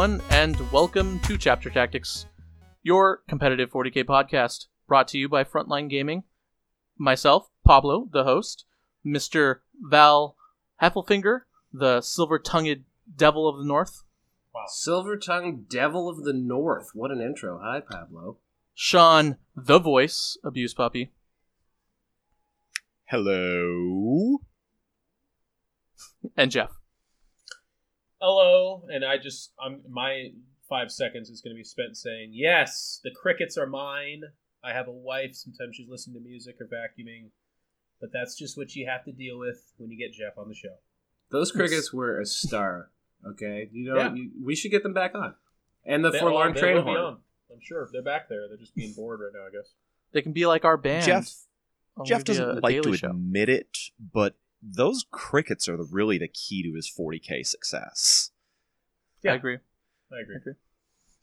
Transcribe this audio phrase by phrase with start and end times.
[0.00, 2.24] Everyone, and welcome to Chapter Tactics,
[2.82, 6.24] your competitive 40k podcast, brought to you by Frontline Gaming.
[6.96, 8.64] Myself, Pablo, the host,
[9.04, 9.56] Mr.
[9.78, 10.36] Val
[10.80, 12.84] Heffelfinger, the silver tongued
[13.14, 14.04] devil of the north,
[14.54, 14.64] Wow.
[14.68, 16.92] Silver tongued devil of the north.
[16.94, 17.60] What an intro.
[17.62, 18.38] Hi, Pablo.
[18.74, 21.12] Sean, the voice, abuse puppy,
[23.04, 24.38] Hello.
[26.38, 26.79] and Jeff.
[28.20, 30.28] Hello and i just i'm my
[30.68, 34.22] five seconds is going to be spent saying yes the crickets are mine
[34.62, 37.30] i have a wife sometimes she's listening to music or vacuuming
[38.00, 40.54] but that's just what you have to deal with when you get jeff on the
[40.54, 40.76] show
[41.30, 42.90] Those crickets were a star.
[43.26, 44.14] Okay, you know Yeah.
[44.14, 45.34] you, we should get them back on.
[45.84, 47.00] And the They- forlorn oh, they train will be horn.
[47.00, 47.18] on.
[47.52, 49.72] i'm sure they're back there they're just being bored right now i guess
[50.12, 51.04] They can be like our band.
[51.06, 51.32] Jeff
[51.96, 53.10] on Jeff doesn't a like to show.
[53.10, 53.76] admit it,
[54.12, 58.30] but those crickets are the, really the key to his 40k success.
[59.22, 59.32] Yeah.
[59.32, 59.58] I agree.
[60.12, 60.52] i agree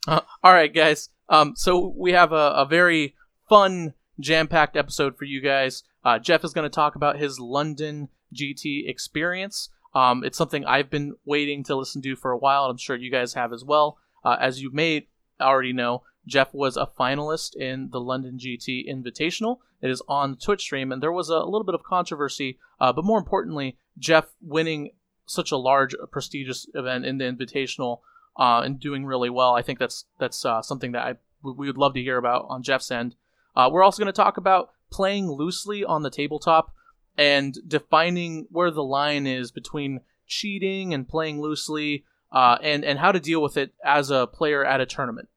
[0.06, 1.10] Uh, all right, guys.
[1.28, 3.14] Um, so we have a, a very
[3.48, 5.82] fun, jam-packed episode for you guys.
[6.04, 9.68] Uh, Jeff is going to talk about his London GT experience.
[9.94, 12.64] Um, it's something I've been waiting to listen to for a while.
[12.64, 13.98] and I'm sure you guys have as well.
[14.24, 15.08] Uh, as you may
[15.40, 19.58] already know, Jeff was a finalist in the London GT Invitational.
[19.80, 22.92] It is on the Twitch stream, and there was a, little bit of controversy, uh,
[22.92, 24.90] but more importantly, Jeff winning
[25.26, 28.00] such a large, prestigious event in the Invitational
[28.36, 29.54] uh, and doing really well.
[29.54, 32.62] I think that's that's uh, something that I we would love to hear about on
[32.62, 33.14] Jeff's end.
[33.54, 36.72] Uh, we're also going to talk about playing loosely on the tabletop
[37.16, 43.12] and defining where the line is between cheating and playing loosely, uh, and and how
[43.12, 45.28] to deal with it as a player at a tournament,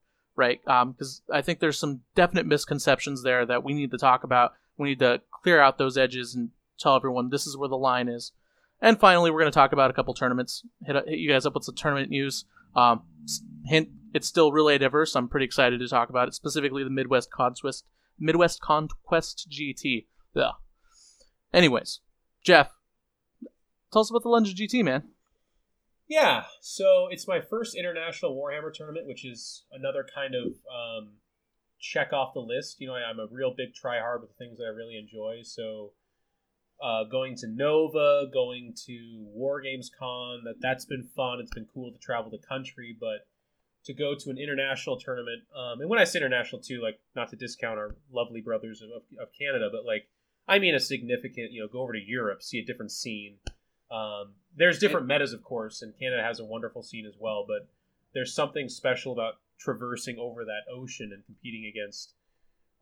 [0.42, 0.60] right?
[0.64, 4.54] Because I think there's some definite misconceptions there that we need to talk about.
[4.76, 8.08] We need to clear out those edges and tell everyone this is where the line
[8.08, 8.32] is.
[8.80, 10.64] And finally, we're going to talk about a couple tournaments.
[10.84, 12.44] Hit, hit you guys up with some tournament news.
[12.74, 13.02] Um,
[13.66, 15.14] hint: it's still relay diverse.
[15.14, 17.84] I'm pretty excited to talk about it, specifically the Midwest Conquest,
[18.18, 20.06] Midwest Conquest GT.
[20.34, 20.52] Yeah.
[21.54, 22.00] Anyways,
[22.42, 22.72] Jeff,
[23.92, 25.04] tell us about the London GT, man.
[26.08, 31.12] Yeah, so it's my first international Warhammer tournament, which is another kind of um,
[31.80, 32.80] check off the list.
[32.80, 35.40] You know, I, I'm a real big try hard with things that I really enjoy.
[35.42, 35.92] So,
[36.82, 41.38] uh, going to Nova, going to War Games Con, that that's been fun.
[41.40, 43.26] It's been cool to travel the country, but
[43.84, 47.30] to go to an international tournament, um, and when I say international too, like not
[47.30, 48.90] to discount our lovely brothers of,
[49.20, 50.08] of Canada, but like
[50.46, 53.36] I mean a significant, you know, go over to Europe, see a different scene.
[53.92, 57.44] Um, there's different metas, of course, and Canada has a wonderful scene as well.
[57.46, 57.68] But
[58.14, 62.14] there's something special about traversing over that ocean and competing against,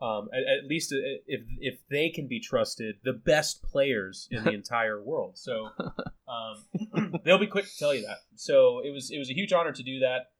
[0.01, 0.93] um, at, at least
[1.27, 5.37] if if they can be trusted, the best players in the entire world.
[5.37, 5.69] So
[6.29, 8.19] um, they'll be quick to tell you that.
[8.37, 10.31] So it was it was a huge honor to do that,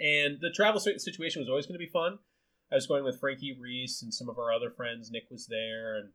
[0.00, 2.18] and the travel situation was always going to be fun.
[2.72, 5.10] I was going with Frankie Reese and some of our other friends.
[5.10, 6.08] Nick was there, and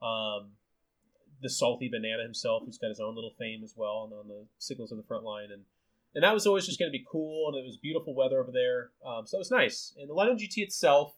[0.00, 0.52] um,
[1.42, 4.46] the salty banana himself, who's got his own little fame as well, and on the
[4.58, 5.62] signals on the front line, and
[6.14, 8.50] and that was always just going to be cool, and it was beautiful weather over
[8.50, 9.94] there, um, so it was nice.
[9.98, 11.14] And the London GT itself,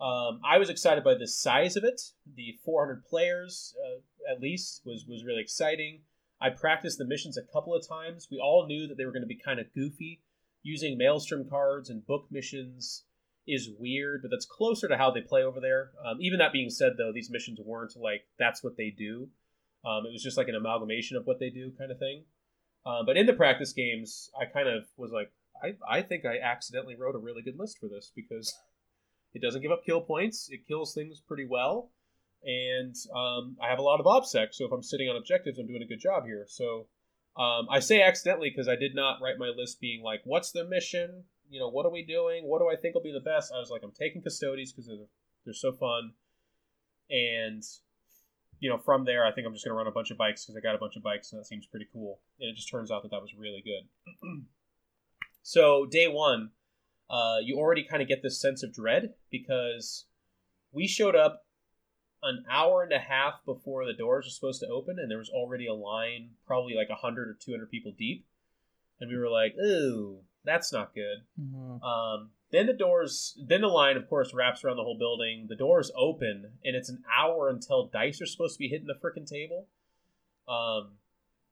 [0.00, 2.00] um, I was excited by the size of it.
[2.34, 6.00] The 400 players, uh, at least, was was really exciting.
[6.40, 8.28] I practiced the missions a couple of times.
[8.30, 10.20] We all knew that they were going to be kind of goofy.
[10.62, 13.04] Using Maelstrom cards and book missions
[13.46, 15.90] is weird, but that's closer to how they play over there.
[16.04, 19.28] Um, even that being said, though, these missions weren't like that's what they do.
[19.84, 22.24] Um, it was just like an amalgamation of what they do, kind of thing.
[22.86, 25.30] Um, but in the practice games, I kind of was like,
[25.62, 28.54] I, I think I accidentally wrote a really good list for this because
[29.34, 30.48] it doesn't give up kill points.
[30.50, 31.90] It kills things pretty well,
[32.44, 34.48] and um, I have a lot of obsec.
[34.52, 36.46] So if I'm sitting on objectives, I'm doing a good job here.
[36.48, 36.86] So
[37.36, 40.64] Um, I say accidentally because I did not write my list being like, "What's the
[40.64, 41.24] mission?
[41.50, 42.46] You know, what are we doing?
[42.46, 44.86] What do I think will be the best?" I was like, "I'm taking Custodes because
[44.86, 45.08] they're,
[45.44, 46.14] they're so fun,"
[47.10, 47.62] and
[48.60, 50.56] you know, from there, I think I'm just gonna run a bunch of bikes because
[50.56, 52.20] I got a bunch of bikes and that seems pretty cool.
[52.40, 53.88] And it just turns out that that was really good.
[55.42, 56.50] so day one,
[57.10, 60.06] uh, you already kind of get this sense of dread because
[60.72, 61.44] we showed up
[62.22, 65.28] an hour and a half before the doors were supposed to open, and there was
[65.28, 68.26] already a line, probably like 100 or 200 people deep.
[68.98, 71.24] And we were like, ooh, that's not good.
[71.38, 71.82] Mhm.
[71.82, 75.46] Um, then the doors, then the line, of course, wraps around the whole building.
[75.48, 78.94] The doors open, and it's an hour until dice are supposed to be hitting the
[78.94, 79.66] frickin' table.
[80.48, 80.92] Um,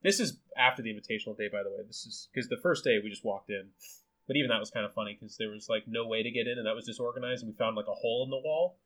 [0.03, 1.83] this is after the invitational day, by the way.
[1.87, 3.69] This is because the first day we just walked in,
[4.27, 6.47] but even that was kind of funny because there was like no way to get
[6.47, 8.79] in, and that was disorganized, and we found like a hole in the wall.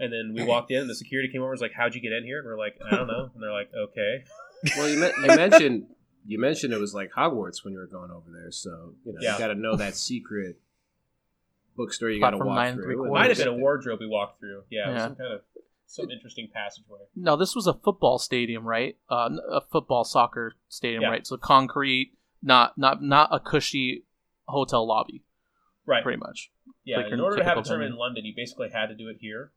[0.00, 2.00] And then we walked in, and the security came over and was like, "How'd you
[2.00, 4.24] get in here?" And we're like, "I don't know." And they're like, "Okay."
[4.78, 5.86] Well, you, me- you mentioned
[6.26, 9.18] you mentioned it was like Hogwarts when you were going over there, so you know
[9.20, 9.34] Yeah.
[9.34, 10.56] you got to know that secret
[11.76, 13.04] bookstore you got to Platform walk nine and three through.
[13.04, 14.62] and Might have been a wardrobe we walked through.
[14.70, 15.06] Yeah, it was Yeah.
[15.08, 15.40] some kind of
[15.86, 17.00] some interesting passageway.
[17.14, 18.96] No, this was a football stadium, right?
[19.10, 21.10] Uh, n- a football soccer stadium, Yeah.
[21.10, 21.26] right?
[21.26, 22.12] So concrete,
[22.42, 24.04] not not not a cushy
[24.48, 25.24] hotel lobby,
[25.86, 26.02] Right.
[26.02, 26.50] pretty much.
[26.84, 27.94] Yeah, like in order to have a tournament venue.
[27.94, 29.52] in London, you basically had to do it here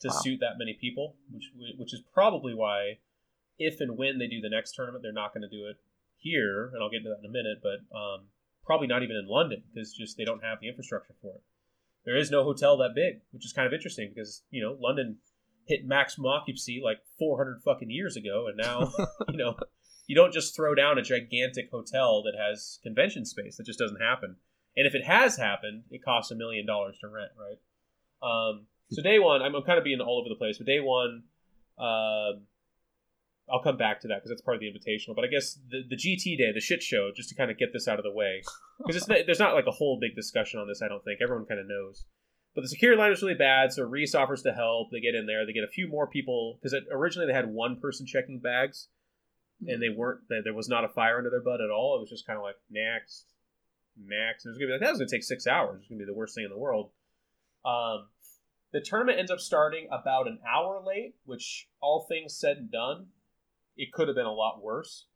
[0.00, 0.14] to Wow.
[0.22, 2.98] suit that many people, which which is probably why,
[3.58, 5.76] if and when they do the next tournament, they're not going to do it
[6.16, 7.58] here, and I'll get into that in a minute.
[7.62, 8.28] But um,
[8.64, 11.42] probably not even in London because just they don't have the infrastructure for it.
[12.06, 15.18] There is no hotel that big, which is kind of interesting because you know London
[15.66, 18.92] hit maximum occupancy like 400 fucking years ago, and now
[19.28, 19.56] you know
[20.06, 23.56] you don't just throw down a gigantic hotel that has convention space.
[23.56, 24.36] That just doesn't happen.
[24.76, 27.58] And if it has happened, it costs a million dollars to rent, right?
[28.22, 30.80] Um, so day one, I'm, I'm kind of being all over the place, but day
[30.80, 31.24] one,
[31.78, 32.42] um,
[33.50, 35.14] I'll come back to that because that's part of the invitational.
[35.14, 37.72] But I guess the, the GT day, the shit show, just to kind of get
[37.72, 38.42] this out of the way,
[38.84, 40.82] because there's not like a whole big discussion on this.
[40.82, 42.06] I don't think everyone kind of knows.
[42.54, 44.90] But the security line was really bad, so Reese offers to help.
[44.90, 47.78] They get in there, they get a few more people because originally they had one
[47.80, 48.88] person checking bags,
[49.66, 50.22] and they weren't.
[50.28, 51.96] There there was not a fire under their butt at all.
[51.96, 53.26] It was just kind of like next,
[53.96, 54.44] next.
[54.44, 55.80] And it was gonna be like that was gonna take six hours.
[55.80, 56.90] It's gonna be the worst thing in the world.
[57.64, 58.08] Um,
[58.72, 63.06] the tournament ends up starting about an hour late, which, all things said and done,
[63.76, 65.06] it could have been a lot worse.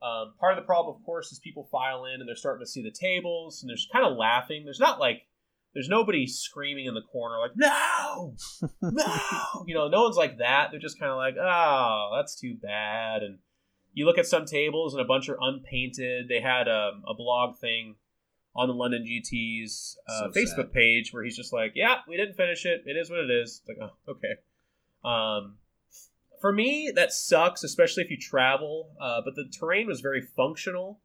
[0.00, 2.70] Um, part of the problem, of course, is people file in and they're starting to
[2.70, 4.64] see the tables and there's kind of laughing.
[4.64, 5.22] There's not like
[5.74, 8.34] there's nobody screaming in the corner like no,
[8.82, 10.68] no, you know, no one's like that.
[10.70, 13.22] They're just kind of like, oh, that's too bad.
[13.22, 13.38] And
[13.92, 16.28] you look at some tables and a bunch are unpainted.
[16.28, 17.96] They had um, a blog thing
[18.54, 20.72] on the London GT's uh, So Facebook sad.
[20.72, 22.82] page where he's just like, yeah, we didn't finish it.
[22.86, 23.60] It is what it is.
[23.60, 24.34] It's like, oh, okay.
[25.04, 25.56] Um,
[26.40, 28.90] for me, that sucks, especially if you travel.
[29.00, 31.00] Uh, but the terrain was very functional.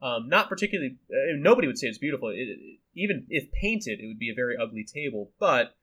[0.00, 0.96] Um, not particularly.
[1.10, 2.28] Uh, nobody would say it's beautiful.
[2.30, 5.30] It, it- even if painted, it would be a very ugly table.
[5.38, 5.74] But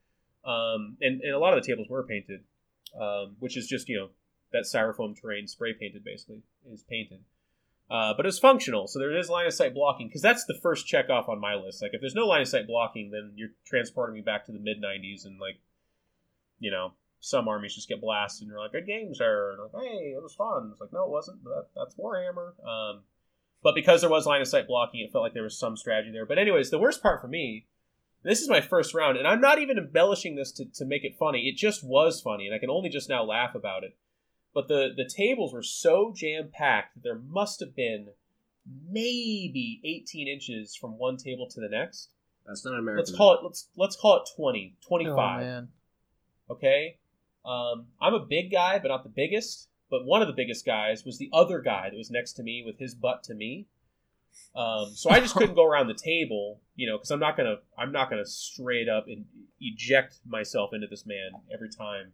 [0.45, 2.41] um, and, and a lot of the tables were painted,
[2.99, 4.09] um, which is just you know
[4.51, 6.41] that styrofoam terrain spray painted basically
[6.71, 7.21] is painted.
[7.89, 10.85] Uh, but it's functional, so there is line of sight blocking because that's the first
[10.85, 11.81] check off on my list.
[11.81, 14.59] Like if there's no line of sight blocking, then you're transporting me back to the
[14.59, 15.57] mid '90s and like,
[16.59, 19.83] you know, some armies just get blasted and you're like, "Good game, sir." And like,
[19.83, 21.43] "Hey, it was fun." It's like, "No, it wasn't.
[21.43, 23.01] That, that's Warhammer." Um,
[23.61, 26.11] but because there was line of sight blocking, it felt like there was some strategy
[26.11, 26.25] there.
[26.25, 27.65] But anyways, the worst part for me,
[28.23, 31.17] this is my first round, and I'm not even embellishing this to, to make it
[31.17, 31.47] funny.
[31.49, 33.95] It just was funny, and I can only just now laugh about it.
[34.53, 38.09] But the the tables were so jam packed that there must have been
[38.89, 42.09] maybe 18 inches from one table to the next.
[42.45, 43.05] That's not American.
[43.05, 45.41] Let's call it let's let's call it 20, Oh 25.
[45.41, 45.67] man,
[46.49, 46.97] Okay.
[47.49, 49.69] Um, I'm a big guy, but not the biggest.
[49.89, 52.63] But one of the biggest guys was the other guy that was next to me
[52.63, 53.65] with his butt to me.
[54.55, 57.57] Um, so I just couldn't go around the table, you know, because I'm not gonna
[57.77, 59.25] I'm not gonna straight up and
[59.59, 62.11] eject myself into this man every time.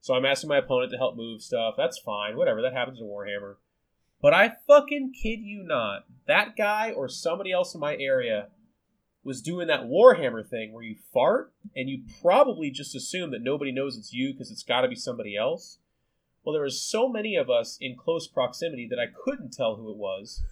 [0.00, 1.74] So I'm asking my opponent to help move stuff.
[1.76, 2.60] That's fine, whatever.
[2.60, 3.56] That happens in Warhammer.
[4.20, 8.48] But I fucking kid you not, that guy or somebody else in my area
[9.26, 13.72] was doing that Warhammer thing where you fart and you probably just assume that nobody
[13.72, 15.78] knows it's you because it's got to be somebody else.
[16.44, 19.90] Well, there was so many of us in close proximity that I couldn't tell who
[19.90, 20.42] it was,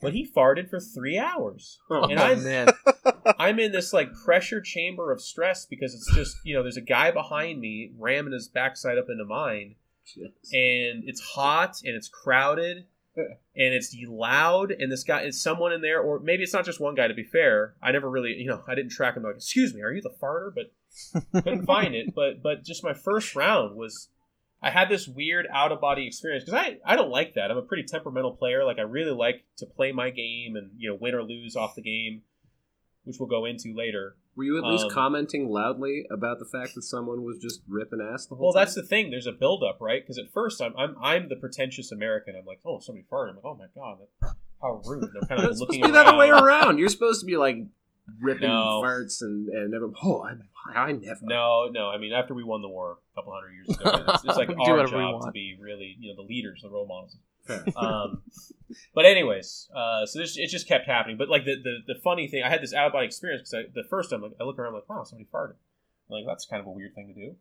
[0.00, 2.68] but he farted for three hours, Oh, and I'm man,
[3.38, 6.80] I'm in this like pressure chamber of stress because it's just you know there's a
[6.82, 9.76] guy behind me ramming his backside up into mine,
[10.16, 10.30] Yes.
[10.52, 15.80] and it's hot and it's crowded and it's loud and this guy is someone in
[15.80, 18.46] there or maybe it's not just one guy to be fair i never really you
[18.46, 20.72] know i didn't track him like excuse me are you the farter but
[21.44, 24.08] couldn't find it but but just my first round was
[24.62, 27.50] I had this weird out of body experience because I I don't like that.
[27.50, 28.64] I'm a pretty temperamental player.
[28.64, 31.74] Like I really like to play my game and you know win or lose off
[31.74, 32.22] the game,
[33.06, 34.16] which we'll go into later.
[34.36, 38.00] Were you at least Um, commenting loudly about the fact that someone was just ripping
[38.02, 38.60] ass the whole Well, time?
[38.62, 39.10] that's the thing.
[39.10, 40.02] There's a build up, right?
[40.02, 42.36] Because at first I'm I'm I'm the pretentious American.
[42.36, 43.30] I'm like, oh, somebody farted.
[43.30, 45.04] I'm like, oh my god, that, how rude.
[45.04, 46.78] And I'm kind of It's supposed looking to be the other way around.
[46.78, 47.56] You're supposed to be like
[48.20, 48.82] ripping No.
[48.84, 49.72] farts and and.
[50.04, 50.22] Oh,
[50.74, 51.20] I, I never.
[51.22, 51.88] No, no.
[51.88, 54.50] I mean, after we won the war a couple hundred years ago, it's, it's like
[54.50, 57.16] our job to be really, you know, the leaders, the role models.
[57.76, 58.22] Um,
[58.94, 61.16] but anyways, uh, so this it just kept happening.
[61.16, 63.66] But like the the, the funny thing, I had this out of body experience because
[63.74, 65.54] the first time like, I look around, I'm like, wow, somebody farted.
[66.08, 67.36] I'm like that's kind of a weird thing to do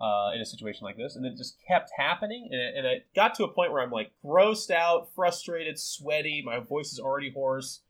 [0.00, 3.06] uh, in a situation like this, and it just kept happening, and it, and it
[3.14, 6.42] got to a point where I'm like grossed out, frustrated, sweaty.
[6.44, 7.80] My voice is already hoarse.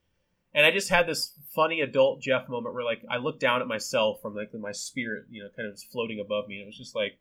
[0.52, 3.69] And I just had this funny adult Jeff moment where, like, I looked down at
[3.69, 6.76] myself from like my spirit, you know, kind of floating above me, and it was
[6.76, 7.19] just like,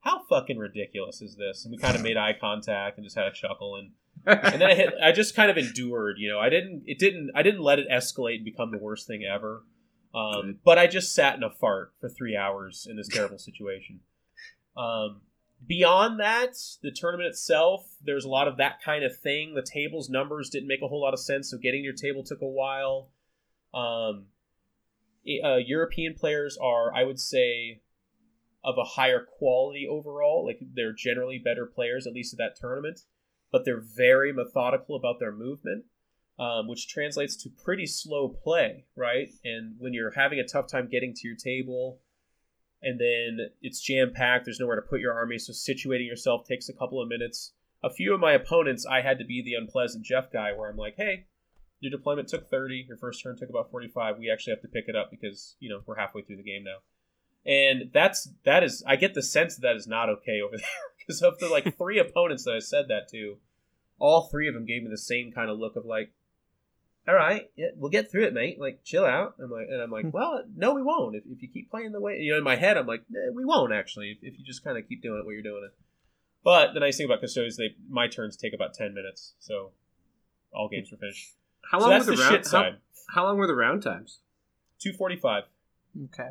[0.00, 1.64] how fucking ridiculous is this?
[1.64, 3.92] And we kind of made eye contact and just had a chuckle, and
[4.26, 6.38] and then I hit, I just kind of endured, you know.
[6.38, 9.62] I didn't, it didn't, I didn't let it escalate and become the worst thing ever.
[10.14, 14.00] Um, but I just sat in a fart for three hours in this terrible situation.
[14.76, 15.20] Um,
[15.66, 19.54] beyond that, the tournament itself, there's a lot of that kind of thing.
[19.54, 22.40] The tables numbers didn't make a whole lot of sense, so getting your table took
[22.40, 23.08] a while.
[23.72, 24.26] Um,
[25.44, 27.82] uh, European players are, I would say,
[28.64, 30.44] of a higher quality overall.
[30.46, 33.00] Like they're generally better players, at least at that tournament,
[33.50, 35.84] but they're very methodical about their movement.
[36.38, 39.28] Um, which translates to pretty slow play, right?
[39.44, 42.00] And when you're having a tough time getting to your table,
[42.82, 44.46] and then it's jam packed.
[44.46, 47.52] There's nowhere to put your army, so situating yourself takes a couple of minutes.
[47.82, 50.76] A few of my opponents, I had to be the unpleasant Jeff guy, where I'm
[50.76, 51.26] like, "Hey,
[51.80, 52.86] your deployment took 30.
[52.88, 54.18] Your first turn took about 45.
[54.18, 56.64] We actually have to pick it up because you know we're halfway through the game
[56.64, 56.78] now."
[57.46, 60.66] And that's that is I get the sense that that is not okay over there
[60.98, 63.36] because of the like three opponents that I said that to,
[63.98, 66.12] all three of them gave me the same kind of look of like,
[67.08, 68.60] all right, yeah, we'll get through it, mate.
[68.60, 69.34] Like, chill out.
[69.42, 71.16] I'm like, and I'm like, well, no, we won't.
[71.16, 73.30] If, if you keep playing the way, you know, in my head, I'm like, eh,
[73.34, 74.10] we won't actually.
[74.20, 75.74] If, if you just kind of keep doing it what you're doing it.
[76.44, 79.72] But the nice thing about custodians, they my turns take about ten minutes, so
[80.54, 81.34] all games were finished.
[81.70, 82.34] How So long that's were the the round?
[82.34, 82.72] shit side.
[83.08, 84.20] How, how long were the round times?
[84.78, 85.44] Two forty-five.
[86.04, 86.28] Okay.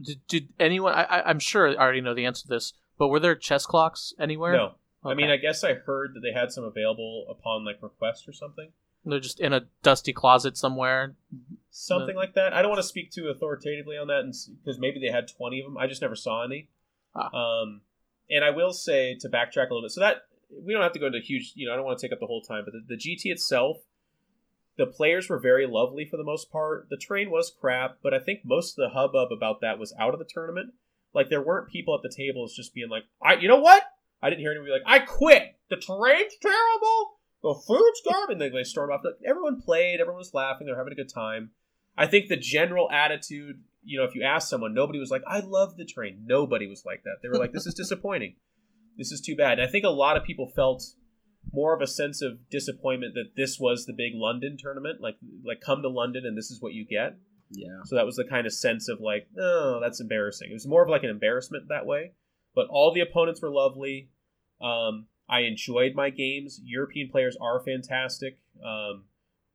[0.00, 0.92] Did, did anyone?
[0.94, 4.12] I, I'm sure I already know the answer to this, but were there chess clocks
[4.18, 4.52] anywhere?
[4.52, 4.74] No,
[5.04, 8.32] I mean, I guess I heard that they had some available upon like request or
[8.32, 8.70] something,
[9.04, 11.14] they're just in a dusty closet somewhere.
[11.70, 12.20] something No.
[12.20, 12.52] like that.
[12.54, 14.24] I don't want to speak too authoritatively on that,
[14.64, 15.76] because maybe they had twenty of them.
[15.78, 16.68] I just never saw any.
[17.14, 17.30] Ah.
[17.32, 17.82] Um,
[18.30, 20.98] and I will say to backtrack a little bit, so that we don't have to
[20.98, 21.52] go into huge.
[21.54, 23.26] You know, I don't want to take up the whole time, but the, the GT
[23.30, 23.78] itself,
[24.76, 26.88] the players were very lovely for the most part.
[26.90, 30.14] The terrain was crap, but I think most of the hubbub about that was out
[30.14, 30.72] of the tournament.
[31.14, 33.84] Like there weren't people at the tables just being like, "I, you know what?
[34.20, 35.56] I didn't hear anybody be like, I quit.
[35.70, 37.18] The terrain's terrible.
[37.42, 39.02] The food's garbage." And they, they stormed off.
[39.04, 40.00] Like, everyone played.
[40.00, 40.66] Everyone was laughing.
[40.66, 41.50] They're having a good time.
[41.96, 45.38] I think the general attitude, you know, if you ask someone, nobody was like, "I
[45.38, 47.18] love the terrain." Nobody was like that.
[47.22, 48.34] They were like, "This is disappointing.
[48.98, 50.82] This is too bad." And I think a lot of people felt
[51.54, 55.00] more of a sense of disappointment that this was the big London tournament.
[55.00, 57.16] Like, like come to London and this is what you get.
[57.50, 57.82] Yeah.
[57.84, 60.50] So that was the kind of sense of like, oh, that's embarrassing.
[60.50, 62.12] It was more of like an embarrassment that way.
[62.54, 64.10] But all the opponents were lovely.
[64.60, 66.60] Um, I enjoyed my games.
[66.62, 68.38] European players are fantastic.
[68.64, 69.04] Um,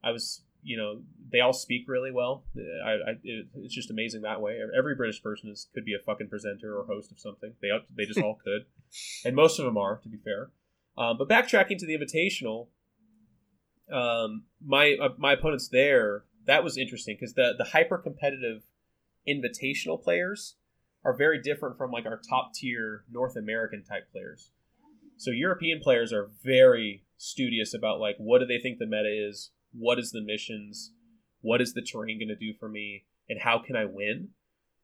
[0.03, 1.01] I was, you know,
[1.31, 2.43] they all speak really well.
[2.57, 4.59] I, I it, it's just amazing that way.
[4.77, 7.53] Every British person is could be a fucking presenter or host of something.
[7.61, 8.65] They they just all could,
[9.25, 10.49] and most of them are, to be fair.
[10.99, 12.67] Um, but backtracking to the Invitational,
[13.91, 18.63] um, my uh, my opponents there that was interesting because the the hyper competitive
[19.27, 20.55] invitational players
[21.05, 24.51] are very different from like our top tier North American type players.
[25.17, 29.51] So European players are very studious about like what do they think the meta is,
[29.73, 30.91] what is the missions,
[31.41, 34.29] what is the terrain going to do for me, and how can I win.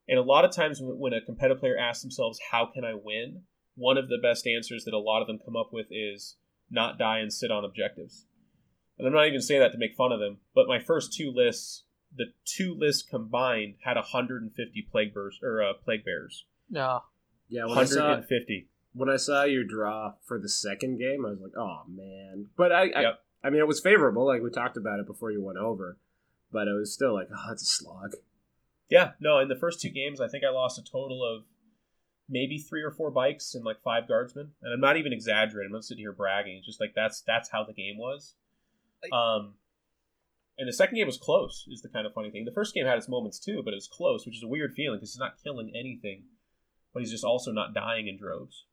[0.07, 3.43] And a lot of times when a competitive player asks themselves how can I win,
[3.75, 6.36] one of the best answers that a lot of them come up with is
[6.70, 8.25] not die and sit on objectives.
[8.98, 11.32] And I'm not even saying that to make fun of them, but my first two
[11.32, 11.84] lists,
[12.15, 16.46] the two lists combined had 150 plague bears or uh, plague bearers.
[16.70, 17.00] Yeah.
[17.50, 17.65] Yeah.
[17.65, 18.70] When I saw 150.
[18.94, 22.48] when I saw your draw for the second game, I was like, oh man.
[22.55, 23.20] But I, I, Yep.
[23.44, 24.25] I mean, it was favorable.
[24.25, 25.98] Like we talked about it before you went over,
[26.51, 28.13] but it was still like, oh, it's a slog.
[28.89, 31.44] Yeah, no, in the first two games, I think I lost a total of
[32.29, 34.51] maybe three or four bikes and like five guardsmen.
[34.62, 35.70] And I'm not even exaggerating.
[35.70, 36.58] I'm not sitting here bragging.
[36.58, 38.34] It's just like that's that's how the game was.
[39.13, 39.53] Um,
[40.58, 41.65] and the second game was close.
[41.72, 42.46] Is the kind of funny thing.
[42.46, 44.74] The first game had its moments too, but it was close, which is a weird
[44.74, 46.24] feeling because he's not killing anything.
[46.94, 48.65] but he's just also not dying in droves.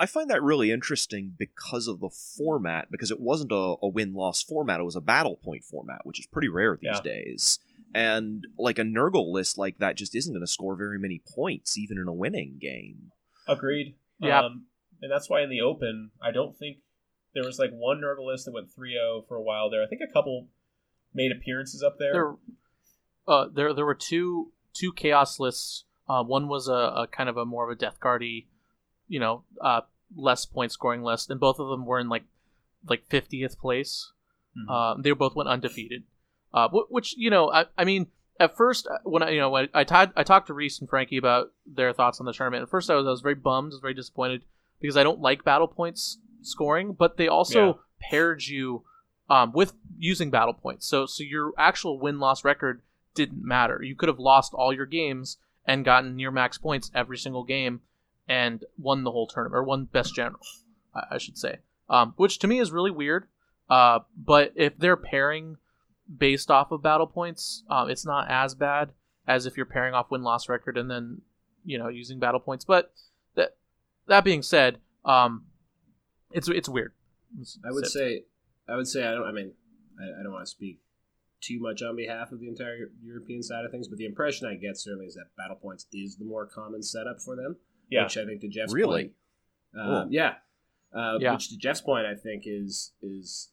[0.00, 4.14] I find that really interesting because of the format, because it wasn't a, a win
[4.14, 7.00] loss format, it was a battle point format, which is pretty rare these Yeah.
[7.02, 7.58] days.
[7.94, 11.78] And like a Nurgle list like that just isn't going to score very many points,
[11.78, 13.12] even in a winning game.
[13.46, 13.94] Agreed.
[14.20, 14.40] Yeah.
[14.40, 14.66] Um,
[15.00, 16.78] and that's why in the open, I don't think
[17.34, 19.82] there was like one Nurgle list that went 3-0 for a while there.
[19.82, 20.48] I think a couple
[21.14, 22.12] made appearances up there.
[22.12, 22.34] There,
[23.26, 25.84] uh, there, there were two two chaos lists.
[26.08, 28.48] Uh, one was a, a kind of a more of a death guardy,
[29.08, 29.82] you know, uh,
[30.16, 32.24] less point scoring list, and both of them were in like
[32.88, 34.12] like fiftieth place.
[34.56, 34.70] Mhm.
[34.70, 36.04] Uh, they both went undefeated,
[36.54, 38.06] uh, wh- which you know, I, I mean,
[38.40, 40.88] at first uh, when I you know when I, I, I talked to Reese and
[40.88, 42.62] Frankie about their thoughts on the tournament.
[42.62, 44.42] At first, I was I was very bummed, I was very disappointed
[44.80, 47.72] because I don't like battle points scoring, but they also Yeah.
[48.10, 48.84] paired you
[49.28, 50.86] um, with using battle points.
[50.86, 52.82] So so your actual win loss record
[53.14, 53.82] didn't matter.
[53.82, 57.80] You could have lost all your games and gotten near max points every single game
[58.28, 60.40] and won the whole tournament or won best general,
[60.94, 61.58] I, I should say.
[61.90, 63.26] Um, which to me is really weird.
[63.68, 65.56] Uh, but if they're pairing
[66.16, 68.90] based off of battle points, um, it's not as bad
[69.26, 71.20] as if you're pairing off win loss record and then
[71.64, 72.64] you know using battle points.
[72.64, 72.92] But
[73.34, 73.56] that
[74.06, 75.44] that being said, um,
[76.32, 76.92] it's it's weird.
[77.34, 78.24] It's- I would it's- say,
[78.68, 79.26] I would say, I don't.
[79.26, 79.52] I mean,
[80.00, 80.80] I, I don't want to speak
[81.40, 84.54] too much on behalf of the entire European side of things, but the impression I
[84.56, 87.56] get certainly is that battle points is the more common setup for them.
[87.90, 88.04] Yeah.
[88.04, 89.04] Which I think to Jeff's Really?
[89.04, 89.12] point,
[89.78, 90.12] uh, Cool.
[90.12, 90.34] yeah,
[90.92, 91.32] uh, Yeah.
[91.34, 93.50] which to Jeff's point, I think is is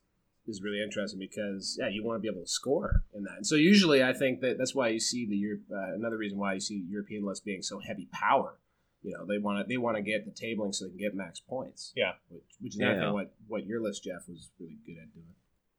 [0.48, 3.38] is really interesting because yeah, you want to be able to score in that.
[3.38, 5.64] And so usually, I think that that's why you see the Europe.
[5.72, 8.60] Uh, another reason why you see European lists being so heavy power.
[9.02, 11.16] You know, they want to they want to get the tabling so they can get
[11.16, 11.94] max points.
[11.96, 12.14] Yeah.
[12.30, 15.36] which, which is I think what what your list, Jeff, was really good at doing.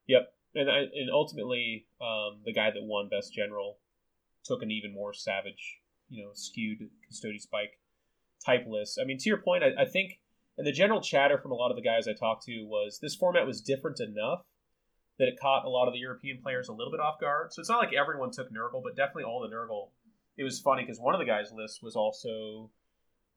[0.06, 3.78] Yep, and I, and ultimately, um, the guy that won best general
[4.44, 7.80] took an even more savage, you know, skewed Custodes bike
[8.44, 8.98] type list.
[9.00, 10.20] I mean, to your point, I, I think,
[10.56, 13.16] and the general chatter from a lot of the guys I talked to was this
[13.16, 14.44] format was different enough
[15.18, 17.52] that it caught a lot of the European players a little bit off guard.
[17.52, 19.90] So it's not like everyone took Nurgle, but definitely all the Nurgle.
[20.36, 22.70] It was funny because one of the guys' list was also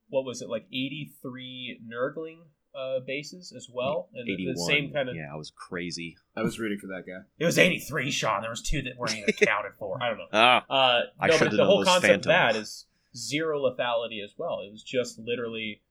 [0.08, 2.40] what was it like eighty three Nurgling
[2.74, 4.54] uh, bases as well, and 81.
[4.54, 6.16] the same kind of Yeah, I was crazy.
[6.36, 7.24] I was rooting for that guy.
[7.38, 8.42] it was 83, Sean.
[8.42, 10.00] There was two that weren't even accounted for.
[10.02, 10.26] I don't know.
[10.32, 14.22] Ah, Uh, I no, should've but the whole those concept of that is zero lethality
[14.22, 14.60] as well.
[14.60, 15.82] It was just literally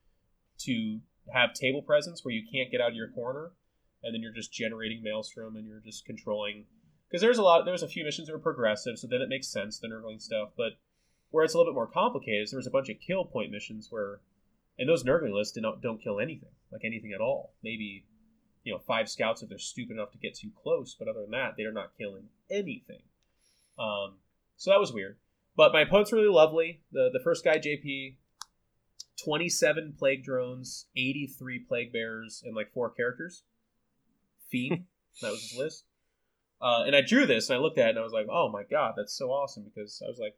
[0.59, 0.99] to
[1.33, 3.51] have table presence where you can't get out of your corner,
[4.03, 6.65] and then you're just generating maelstrom and you're just controlling.
[7.07, 9.47] Because there's a lot, there's a few missions that were progressive, so then it makes
[9.47, 10.49] sense the nurgling stuff.
[10.55, 10.73] But
[11.31, 13.51] where it's a little bit more complicated is there was a bunch of kill point
[13.51, 14.19] missions where,
[14.77, 17.53] and those nurgling lists don't don't kill anything, like anything at all.
[17.63, 18.05] Maybe
[18.63, 21.31] you know five scouts if they're stupid enough to get too close, but other than
[21.31, 23.01] that, they're not killing anything.
[23.77, 24.15] Um,
[24.57, 25.17] so that was weird.
[25.55, 26.81] But my opponent's really lovely.
[26.91, 28.15] The the first guy, JP,
[29.21, 33.43] twenty seven plague drones, eighty three plague bearers, and like four characters.
[34.49, 34.85] Fiend,
[35.21, 35.85] that was his list.
[36.61, 38.49] Uh, and I drew this and I looked at it and I was like, oh
[38.51, 40.35] my god, that's so awesome because I was like,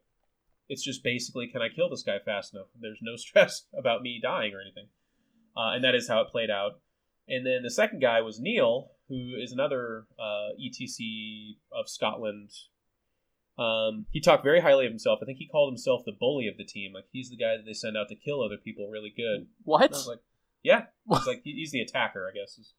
[0.68, 2.68] it's just basically, can I kill this guy fast enough?
[2.80, 4.88] There's no stress about me dying or anything.
[5.56, 6.80] Uh, and that is how it played out.
[7.28, 12.50] And then the second guy was Neil, who is another uh, ETC of Scotland.
[13.58, 15.18] Um, he talked very highly of himself.
[15.22, 16.92] I think he called himself the bully of the team.
[16.94, 19.46] Like he's the guy that they send out to kill other people really good.
[19.64, 19.84] What?
[19.84, 20.20] And I was like,
[20.62, 22.72] yeah, he's like he's the attacker, I guess is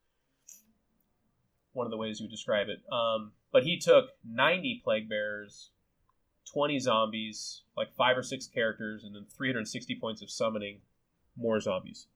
[1.74, 2.82] one of the ways you would describe it.
[2.92, 5.72] Um, but he took 90 plague bearers,
[6.54, 10.80] 20 zombies, like five or six characters, and then 360 points of summoning
[11.36, 12.08] more zombies.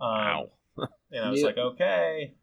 [0.00, 0.50] Um, Wow.
[1.12, 1.46] And I was Yeah.
[1.46, 2.34] like, okay,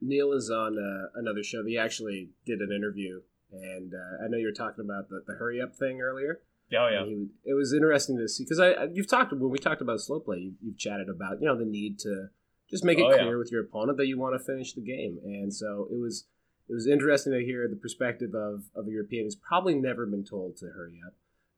[0.00, 1.64] Neil is on uh, another show.
[1.64, 5.34] He actually did an interview, and uh, I know you were talking about the, the
[5.34, 6.40] hurry up thing earlier.
[6.76, 9.58] oh yeah, he, it was interesting to see because I I- you've talked when we
[9.58, 12.30] talked about slow play, you, you've chatted about you know the need to
[12.72, 13.22] just make it Oh, yeah.
[13.22, 16.26] clear with your opponent that you want to finish the game, and so it was
[16.68, 20.24] it was interesting to hear the perspective of, of a European who's probably never been
[20.24, 21.14] told to hurry up.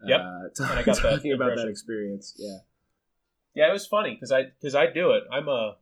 [0.06, 0.20] Yep.
[0.20, 2.34] Uh, And I got that talking about that experience.
[2.36, 2.58] Yeah.
[3.54, 5.22] Yeah, it was funny because I because I do it.
[5.32, 5.76] I'm a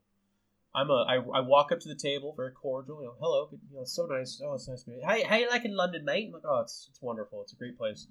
[0.75, 3.01] I'm a I, I walk up to the table very cordial.
[3.01, 4.41] You know, hello, you know, it's so nice.
[4.45, 5.07] Oh, it's nice to meet you.
[5.07, 6.27] How how you liking London, mate?
[6.29, 7.41] I'm like, oh, it's it's wonderful.
[7.43, 8.07] It's a great place.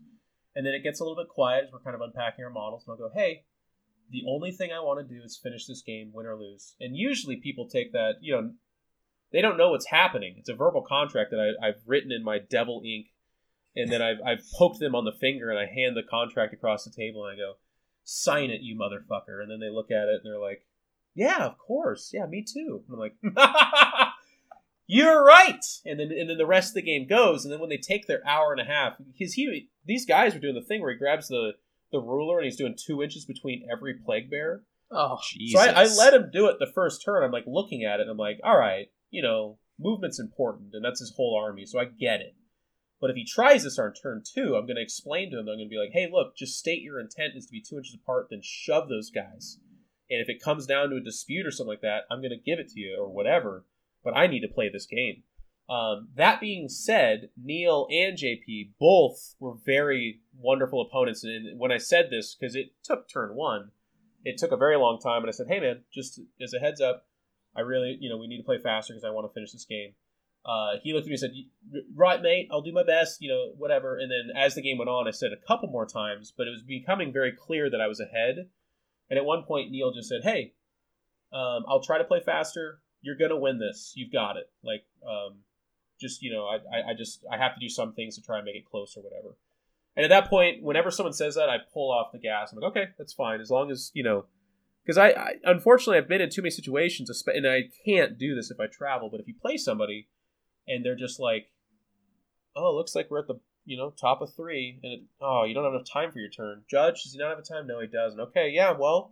[0.55, 2.83] And then it gets a little bit quiet as we're kind of unpacking our models,
[2.87, 3.43] and I'll go, hey,
[4.11, 6.75] the only thing I want to do is finish this game, win or lose.
[6.79, 8.51] And usually people take that, you know,
[9.31, 10.35] they don't know what's happening.
[10.37, 13.07] It's a verbal contract that I, I've written in my devil ink,
[13.75, 16.83] and then I've I've poked them on the finger and I hand the contract across
[16.83, 17.53] the table and I go,
[18.03, 19.41] sign it, you motherfucker.
[19.41, 20.65] And then they look at it and they're like,
[21.13, 22.11] yeah, of course.
[22.13, 22.83] Yeah, me too.
[22.87, 23.15] And I'm like,
[24.87, 25.63] you're right.
[25.85, 27.45] And then and then the rest of the game goes.
[27.45, 30.39] And then when they take their hour and a half, because he these guys were
[30.39, 31.53] doing the thing where he grabs the
[31.91, 34.63] the ruler and he's doing two inches between every plague bear.
[34.91, 35.59] Oh, Jesus.
[35.59, 37.23] So I, I let him do it the first turn.
[37.23, 38.07] I'm like looking at it.
[38.09, 41.85] I'm like, all right, you know, movement's important, and that's his whole army, so I
[41.85, 42.35] get it.
[42.99, 45.47] But if he tries this on turn two, I'm going to explain to him.
[45.47, 47.77] I'm going to be like, hey, look, just state your intent is to be two
[47.77, 49.57] inches apart, then shove those guys.
[50.09, 52.37] And if it comes down to a dispute or something like that, I'm going to
[52.37, 53.65] give it to you or whatever.
[54.03, 55.23] But I need to play this game.
[55.71, 61.23] Um, that being said, Neil and JP both were very wonderful opponents.
[61.23, 63.71] And when I said this, because it took turn one,
[64.25, 65.21] it took a very long time.
[65.21, 67.05] And I said, hey, man, just as a heads up,
[67.55, 69.63] I really, you know, we need to play faster because I want to finish this
[69.63, 69.93] game.
[70.45, 73.53] Uh, he looked at me and said, right, mate, I'll do my best, you know,
[73.57, 73.97] whatever.
[73.97, 76.51] And then as the game went on, I said a couple more times, but it
[76.51, 78.49] was becoming very clear that I was ahead.
[79.09, 80.53] And at one point, Neil just said, hey,
[81.31, 82.81] um, I'll try to play faster.
[83.01, 83.93] You're going to win this.
[83.95, 84.49] You've got it.
[84.63, 85.37] Like, um,
[86.01, 88.45] just, you know, I, I, just, I have to do some things to try and
[88.45, 89.35] make it close or whatever.
[89.95, 92.51] And at that point, whenever someone says that, I pull off the gas.
[92.51, 93.41] I'm like, okay, that's fine.
[93.41, 94.25] As long as, you know,
[94.83, 98.51] because I, I, unfortunately I've been in too many situations, and I can't do this
[98.51, 99.09] if I travel.
[99.09, 100.07] But if you play somebody,
[100.67, 101.49] and they're just like,
[102.55, 105.53] "Oh, looks like we're at the you know top of three, and it, oh, you
[105.53, 106.63] don't have enough time for your turn.
[106.69, 107.67] Judge, does he not have a time?
[107.67, 108.19] No, he doesn't.
[108.19, 109.11] Okay, yeah, well,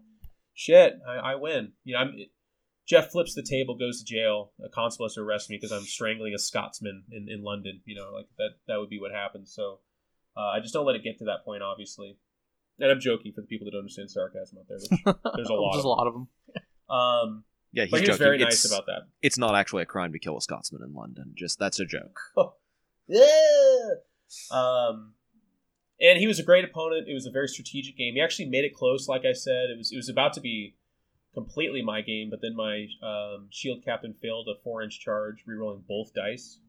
[0.54, 1.74] shit, I, I win.
[1.84, 2.16] You know, I'm.
[2.90, 4.52] Jeff flips the table, goes to jail.
[4.66, 7.82] A constable has to arrest me because I'm strangling a Scotsman in, in London.
[7.86, 9.54] You know, like that that would be what happens.
[9.54, 9.80] So
[10.36, 12.18] uh, I just don't let it get to that point, obviously.
[12.80, 14.78] And I'm joking for the people that don't understand sarcasm out there.
[14.80, 15.74] Which there's a lot.
[15.74, 16.28] There's of a lot of them.
[16.90, 18.26] Um, yeah, he's but he was joking.
[18.26, 19.02] very it's, nice about that.
[19.22, 21.34] it's not actually a crime to kill a Scotsman in London.
[21.36, 22.20] Just that's a joke.
[23.12, 23.90] Yeah.
[24.52, 25.16] Um,
[26.00, 27.08] and he was a great opponent.
[27.08, 28.14] It was a very strategic game.
[28.14, 29.72] He actually made it close, like I said.
[29.72, 30.76] It was it was about to be
[31.44, 35.84] completely my game, but then my um, shield captain failed a four inch charge, rerolling
[35.88, 36.60] both dice.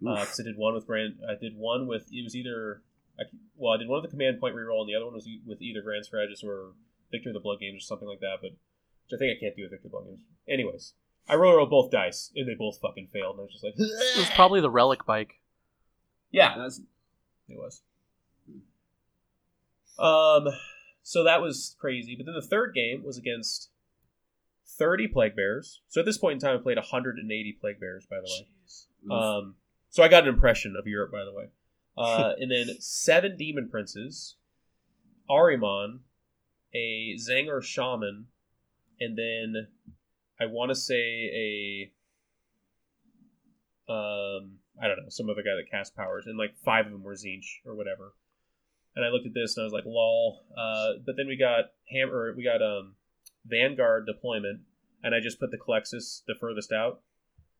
[0.00, 2.82] Because I did one with Grand, I did one with it was either,
[3.18, 3.24] I,
[3.56, 5.60] well, I did one with the command point reroll, and the other one was with
[5.60, 6.72] either Grand Strategist or
[7.10, 8.36] Victor of the Blood Games or something like that.
[8.40, 10.20] But which I think I can't do with Victor of the Blood Games.
[10.48, 10.94] Anyways,
[11.28, 13.34] I rolled both dice, and they both fucking failed.
[13.36, 15.40] And I was just like, It was probably the relic bike.
[16.30, 16.54] yeah,
[17.48, 17.82] It was.
[19.98, 20.46] Um,
[21.02, 22.14] so that was crazy.
[22.16, 23.70] But then the third game was against
[24.68, 25.80] 30 Plague Bears.
[25.88, 28.48] So at this point in time, I played 180 Plague Bears, by the way.
[29.10, 29.54] Um,
[29.90, 31.46] so I got an impression of Europe, by the way.
[31.96, 34.36] Uh, and then seven Demon Princes,
[35.28, 36.00] Ahriman,
[36.74, 38.26] a Tzaangor Shaman,
[39.00, 39.68] and then
[40.40, 41.92] I want to say a
[43.90, 47.02] um, I don't know, some other guy that cast powers, and like five of them
[47.02, 48.14] were Tzeentch or whatever.
[48.94, 50.44] And I looked at this and I was like, lol.
[50.56, 52.94] Uh, but then we got Hammer, we got um,
[53.46, 54.60] Vanguard deployment,
[55.02, 57.00] and I just put the Colexis the furthest out,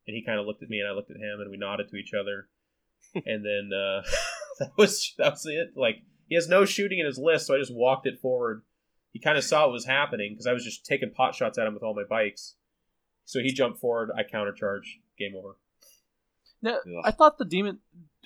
[0.07, 1.89] and he kind of looked at me and I looked at him, and we nodded
[1.91, 2.49] to each other,
[3.15, 4.03] and then uh,
[4.59, 5.73] that was that was it.
[5.77, 8.63] Like he has no shooting in his list, so I just walked it forward.
[9.13, 11.67] He kind of saw what was happening because I was just taking pot shots at
[11.67, 12.57] him with all my bikes.
[13.25, 14.85] So he jumped forward, I countercharge,
[15.19, 15.57] game over.
[16.63, 17.03] Now, Ugh.
[17.05, 17.79] I thought the demon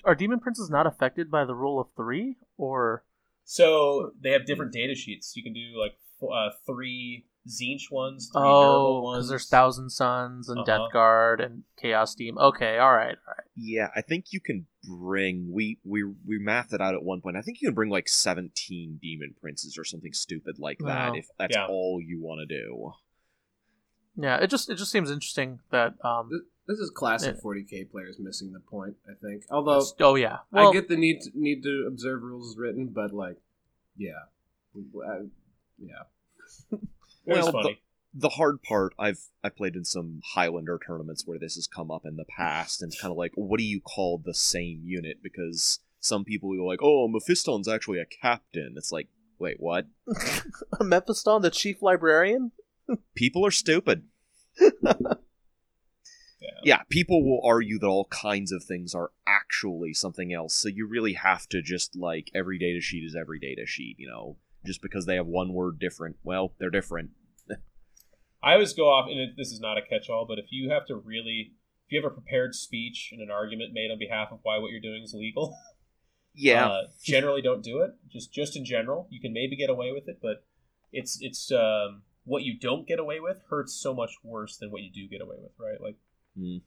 [0.05, 3.03] are demon princes not affected by the rule of three, or
[3.43, 5.35] So they have different data sheets.
[5.35, 10.59] You can do like uh, three Tzeentch ones, three oh, because there's Thousand Sons and
[10.59, 10.65] Uh-huh.
[10.65, 12.37] Death Guard and Chaos Team.
[12.37, 13.47] Okay, all right, all right.
[13.55, 17.35] Yeah, I think you can bring we we we mathed it out at one point.
[17.35, 21.15] I think you can bring like 17 demon princes or something stupid like that Wow.
[21.15, 21.67] if that's Yeah.
[21.67, 22.93] all you want to do.
[24.15, 26.29] Yeah, it just it just seems interesting that um.
[26.29, 27.41] Th- This is classic Yeah.
[27.43, 28.95] 40k players missing the point.
[29.05, 29.43] I think.
[29.51, 33.11] Although oh yeah, well, I get the need to, need to observe rules written, but
[33.13, 33.35] like,
[33.97, 34.11] yeah,
[34.75, 35.27] I-
[35.77, 36.03] yeah.
[37.25, 37.81] It was Well, funny.
[38.15, 42.05] The hard part, I've I played in some Highlander tournaments where this has come up
[42.05, 45.23] in the past, and it's kind of like, what do you call the same unit?
[45.23, 48.75] Because some people go like, oh, Mephiston's actually a captain.
[48.77, 49.07] It's like,
[49.39, 49.87] wait, what?
[50.79, 52.51] Mephiston, the chief librarian.
[53.15, 54.03] People are stupid.
[56.43, 56.49] Yeah.
[56.65, 60.53] Yeah, people will argue that all kinds of things are actually something else.
[60.55, 64.09] So you really have to just like every data sheet is every data sheet, you
[64.09, 64.35] know.
[64.65, 67.11] Just because they have one word different, well, they're different.
[68.43, 70.85] I always go off, and it, this is not a catch-all, but if you have
[70.87, 71.51] to really,
[71.85, 74.71] if you have a prepared speech and an argument made on behalf of why what
[74.71, 75.55] you're doing is legal,
[76.35, 77.91] Yeah, uh, generally don't do it.
[78.11, 80.43] Just just in general, you can maybe get away with it, but
[80.91, 84.81] it's it's um, what you don't get away with hurts so much worse than what
[84.81, 85.79] you do get away with, right?
[85.79, 85.95] Like,
[86.35, 86.57] Hmm.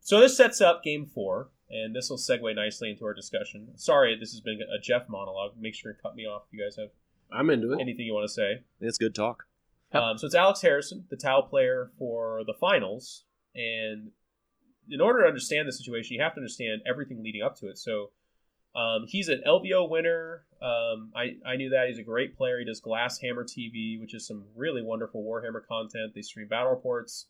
[0.00, 3.68] so this sets up game four, and this will segue nicely into our discussion.
[3.76, 5.52] Sorry, this has been a Jeff monologue.
[5.58, 6.90] Make sure to cut me off if you guys have
[7.32, 7.80] I'm into it.
[7.80, 8.62] anything you want to say.
[8.80, 9.44] it's good talk.
[9.92, 14.10] Um, so it's Alex Harrison, the Tau player for the finals, and
[14.88, 17.78] in order to understand the situation, you have to understand everything leading up to it.
[17.78, 18.10] So
[18.74, 20.46] Um, he's an LVO winner.
[20.62, 21.88] Um, I, I knew that.
[21.88, 22.58] He's a great player.
[22.58, 26.14] He does Glass Hammer TV, which is some really wonderful Warhammer content.
[26.14, 27.26] They stream battle reports.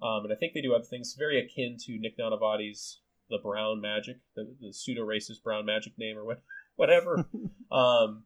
[0.00, 3.80] Um, and I think they do other things very akin to Nick Nanavati's The Brown
[3.80, 6.42] Magic, the, the pseudo racist Brown Magic name or what,
[6.76, 7.26] whatever.
[7.72, 8.24] um,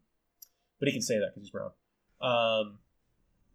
[0.78, 1.70] but he can say that because he's brown.
[2.20, 2.78] Um,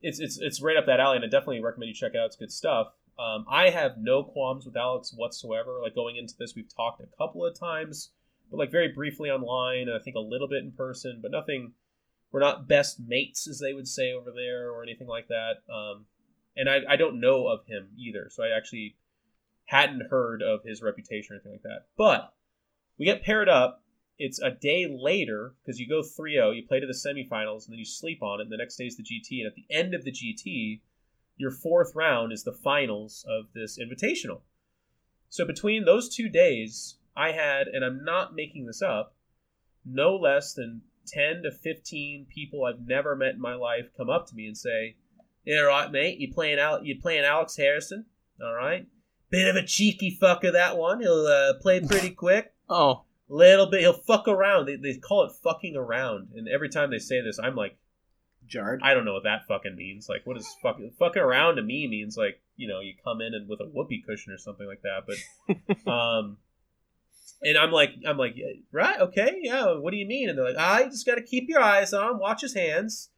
[0.02, 2.28] it's, it's, it's right up that alley, and I definitely recommend you check it out.
[2.28, 2.88] It's good stuff.
[3.20, 5.80] Um, I have no qualms with Alex whatsoever.
[5.82, 8.12] Like going into this, we've talked a couple of times
[8.50, 11.74] but like very briefly online, and I think a little bit in person, but nothing.
[12.32, 15.64] We're not best mates, as they would say over there, or anything like that.
[15.74, 16.06] Um,
[16.58, 18.96] and I, I don't know of him either, so I actually
[19.68, 21.86] hadn't heard of his reputation or anything like that.
[21.98, 22.34] But
[22.98, 23.84] we get paired up.
[24.18, 27.74] It's a day later because you go 3 0, you play to the semifinals, and
[27.74, 29.42] then you sleep on it, and the next day is the GT.
[29.42, 30.82] And at the end of the GT,
[31.36, 34.42] your fourth round is the finals of this invitational.
[35.30, 39.16] So between those two days, I had, and I'm not making this up,
[39.86, 44.28] no less than 10 to 15 people I've never met in my life come up
[44.28, 44.96] to me and say,
[45.46, 46.20] "Yeah, right, mate.
[46.20, 46.86] You playing out?
[46.86, 48.06] You playing Alex Harrison?
[48.42, 48.88] All right.
[49.30, 51.02] Bit of a cheeky fucker that one.
[51.02, 52.54] He'll uh, play pretty quick.
[52.70, 53.82] Oh, Little bit.
[53.82, 54.68] He'll fuck around.
[54.68, 56.30] They, they call it fucking around.
[56.36, 57.78] And every time they say this, I'm like,
[58.48, 58.80] Jarred.
[58.82, 60.08] I don't know what that fucking means.
[60.08, 63.34] Like, what is fucking fucking around to me means like you know you come in
[63.34, 65.04] and with a whoopee cushion or something like that.
[65.06, 66.38] But um,
[67.42, 68.36] and I'm like, I'm like,
[68.72, 69.74] right, okay, yeah.
[69.74, 70.30] What do you mean?
[70.30, 73.10] And they're like, I just got to keep your eyes on, him, watch his hands.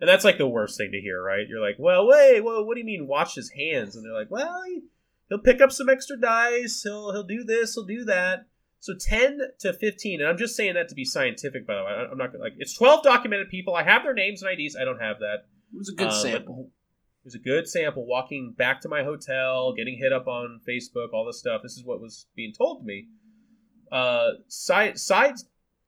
[0.00, 1.46] And that's like the worst thing to hear, right?
[1.48, 3.96] You're like, well, wait, well, what do you mean, watch his hands?
[3.96, 4.82] And they're like, well, he,
[5.28, 6.82] he'll pick up some extra dice.
[6.82, 7.74] He'll he'll do this.
[7.74, 8.46] He'll do that.
[8.80, 12.06] So ten to fifteen, and I'm just saying that to be scientific, by the way.
[12.10, 13.74] I'm not like it's twelve documented people.
[13.74, 14.76] I have their names and IDs.
[14.80, 15.46] I don't have that.
[15.72, 16.70] It was a good Um, sample.
[17.24, 18.06] It was a good sample.
[18.06, 21.60] Walking back to my hotel, getting hit up on Facebook, all this stuff.
[21.62, 23.08] This is what was being told to me.
[23.90, 25.34] Uh, side side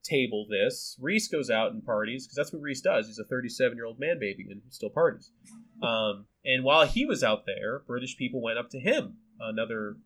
[0.03, 0.97] table this.
[1.01, 3.07] Reese goes out and parties because that's what Reese does.
[3.07, 5.31] He's a 37 year old man baby and he still parties.
[5.83, 9.97] Um, and while he was out there, British people went up to him, another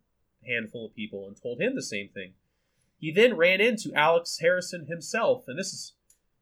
[0.47, 2.33] handful of people, and told him the same thing.
[2.97, 5.93] He then ran into Alex Harrison himself, and this is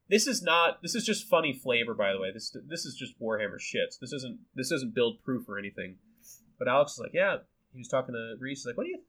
[0.09, 2.31] this is not this is just funny flavor by the way.
[2.31, 5.97] This this is just warhammer shit this isn't this isn't build proof or anything.
[6.59, 7.37] But alex is like yeah
[7.71, 8.59] he was talking to reese.
[8.59, 8.99] He's like what do you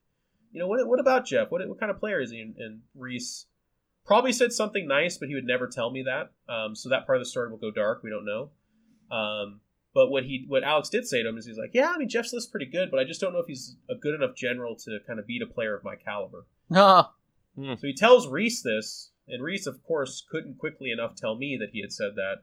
[0.53, 1.51] you know what, what about jeff?
[1.51, 2.41] What, what kind of player is he?
[2.41, 3.47] And, and reese
[4.07, 6.33] probably said something nice but he would never tell me that.
[6.53, 8.03] Um, so that part of the story will go dark.
[8.03, 8.51] We don't know.
[9.15, 9.61] Um,
[9.95, 12.09] but what he what alex did say to him is he's like yeah i mean
[12.09, 14.77] jeff's list pretty good but i just don't know if he's a good enough general
[14.77, 17.13] to kind of beat a player of my caliber ah,
[17.57, 21.71] so he tells Reese this, and Reese, of course, couldn't quickly enough tell me that
[21.73, 22.43] he had said that.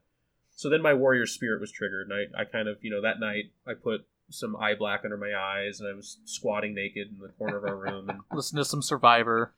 [0.56, 3.20] So then my warrior spirit was triggered, and I, I kind of, you know, that
[3.20, 7.20] night I put some eye black under my eyes, and I was squatting naked in
[7.20, 9.54] the corner of our room, and listen to some Survivor.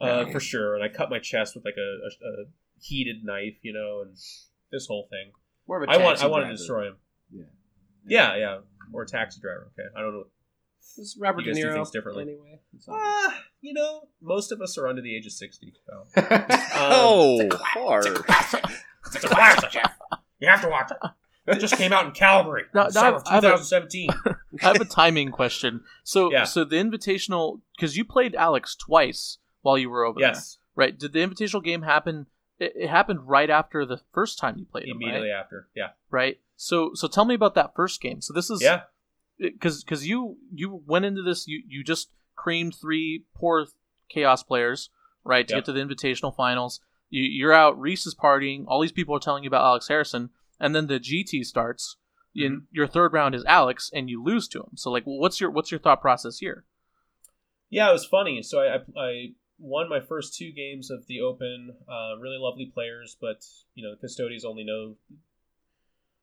[0.00, 0.74] uh, for sure.
[0.74, 2.44] And I cut my chest with like a, a, a
[2.80, 4.16] heated knife, you know, and
[4.70, 5.32] this whole thing.
[5.68, 6.96] More of a I want, I wanted to destroy him.
[7.32, 7.44] Yeah.
[8.08, 8.58] Yeah, yeah,
[8.92, 9.70] or a taxi driver.
[9.78, 10.24] Okay, I don't know.
[10.98, 12.22] It's Robert You De guys do Niro things differently.
[12.22, 12.60] Anyway.
[12.74, 15.74] It's all- Ah, you know, most of us are under the age of sixty.
[15.86, 16.04] So.
[16.72, 18.06] oh, hard.
[18.06, 19.92] It's a classic, Jeff.
[20.40, 20.98] You have to watch it.
[21.48, 24.10] It just came out in Calgary, No, in no, summer of I have a- 2017.
[24.62, 25.82] I have a timing question.
[26.04, 26.44] So, Yeah.
[26.44, 30.96] so the invitational because you played Alex twice while you were over there, yes, right?
[30.98, 32.26] Did the invitational game happen?
[32.58, 35.40] It, it happened right after the first time you played immediately right?
[35.40, 35.68] after.
[35.74, 36.38] Yeah, right?
[36.56, 38.20] So, so tell me about that first game.
[38.20, 38.82] So this is yeah,
[39.38, 43.66] because because you you went into this you you just creamed three poor
[44.08, 44.90] chaos players
[45.24, 45.58] right to Yep.
[45.58, 49.20] get to the invitational finals you, you're out reese is partying all these people are
[49.20, 51.96] telling you about alex harrison and then the gt starts
[52.36, 52.44] Mm-hmm.
[52.46, 55.50] in your third round is alex and you lose to him so like what's your
[55.50, 56.64] what's your thought process here
[57.68, 57.88] yeah.
[57.88, 58.42] It was funny.
[58.42, 61.74] So I, I, I won my first two games of the Open.
[61.88, 64.96] Uh, really lovely players, but you know, the custodians only know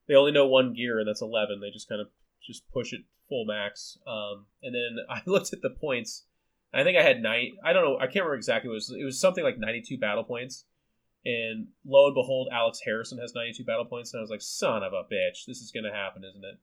[0.07, 1.59] they only know one gear, and that's eleven.
[1.61, 2.07] They just kind of
[2.45, 3.97] just push it full max.
[4.07, 6.25] Um, and then I looked at the points.
[6.73, 7.51] I think I had nine.
[7.63, 7.97] I don't know.
[7.97, 8.69] I can't remember exactly.
[8.69, 10.65] It was it was something like ninety-two battle points.
[11.25, 14.13] And lo and behold, Alex Harrison has 92 battle points.
[14.13, 16.59] And I was like, son of a bitch, this is going to happen, isn't it?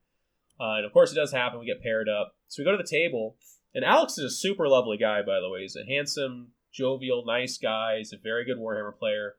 [0.61, 1.59] Uh, and of course, it does happen.
[1.59, 2.35] We get paired up.
[2.49, 3.37] So we go to the table.
[3.75, 5.63] And Alex is a super lovely guy, by the way.
[5.63, 7.99] He's a handsome, jovial, nice guy.
[7.99, 9.37] He's a very good Warhammer player.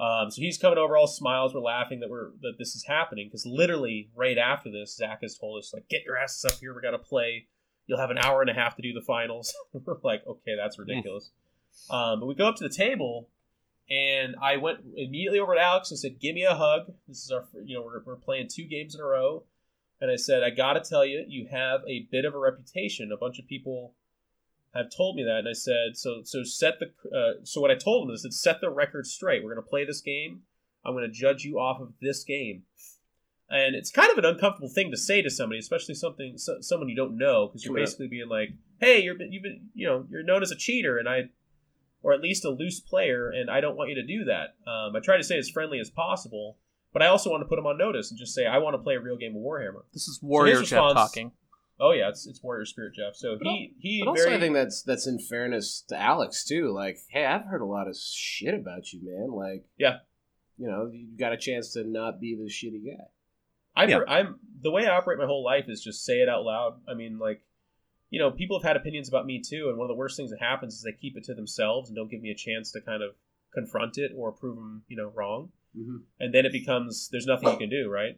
[0.00, 1.54] Um, so he's coming over, all smiles.
[1.54, 5.38] We're laughing that we're that this is happening because literally right after this, Zach has
[5.38, 6.74] told us like, "Get your asses up here.
[6.74, 7.46] We got to play.
[7.86, 10.78] You'll have an hour and a half to do the finals." we're like, "Okay, that's
[10.78, 11.30] ridiculous."
[11.90, 13.28] Um, but we go up to the table,
[13.88, 16.92] and I went immediately over to Alex and said, "Give me a hug.
[17.06, 19.44] This is our, you know, we're, we're playing two games in a row."
[20.00, 23.12] And I said, "I got to tell you, you have a bit of a reputation.
[23.12, 23.94] A bunch of people
[24.74, 27.74] have told me that, and I said, so so set the uh, so what I
[27.76, 29.42] told them is, that set the record straight.
[29.44, 30.42] We're going to play this game.
[30.84, 32.64] I'm going to judge you off of this game,
[33.48, 36.88] and it's kind of an uncomfortable thing to say to somebody, especially something so, someone
[36.88, 37.82] you don't know, because you're Yeah.
[37.84, 41.08] basically being like, hey, you're you've been you know you're known as a cheater, and
[41.08, 41.30] I
[42.02, 44.56] or at least a loose player, and I don't want you to do that.
[44.70, 46.58] Um, I try to say as friendly as possible,
[46.92, 48.78] but I also want to put them on notice and just say I want to
[48.78, 49.84] play a real game of Warhammer.
[49.94, 51.32] This is Warrior Jeff response- talking.
[51.80, 53.14] Oh yeah, it's it's Warrior Spirit Jeff.
[53.16, 56.44] So But he he But also, very I think that's that's in fairness to Alex
[56.44, 56.72] too.
[56.72, 59.30] Like, hey, I've heard a lot of shit about you, man.
[59.32, 59.98] Like, Yeah.
[60.56, 63.04] you know, you got a chance to not be the shitty guy.
[63.76, 64.00] I'm, Yeah.
[64.06, 66.80] I'm the way I operate my whole life is just say it out loud.
[66.88, 67.42] I mean, like,
[68.10, 70.30] you know, people have had opinions about me too, and one of the worst things
[70.30, 72.80] that happens is they keep it to themselves and don't give me a chance to
[72.80, 73.16] kind of
[73.52, 75.50] confront it or prove them, you know, wrong.
[75.76, 75.96] Mm-hmm.
[76.20, 78.16] And then it becomes there's nothing you can do, right?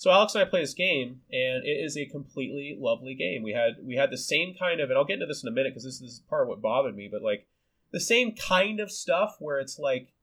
[0.00, 3.42] So Alex and I play this game, and it is a completely lovely game.
[3.42, 5.52] We had we had the same kind of, and I'll get into this in a
[5.52, 7.46] minute because this is part of what bothered me, but like
[7.90, 10.14] the same kind of stuff where it's like,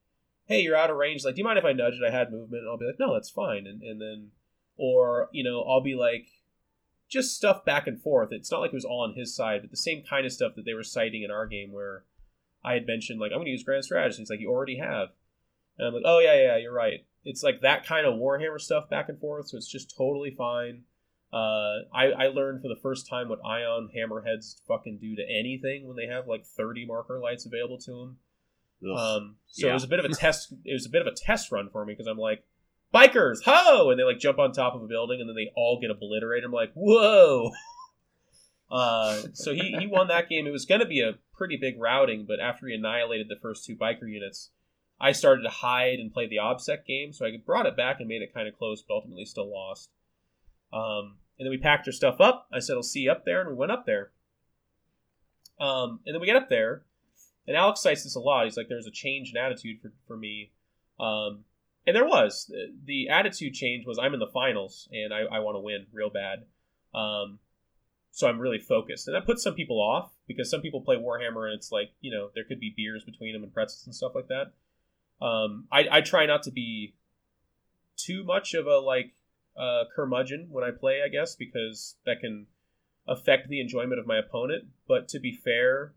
[0.46, 1.24] hey, you're out of range.
[1.24, 2.04] Like, do you mind if I nudge it?
[2.04, 4.32] I had movement, and I'll be like, no, that's fine, and and then
[4.78, 6.28] or you know i'll be like
[7.10, 9.72] just stuff back and forth it's not like it was all on his side but
[9.72, 12.04] the same kind of stuff that they were citing in our game where
[12.64, 15.10] i had mentioned like i'm going to use grand strategy he's like you already have
[15.78, 18.90] and i'm like oh yeah yeah you're right it's like that kind of warhammer stuff
[18.90, 20.82] back and forth so it's just totally fine
[21.34, 25.86] uh, I, I learned for the first time what ion hammerheads fucking do to anything
[25.88, 28.18] when they have like 30 marker lights available to them
[28.90, 28.98] Ugh.
[28.98, 29.72] um, so Yeah.
[29.72, 30.54] it was a bit of a test.
[30.64, 32.44] It was a bit of a test run for me because I'm like,
[32.94, 33.90] bikers, ho!
[33.90, 36.46] And they like jump on top of a building and then they all get obliterated.
[36.46, 37.52] I'm like, whoa.
[38.70, 40.46] Uh, so he, he won that game.
[40.46, 43.64] It was going to be a pretty big routing, but after he annihilated the first
[43.66, 44.50] two biker units,
[45.00, 47.14] I started to hide and play the OBSEC game.
[47.14, 49.90] So I brought it back and made it kind of close, but ultimately still lost.
[50.74, 52.48] Um, and then we packed our stuff up.
[52.52, 53.42] I said, I'll see you up there.
[53.42, 54.12] And we went up there.
[55.60, 56.84] Um, and then we get up there,
[57.48, 58.46] and Alex cites this a lot.
[58.46, 60.52] He's like, "There's a change in attitude for, for me,"
[61.00, 61.46] um,
[61.86, 62.52] and there was.
[62.86, 66.12] The, attitude change was, "I'm in the finals, and I, I want to win real
[66.12, 66.46] bad."
[66.94, 67.40] Um,
[68.12, 71.46] so I'm really focused, and that puts some people off because some people play Warhammer,
[71.46, 74.14] and it's like you know there could be beers between them and pretzels and stuff
[74.14, 74.54] like that.
[75.22, 76.96] Um, I, I try not to be
[77.96, 79.14] too much of a like
[79.58, 82.48] uh, curmudgeon when I play, I guess, because that can
[83.08, 84.66] affect the enjoyment of my opponent.
[84.88, 85.94] But to be fair,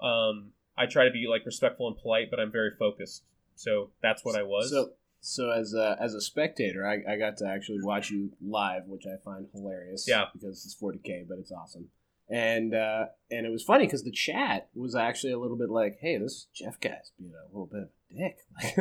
[0.00, 3.24] um, I try to be like respectful and polite, but I'm very focused.
[3.56, 4.70] So that's what I was.
[4.70, 8.84] So, so as a, as a spectator, I, I got to actually watch you live,
[8.86, 10.06] which I find hilarious.
[10.08, 10.26] Yeah.
[10.32, 11.88] because it's 40k, but it's awesome.
[12.30, 15.96] And uh, and it was funny because the chat was actually a little bit like,
[15.98, 18.38] "Hey, this Jeff guy's being a little bit dick."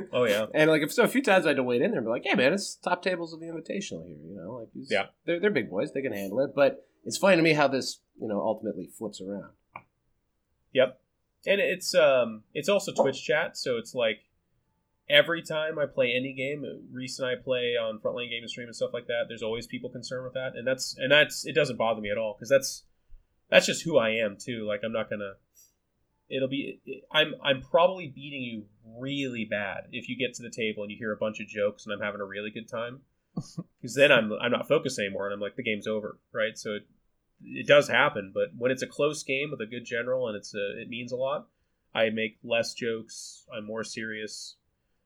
[0.14, 2.00] oh yeah, and like, if so a few times I had to wait in there
[2.00, 4.18] and be like, "Hey, man, it's top tables of the Invitational here.
[4.24, 5.08] You know, like, these, Yeah.
[5.26, 8.00] they're they're big boys, they can handle it." But it's funny to me how this,
[8.20, 9.52] you know, ultimately flips around.
[10.74, 11.00] yep.
[11.46, 14.18] And it's um it's also Twitch chat, so it's like
[15.10, 18.68] every time I play any game, Reese and I play on Frontline Game and Stream
[18.68, 19.26] and stuff like that.
[19.30, 22.18] There's always people concerned with that, and that's and that's it doesn't bother me at
[22.18, 22.84] all because that's
[23.50, 24.66] that's just who I am too.
[24.68, 25.34] Like I'm not gonna.
[26.30, 26.82] It'll be.
[27.12, 28.66] I'm I'm probably beating you
[28.98, 31.86] really bad if you get to the table and you hear a bunch of jokes
[31.86, 33.02] and I'm having a really good time.
[33.80, 36.58] Because then I'm I'm not focused anymore and I'm like the game's over, right?
[36.58, 36.88] So it,
[37.44, 40.56] it does happen, but when it's a close game with a good general and it's
[40.56, 41.48] a, it means a lot,
[41.94, 43.46] I make less jokes.
[43.56, 44.56] I'm more serious,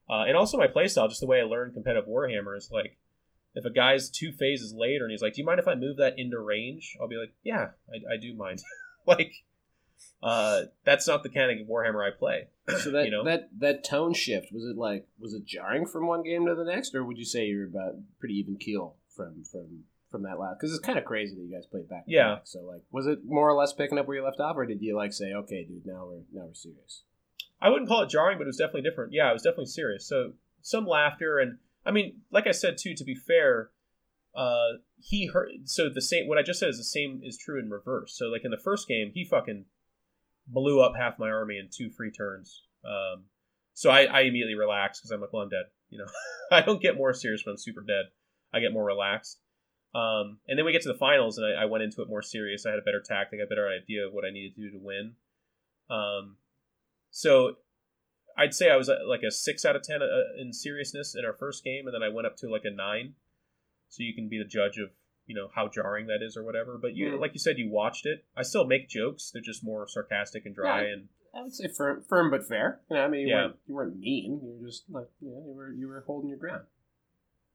[0.08, 2.96] uh, and also my playstyle, just the way I learned competitive Warhammer is like,
[3.54, 5.98] if a guy's two phases later and he's like, "Do you mind if I move
[5.98, 8.62] that into range?" I'll be like, "Yeah, I, I do mind."
[9.06, 9.44] like,
[10.22, 12.48] uh, that's not the kind of Warhammer I play.
[12.78, 13.24] So that You know?
[13.24, 16.64] that that tone shift was it like was it jarring from one game to the
[16.64, 20.58] next, or would you say you're about pretty even keel from from from that last?
[20.60, 22.04] Because it's kind of crazy that you guys played back.
[22.06, 22.36] Yeah.
[22.36, 22.42] back.
[22.44, 24.80] So like, was it more or less picking up where you left off, or did
[24.80, 27.02] you like say, okay, dude, now we're now we're serious?
[27.60, 29.12] I wouldn't call it jarring, but it was definitely different.
[29.12, 30.06] Yeah, it was definitely serious.
[30.06, 32.94] So some laughter, and I mean, like I said too.
[32.94, 33.70] To be fair,
[34.34, 35.50] uh, he heard.
[35.64, 36.28] So the same.
[36.28, 38.16] What I just said is the same is true in reverse.
[38.16, 39.64] So like in the first game, he fucking
[40.46, 42.62] blew up half my army in two free turns.
[42.84, 43.24] Um,
[43.74, 45.66] so I, I immediately relaxed because I'm like, well, I'm dead.
[45.90, 46.06] You know,
[46.56, 48.06] I don't get more serious when I'm super dead.
[48.52, 49.38] I get more relaxed.
[49.94, 52.22] Um, and then we get to the finals, and I, I went into it more
[52.22, 52.64] serious.
[52.64, 54.78] I had a better tactic, a better idea of what I needed to do to
[54.82, 55.12] win.
[55.90, 56.36] Um,
[57.10, 57.56] so
[58.36, 61.24] I'd say I was at like a six out of ten uh, in seriousness in
[61.24, 63.14] our first game, and then I went up to like a nine.
[63.88, 64.88] So you can be the judge of
[65.32, 66.76] you know how jarring that is or whatever.
[66.76, 67.20] But you, Mm.
[67.20, 68.24] like you said, you watched it.
[68.36, 70.82] I still make jokes; they're just more sarcastic and dry.
[70.84, 70.92] Yeah.
[70.92, 72.80] And I would say firm, firm but fair.
[72.90, 73.42] You know, I mean, you, Yeah.
[73.46, 74.40] weren't, you weren't mean.
[74.44, 76.66] You were just like, you know, you were you were holding your ground.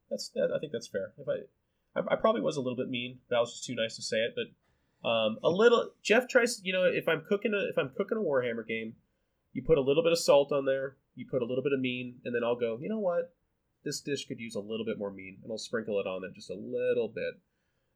[0.10, 1.14] that's that, I think that's fair.
[1.18, 3.76] If I, I, I probably was a little bit mean, but I was just too
[3.76, 4.34] nice to say it.
[4.36, 4.48] But
[5.08, 8.22] Um, a little Jeff tries, you know, if I'm cooking a if I'm cooking a
[8.22, 8.96] Warhammer game,
[9.54, 11.80] you put a little bit of salt on there, you put a little bit of
[11.80, 13.34] mean, and then I'll go, you know what,
[13.84, 16.32] this dish could use a little bit more mean, and I'll sprinkle it on there
[16.34, 17.36] just a little bit.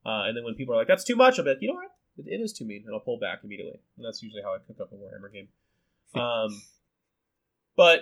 [0.05, 1.91] Uh, and then when people are like, that's too much of it, you know what,
[2.17, 3.79] it, it is too mean, and I'll pull back immediately.
[3.97, 5.47] And that's usually how I cook up a Warhammer game.
[6.13, 6.61] Um,
[7.77, 8.01] but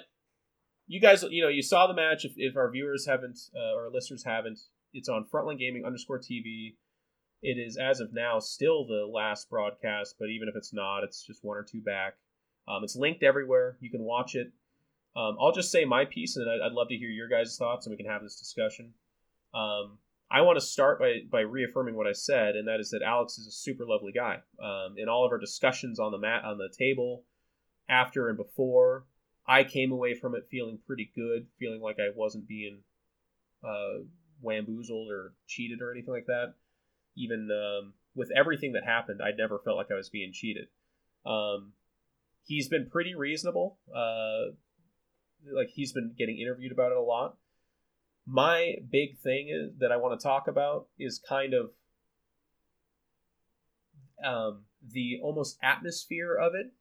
[0.88, 2.26] you guys, you know, you saw the match.
[2.26, 4.60] If, if our viewers haven't uh, or listeners haven't,
[4.94, 6.74] it's on Frontline Gaming underscore TV.
[7.44, 11.24] It is as of now still the last broadcast, but even if it's not, it's
[11.24, 12.16] just one or two back.
[12.68, 13.78] Um, it's linked everywhere.
[13.80, 14.52] You can watch it.
[15.16, 17.86] Um, I'll just say my piece, and I'd, I'd, love to hear your guys' thoughts,
[17.86, 18.94] and we can have this discussion.
[19.54, 19.98] Um,
[20.32, 23.38] I want to start by, by reaffirming what I said, and that is that Alex
[23.38, 24.38] is a super lovely guy.
[24.64, 27.24] Um, in all of our discussions on the mat, on the table,
[27.90, 29.06] after and before,
[29.48, 32.80] I came away from it feeling pretty good, feeling like I wasn't being
[33.68, 34.04] uh,
[34.42, 36.54] wamboozled or cheated or anything like that.
[37.18, 40.68] Even um, with everything that happened, I never felt like I was being cheated.
[41.26, 41.74] Um,
[42.44, 43.80] he's been pretty reasonable.
[43.94, 44.54] Uh,
[45.52, 47.36] like he's been getting interviewed about it a lot.
[48.32, 51.72] My big thing is that I want to talk about is kind of
[54.24, 56.72] um, the almost atmosphere of it,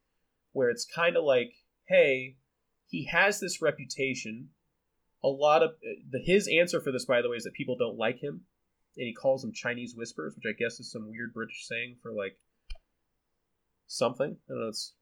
[0.53, 1.53] where it's kind of like,
[1.89, 2.37] hey,
[2.87, 4.49] he has this reputation.
[5.25, 5.71] A lot of
[6.11, 8.43] the, his answer for this, by the way, is that people don't like him,
[8.97, 12.13] and he calls them Chinese whispers, which I guess is some weird British saying for
[12.13, 12.37] like
[13.87, 14.37] something.
[14.51, 14.69] I know.
[14.69, 14.93] It's,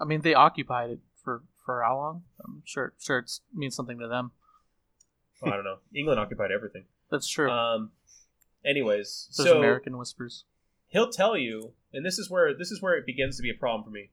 [0.00, 2.22] I mean, they occupied it for for how long?
[2.44, 4.32] I'm sure sure it means something to them.
[5.44, 5.78] I don't know.
[5.94, 6.84] England occupied everything.
[7.10, 7.50] That's true.
[7.50, 7.92] Um.
[8.64, 10.44] Anyways, There's so American whispers.
[10.88, 13.54] he'll tell you, and this is where this is where it begins to be a
[13.54, 14.10] problem for me.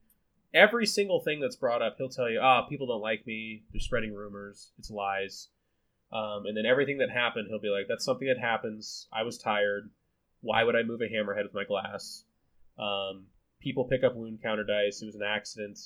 [0.54, 3.64] Every single thing that's brought up, he'll tell you, "Ah, people don't like me.
[3.72, 4.72] They're spreading rumors.
[4.78, 5.50] It's lies."
[6.12, 9.08] Um, and then everything that happened, he'll be like, "That's something that happens.
[9.12, 9.90] I was tired.
[10.42, 12.26] Why would I move a hammerhead with my glass?
[12.78, 13.28] Um,
[13.60, 15.02] people pick up wound counter dice.
[15.02, 15.80] It was an accident."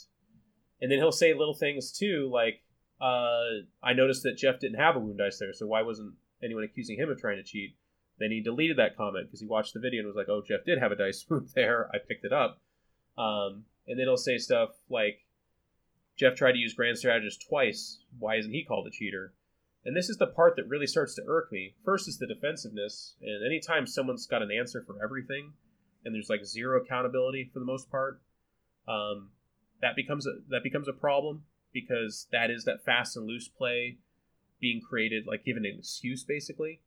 [0.81, 2.61] And then he'll say little things too, like,
[3.01, 6.63] uh, "I noticed that Jeff didn't have a wound dice there, so why wasn't anyone
[6.63, 7.75] accusing him of trying to cheat?"
[8.19, 10.65] Then he deleted that comment because he watched the video and was like, "Oh, Jeff
[10.65, 11.89] did have a dice wound there.
[11.93, 12.61] I picked it up."
[13.17, 15.25] Um, and then he'll say stuff like,
[16.17, 17.99] Jeff tried to use Grand Strategist twice.
[18.19, 19.33] Why isn't he called a cheater?
[19.85, 21.75] And this is the part that really starts to irk me.
[21.85, 25.53] First is the defensiveness, and anytime someone's got an answer for everything,
[26.03, 28.19] and there's like zero accountability for the most part,
[28.87, 29.29] um,
[29.81, 31.43] that becomes a that becomes a problem
[31.73, 33.97] because that is that fast and loose play
[34.59, 36.81] being created, like given an excuse basically.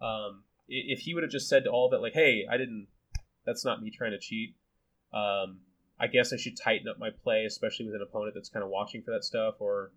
[0.00, 2.88] Um, if he would have just said to all of it, like, "Hey, I didn't.
[3.44, 4.54] That's not me trying to cheat."
[5.12, 5.60] Um,
[5.98, 8.70] I guess I should tighten up my play, especially with an opponent that's kind of
[8.70, 9.56] watching for that stuff.
[9.58, 9.92] Or,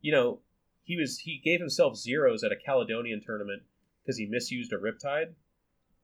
[0.00, 0.40] you know,
[0.82, 3.62] he was he gave himself zeros at a Caledonian tournament
[4.02, 5.34] because he misused a Riptide.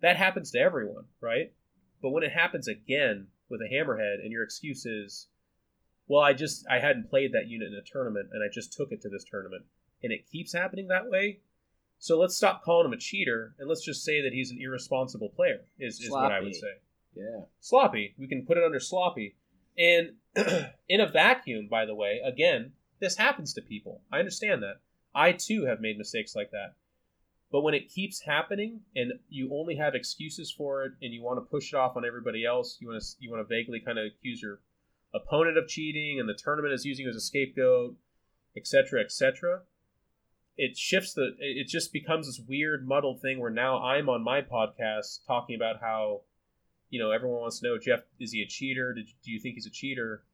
[0.03, 1.53] That happens to everyone, right?
[2.01, 5.27] But when it happens again with a Hammerhead, and your excuse is,
[6.11, 8.91] well, I just I hadn't played that unit in a tournament, and I just took
[8.91, 9.63] it to this tournament,
[10.03, 11.39] and it keeps happening that way.
[12.01, 15.29] So let's stop calling him a cheater, and let's just say that he's an irresponsible
[15.29, 15.61] player.
[15.79, 16.79] Is is what I would say
[17.15, 17.43] Yeah.
[17.61, 18.17] sloppy.
[18.19, 19.37] We can put it under sloppy.
[19.79, 20.17] And
[20.89, 24.03] in a vacuum, by the way, again, this happens to people.
[24.11, 24.81] I understand that.
[25.15, 26.75] I too have made mistakes like that.
[27.53, 31.37] But when it keeps happening and you only have excuses for it and you want
[31.39, 33.99] to push it off on everybody else, you want to you want to vaguely kind
[33.99, 34.59] of accuse your
[35.15, 37.97] opponent of cheating and the tournament is using as a scapegoat,
[38.57, 39.63] etc., etc.
[40.57, 44.43] It shifts the it just becomes this weird muddled thing where now I'm on my
[44.43, 46.23] podcast talking about how
[46.91, 48.93] you know, everyone wants to know, Jeff, is he a cheater?
[48.93, 50.25] Did, do you think he's a cheater?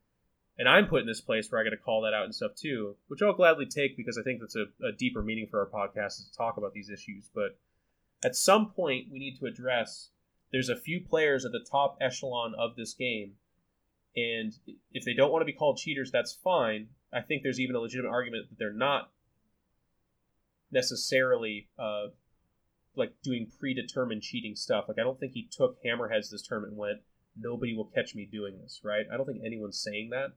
[0.59, 2.53] And I'm put in this place where I got to call that out and stuff
[2.55, 5.67] too, which I'll gladly take because I think that's a, a deeper meaning for our
[5.67, 7.29] podcast is to talk about these issues.
[7.33, 7.59] But
[8.25, 10.09] at some point, we need to address
[10.51, 13.33] there's a few players at the top echelon of this game.
[14.17, 14.53] And
[14.93, 16.89] if they don't want to be called cheaters, that's fine.
[17.13, 19.11] I think there's even a legitimate argument that they're not
[20.73, 22.07] necessarily uh,
[22.97, 24.87] like doing predetermined cheating stuff.
[24.89, 26.99] Like I don't think he took hammerheads this tournament and went,
[27.39, 29.07] nobody will catch me doing this, right?
[29.13, 30.29] I don't think anyone's saying that.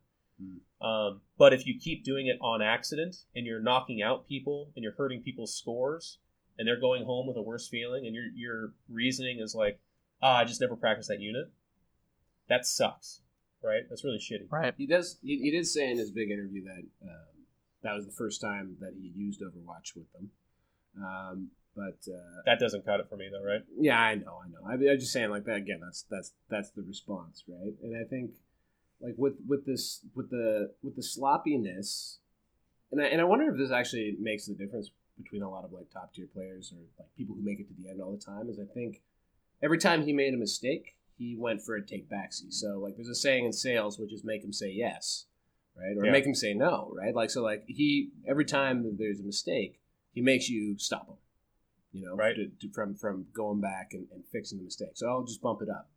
[0.41, 0.86] Hmm.
[0.86, 4.84] Um, but if you keep doing it on accident and you're knocking out people and
[4.84, 6.19] you're hurting people's scores
[6.57, 9.80] and they're going home with a worse feeling and your your reasoning is like,
[10.21, 11.51] ah, I just never practiced that unit.
[12.49, 13.21] That sucks,
[13.64, 13.84] right?
[13.89, 14.51] That's really shitty.
[14.51, 14.74] Right.
[14.78, 15.18] He does.
[15.22, 17.45] He, he did say in his big interview that um,
[17.84, 20.30] that was the first time that he used Overwatch with them.
[20.97, 23.62] Um, but uh, That doesn't cut it for me though, right?
[23.80, 24.68] yeah, I know, I know.
[24.68, 25.80] I, I'm just saying like that again.
[25.82, 27.74] That's that's that's the response, right?
[27.84, 28.32] And I think
[29.01, 32.20] like with with this with the with the sloppiness,
[32.91, 34.91] and I and I wonder if this actually makes the difference
[35.22, 37.74] between a lot of like top tier players or like people who make it to
[37.82, 38.49] the end all the time.
[38.49, 39.01] Is I think
[39.64, 42.53] every time he made a mistake, he went for a take backseat.
[42.53, 45.26] So like there's a saying in sales which is make him say yes,
[45.78, 46.11] right, or Yeah.
[46.11, 47.13] make him say no, right?
[47.13, 49.80] Like so like he every time there's a mistake,
[50.13, 51.17] he makes you stop him,
[51.91, 52.36] you know, Right.
[52.36, 54.93] to, to, from from going back and, and fixing the mistake.
[54.95, 55.89] So I'll just bump it up.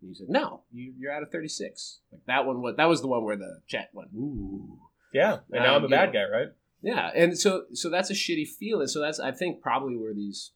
[0.00, 2.62] And he said, "No, you, you're out of 36." Like that one.
[2.62, 4.78] was that was the one where the chat went, "Ooh."
[5.12, 6.20] Yeah, and now Um, I'm a bad know.
[6.24, 6.48] guy, right?
[6.82, 8.86] Yeah, and so so that's a shitty feeling.
[8.86, 10.52] So that's I think probably where these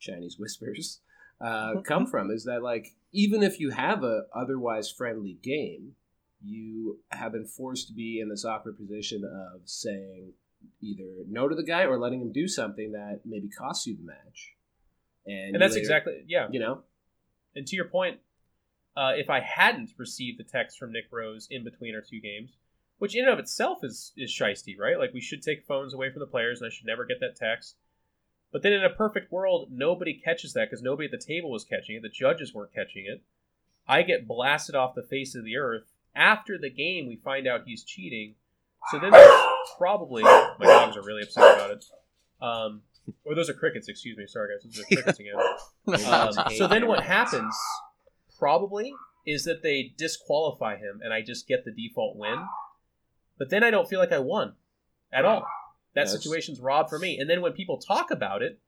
[0.00, 1.00] Chinese whispers
[1.42, 5.92] uh, come from is that like even if you have a otherwise friendly game,
[6.42, 10.32] you have been forced to be in this awkward position of saying
[10.80, 14.04] either no to the guy or letting him do something that maybe costs you the
[14.04, 14.52] match.
[15.26, 16.48] And, And that's later- exactly yeah.
[16.50, 16.82] you know
[17.54, 18.18] And to your point,
[18.96, 22.56] uh, if I hadn't received the text from Nick Rose in between our two games,
[22.98, 24.98] which in and of itself is is shisty, right?
[24.98, 27.34] Like we should take phones away from the players, and I should never get that
[27.36, 27.76] text.
[28.52, 31.64] But then in a perfect world, nobody catches that because nobody at the table was
[31.64, 32.02] catching it.
[32.02, 33.22] The judges weren't catching it.
[33.88, 35.84] I get blasted off the face of the earth.
[36.14, 38.34] After the game, we find out he's cheating.
[38.90, 39.40] So then there's
[39.78, 41.84] probably my dogs are really upset about it.
[42.40, 42.82] Um,
[43.24, 43.88] or those are crickets.
[43.88, 44.26] Excuse me.
[44.26, 45.34] Sorry guys, those are crickets again.
[46.06, 47.56] Um, so then what happens
[48.38, 48.92] probably
[49.26, 52.44] is that they disqualify him and I just get the default win.
[53.36, 54.54] But then I don't feel like I won
[55.12, 55.44] at all.
[55.94, 57.18] That That's- situation's robbed for me.
[57.18, 58.58] And then when people talk about it,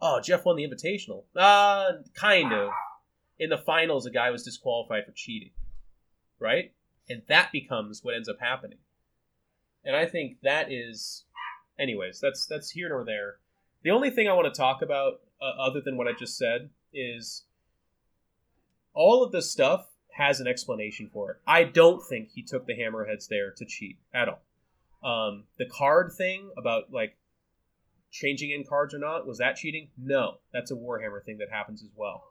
[0.00, 1.24] oh, Jeff won the invitational.
[1.34, 2.70] Uh, kind of.
[3.38, 5.50] In the finals, a guy was disqualified for cheating.
[6.38, 6.72] Right?
[7.08, 8.78] And that becomes what ends up happening.
[9.84, 11.24] And I think that is
[11.78, 13.36] anyways, that's that's here nor there.
[13.82, 16.70] The only thing I want to talk about, uh, other than what I just said,
[16.92, 17.44] is
[18.94, 21.36] all of this stuff has an explanation for it.
[21.46, 24.40] I don't think he took the hammerheads there to cheat at all.
[25.04, 27.16] Um, the card thing about like
[28.10, 29.88] changing in cards or not was that cheating?
[29.98, 32.24] No, that's a Warhammer thing that happens as well.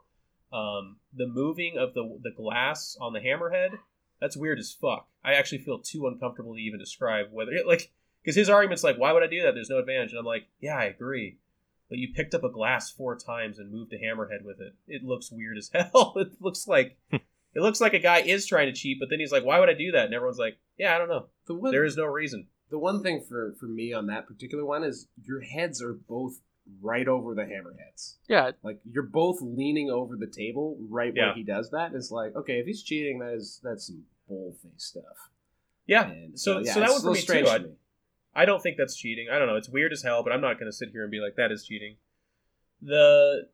[0.52, 3.78] Um, the moving of the the glass on the hammerhead
[4.20, 5.08] that's weird as fuck.
[5.24, 7.92] I actually feel too uncomfortable to even describe whether it, like
[8.24, 9.54] because his argument's like, why would I do that?
[9.54, 11.40] There's no advantage, and I'm like, yeah, I agree.
[11.90, 14.74] But you picked up a glass four times and moved a hammerhead with it.
[14.88, 16.14] It looks weird as hell.
[16.16, 19.32] it looks like it looks like a guy is trying to cheat, but then he's
[19.32, 20.06] like, why would I do that?
[20.06, 21.28] And everyone's like, yeah, I don't know.
[21.46, 22.48] the one, There is no reason.
[22.74, 26.40] The one thing for for me on that particular one is your heads are both
[26.82, 28.16] right over the hammerheads.
[28.28, 31.34] Yeah, Like you're both leaning over the table right where Yeah.
[31.36, 31.94] he does that.
[31.94, 35.30] It's like, okay, if he's cheating, that is that's some bullface stuff.
[35.86, 36.10] Yeah.
[36.10, 37.54] And So yeah, so that it's one a me little strange too.
[37.54, 37.74] to I, me.
[38.36, 39.28] I don't think that's cheating.
[39.32, 39.56] I don't know.
[39.58, 41.52] It's weird as hell, but I'm not going to sit here and be like that
[41.52, 41.98] is cheating.
[42.82, 43.48] The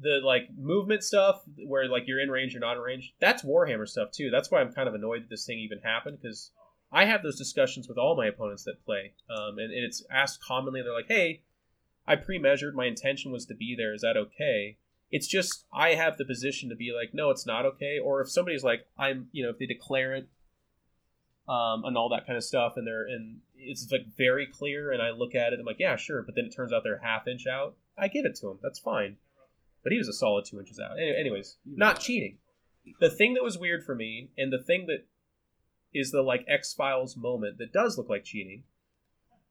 [0.00, 3.86] the like movement stuff where like you're in range or not in range, that's Warhammer
[3.86, 4.30] stuff too.
[4.30, 6.50] That's why I'm kind of annoyed that this thing even happened because
[6.90, 10.42] I have those discussions with all my opponents that play, um, and, and it's asked
[10.42, 10.82] commonly.
[10.82, 11.42] They're like, "Hey,
[12.06, 12.74] I pre-measured.
[12.74, 13.92] My intention was to be there.
[13.94, 14.78] Is that okay?"
[15.10, 18.30] It's just I have the position to be like, "No, it's not okay." Or if
[18.30, 20.28] somebody's like, "I'm," you know, if they declare it
[21.48, 25.02] um, and all that kind of stuff, and they're and it's like very clear, and
[25.02, 27.26] I look at it, I'm like, yeah, sure, but then it turns out they're half
[27.26, 27.74] inch out.
[27.96, 28.58] I give it to him.
[28.62, 29.16] That's fine.
[29.82, 30.98] But he was a solid two inches out.
[30.98, 32.38] Anyways, not cheating.
[33.00, 35.06] The thing that was weird for me, and the thing that
[35.94, 38.64] is the like X Files moment that does look like cheating,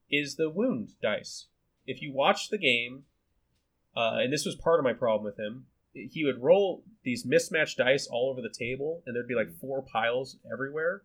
[0.09, 1.47] is the wound dice.
[1.85, 3.03] If you watch the game,
[3.95, 7.77] uh, and this was part of my problem with him, he would roll these mismatched
[7.77, 11.03] dice all over the table, and there'd be like four piles everywhere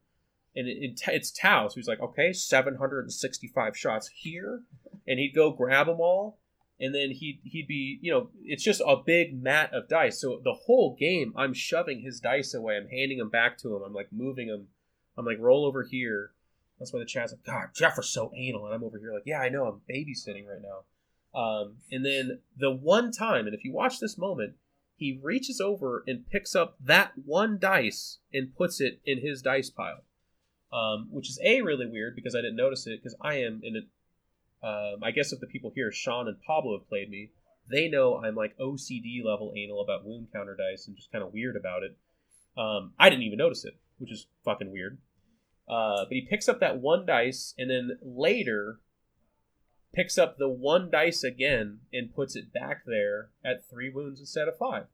[0.55, 1.69] and it, it, it's Tau.
[1.69, 4.63] So he's like, okay, 765 shots here,
[5.07, 6.39] and he'd go grab them all,
[6.81, 10.21] and then he'd he'd be, you know, it's just a big mat of dice.
[10.21, 12.77] So the whole game, I'm shoving his dice away.
[12.77, 13.83] I'm handing them back to him.
[13.85, 14.69] I'm like moving them.
[15.17, 16.33] I'm like, roll over here.
[16.79, 19.23] That's why the chat's like, God, Jeff is so anal, and I'm over here like,
[19.27, 21.39] yeah, I know, I'm babysitting right now.
[21.39, 24.55] Um, and then the one time, and if you watch this moment,
[24.97, 29.71] he reaches over and picks up that one dice and puts it in his dice
[29.71, 30.03] pile
[30.73, 33.77] um, which is a really weird because I didn't notice it because I am in
[33.77, 33.85] it.
[34.63, 37.31] Um, I guess if the people here, Sean and Pablo, have played me,
[37.69, 41.33] they know I'm like OCD level anal about wound counter dice and just kind of
[41.33, 41.97] weird about it.
[42.57, 44.99] Um, I didn't even notice it, which is fucking weird.
[45.69, 48.81] Uh, but he picks up that one dice and then later
[49.95, 54.49] picks up the one dice again and puts it back there at three wounds instead
[54.49, 54.87] of five.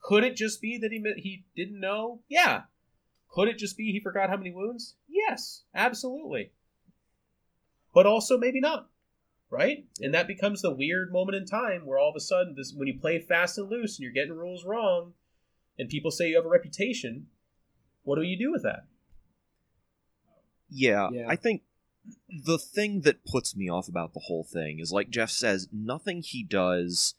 [0.00, 2.20] Could it just be that he he didn't know?
[2.28, 2.62] Yeah,
[3.28, 4.94] could it just be he forgot how many wounds?
[5.08, 6.52] Yes, absolutely.
[7.92, 8.88] But also maybe not.
[9.50, 9.86] Right?
[10.00, 12.88] And that becomes the weird moment in time where all of a sudden this when
[12.88, 15.14] you play fast and loose and you're getting rules wrong
[15.78, 17.26] and people say you have a reputation,
[18.04, 18.84] what do you do with that?
[20.70, 21.26] Yeah, Yeah.
[21.28, 21.62] I think
[22.28, 26.22] the thing that puts me off about the whole thing is like Jeff says, nothing
[26.22, 27.14] he does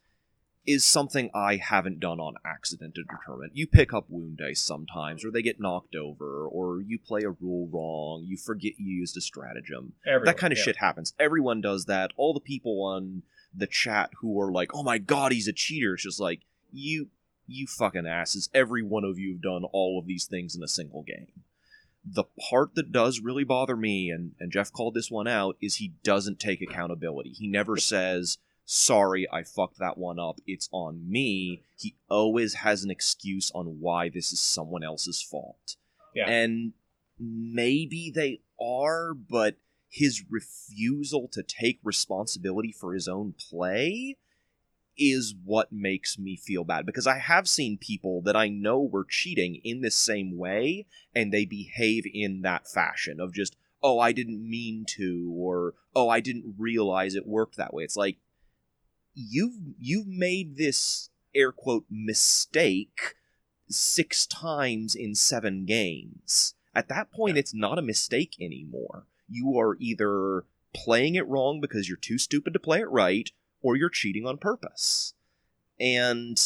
[0.65, 3.51] is something I haven't done on accident to determine.
[3.53, 7.29] You pick up wound dice sometimes, or they get knocked over, or you play a
[7.29, 9.93] rule wrong, you forget you used a stratagem.
[10.05, 10.65] Everyone, that kind of yeah.
[10.65, 11.13] shit happens.
[11.19, 12.11] Everyone does that.
[12.17, 13.23] All the people on
[13.53, 17.09] the chat who are like, "Oh my god, he's a cheater." It's just like you,
[17.47, 18.49] you fucking asses.
[18.53, 21.43] Every one of you have done all of these things in a single game.
[22.05, 25.75] The part that does really bother me, and and Jeff called this one out, is
[25.75, 27.31] he doesn't take accountability.
[27.31, 30.39] He never says, "Sorry, I fucked that one up.
[30.45, 35.77] It's on me." He always has an excuse on why this is someone else's fault.
[36.13, 36.29] Yeah.
[36.29, 36.73] And
[37.19, 39.55] maybe they are, but
[39.89, 44.17] his refusal to take responsibility for his own play
[44.97, 49.05] is what makes me feel bad because I have seen people that I know were
[49.07, 54.11] cheating in this same way and they behave in that fashion of just oh I
[54.11, 57.83] didn't mean to or oh I didn't realize it worked that way.
[57.83, 58.17] It's like
[59.13, 63.15] you've you've made this air quote mistake
[63.69, 66.55] 6 times in 7 games.
[66.73, 69.07] At that point it's not a mistake anymore.
[69.27, 73.31] You are either playing it wrong because you're too stupid to play it right
[73.65, 75.15] or you're cheating on purpose.
[75.79, 76.39] And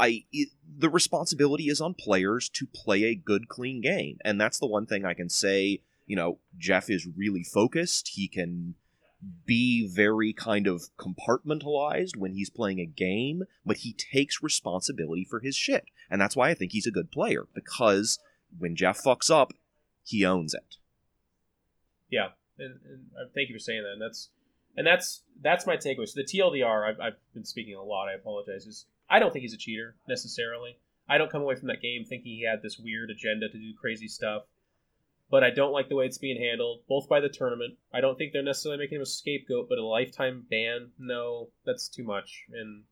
[0.00, 4.16] I it, the responsibility is on players to play a good clean game.
[4.24, 8.12] And that's the one thing I can say, you know, Jeff is really focused.
[8.14, 8.76] He can
[9.44, 15.40] be very kind of compartmentalized when he's playing a game, but he takes responsibility for
[15.40, 15.84] his shit.
[16.08, 18.18] And that's why I think he's a good player because
[18.56, 19.52] when Jeff fucks up,
[20.02, 20.76] he owns it.
[22.08, 22.28] Yeah,
[22.58, 23.92] and, and uh, thank you for saying that.
[23.92, 24.30] And that's
[24.78, 26.08] and that's that's my takeaway.
[26.08, 28.08] So the TLDR, I've, I've been speaking a lot.
[28.08, 28.64] I apologize.
[28.64, 30.78] Is I don't think he's a cheater necessarily.
[31.08, 33.74] I don't come away from that game thinking he had this weird agenda to do
[33.78, 34.44] crazy stuff.
[35.30, 37.74] But I don't like the way it's being handled, both by the tournament.
[37.92, 41.88] I don't think they're necessarily making him a scapegoat, but a lifetime ban, no, that's
[41.88, 42.44] too much.
[42.52, 42.84] And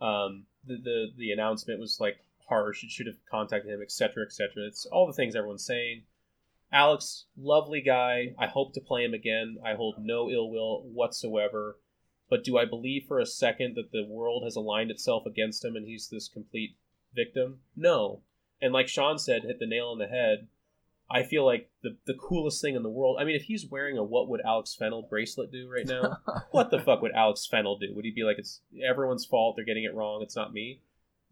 [0.00, 2.82] um, the, the the announcement was like harsh.
[2.82, 4.64] It should have contacted him, etc., etc.
[4.66, 6.02] It's all the things everyone's saying.
[6.72, 8.34] Alex, lovely guy.
[8.38, 9.56] I hope to play him again.
[9.64, 11.78] I hold no ill will whatsoever.
[12.28, 15.74] But do I believe for a second that the world has aligned itself against him
[15.74, 16.76] and he's this complete
[17.12, 17.60] victim?
[17.76, 18.22] No.
[18.62, 20.46] And like Sean said, hit the nail on the head.
[21.10, 23.16] I feel like the, the coolest thing in the world.
[23.20, 26.18] I mean, if he's wearing a what would Alex Fennell bracelet do right now?
[26.52, 27.88] what the fuck would Alex Fennell do?
[27.92, 30.82] Would he be like, it's everyone's fault, they're getting it wrong, it's not me?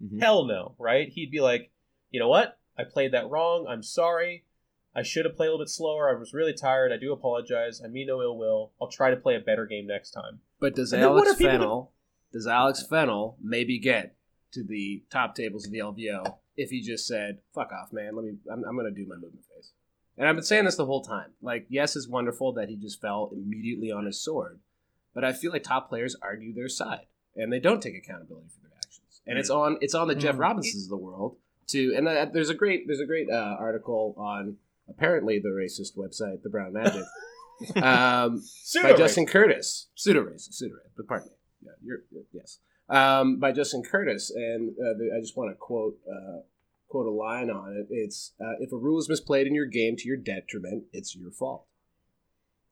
[0.03, 0.21] Mhm.
[0.21, 1.09] Hell no, right?
[1.09, 1.71] He'd be like,
[2.11, 2.59] you know what?
[2.77, 3.67] I played that wrong.
[3.69, 4.45] I'm sorry.
[4.99, 6.11] I should have played a little bit slower.
[6.11, 6.91] I was really tired.
[6.93, 7.81] I do apologize.
[7.85, 8.73] I mean no ill will.
[8.81, 10.41] I'll try to play a better game next time.
[10.59, 11.93] But does And Alex are people Fennell
[12.33, 14.17] does Alex Fennell maybe get
[14.53, 18.17] to the top tables of the LVO if he just said, "Fuck off, man.
[18.17, 18.33] Let me.
[18.51, 19.71] I'm, I'm going to do my movement phase."
[20.17, 21.31] And I've been saying this the whole time.
[21.41, 24.59] Like, yes, it's wonderful that he just fell immediately on his sword,
[25.15, 28.63] but I feel like top players argue their side and they don't take accountability for
[28.63, 29.23] their actions.
[29.27, 30.41] And it's on it's on the Jeff Mm.
[30.41, 31.37] Robinsons of the world
[31.69, 31.95] to.
[31.97, 34.57] And uh, there's a great there's a great uh, article on
[34.89, 37.05] apparently the racist website, the Brown Magic.
[37.83, 38.43] um,
[38.83, 41.35] by Justin Curtis, pseudo racist, pseudo racist, but pardon me.
[41.63, 42.59] Yeah, you're, you're- yes.
[42.89, 46.39] Um, by Justin Curtis, and uh, the, I just want to quote uh,
[46.89, 47.87] quote a line on it.
[47.91, 51.31] It's uh, if a rule is misplayed in your game to your detriment, it's your
[51.31, 51.67] fault.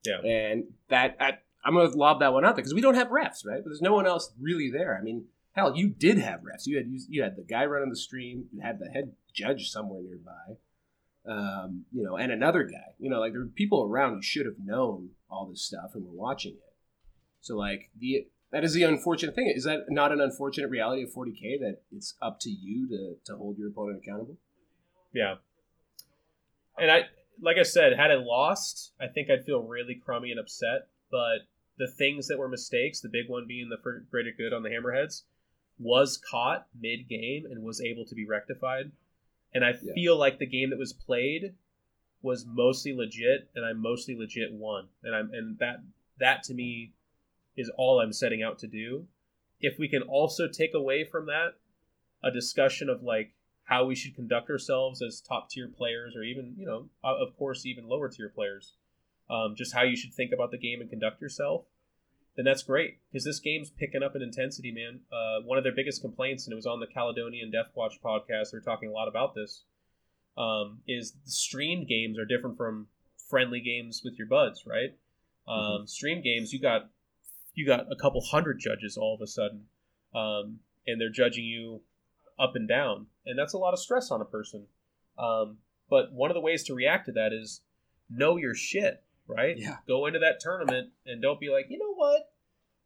[0.06, 0.20] Yeah.
[0.20, 3.08] and that I, I'm going to lob that one out there because we don't have
[3.08, 3.58] refs, right?
[3.62, 4.96] But there's no one else really there.
[4.96, 6.64] I mean, hell, you did have refs.
[6.64, 8.44] You had you, you had the guy running the stream.
[8.52, 10.56] You had the head judge somewhere nearby
[11.28, 12.94] um, you know, and another guy.
[12.98, 16.04] You know, like there were people around who should have known all this stuff and
[16.04, 16.74] were watching it.
[17.40, 19.52] So like the that is the unfortunate thing.
[19.54, 23.36] Is that not an unfortunate reality of 40k that it's up to you to to
[23.36, 24.36] hold your opponent accountable?
[25.12, 25.36] Yeah.
[26.78, 27.02] And I,
[27.40, 30.88] like I said, had I lost, I think I'd feel really crummy and upset.
[31.10, 31.48] But
[31.78, 33.78] the things that were mistakes, the big one being the
[34.10, 35.22] greater good on the Hammerheads,
[35.78, 38.92] was caught mid game and was able to be rectified.
[39.56, 39.94] And I Yeah.
[39.94, 41.54] feel like the game that was played
[42.20, 44.90] was mostly legit, and I mostly legit won.
[45.02, 45.80] And I'm and that
[46.18, 46.92] that to me
[47.56, 49.08] is all I'm setting out to do.
[49.58, 51.54] If we can also take away from that
[52.22, 53.32] a discussion of like
[53.64, 57.64] how we should conduct ourselves as top tier players, or even you know, of course,
[57.64, 58.74] even lower tier players.
[59.30, 61.64] Um, just how you should think about the game and conduct yourself.
[62.36, 65.00] Then that's great because this game's picking up in intensity, man.
[65.10, 68.50] Uh, one of their biggest complaints, and it was on the Caledonian Death Watch podcast.
[68.52, 69.62] They're talking a lot about this.
[70.36, 72.88] Um, is streamed games are different from
[73.30, 74.94] friendly games with your buds, right?
[75.48, 76.90] Um, Stream games, you got
[77.54, 79.62] you got a couple hundred judges all of a sudden,
[80.14, 81.80] um, and they're judging you
[82.38, 84.66] up and down, and that's a lot of stress on a person.
[85.18, 85.58] Um,
[85.88, 87.62] but one of the ways to react to that is
[88.10, 89.56] know your shit, right?
[89.58, 89.76] Yeah.
[89.86, 92.30] Go into that tournament and don't be like, you know what,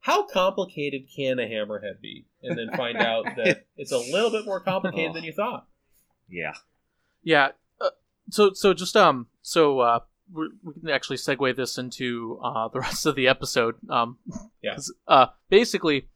[0.01, 2.27] how complicated can a hammerhead be?
[2.43, 5.67] And then find out that it's a little bit more complicated than you thought.
[6.29, 6.55] Yeah.
[7.23, 7.49] Yeah.
[7.81, 7.91] Uh,
[8.31, 10.01] so so just um so uh
[10.33, 13.75] we we can actually segue this into uh the rest of the episode.
[13.91, 14.19] Um,
[14.63, 14.75] Yeah.
[14.75, 16.09] 'cause, Uh, basically,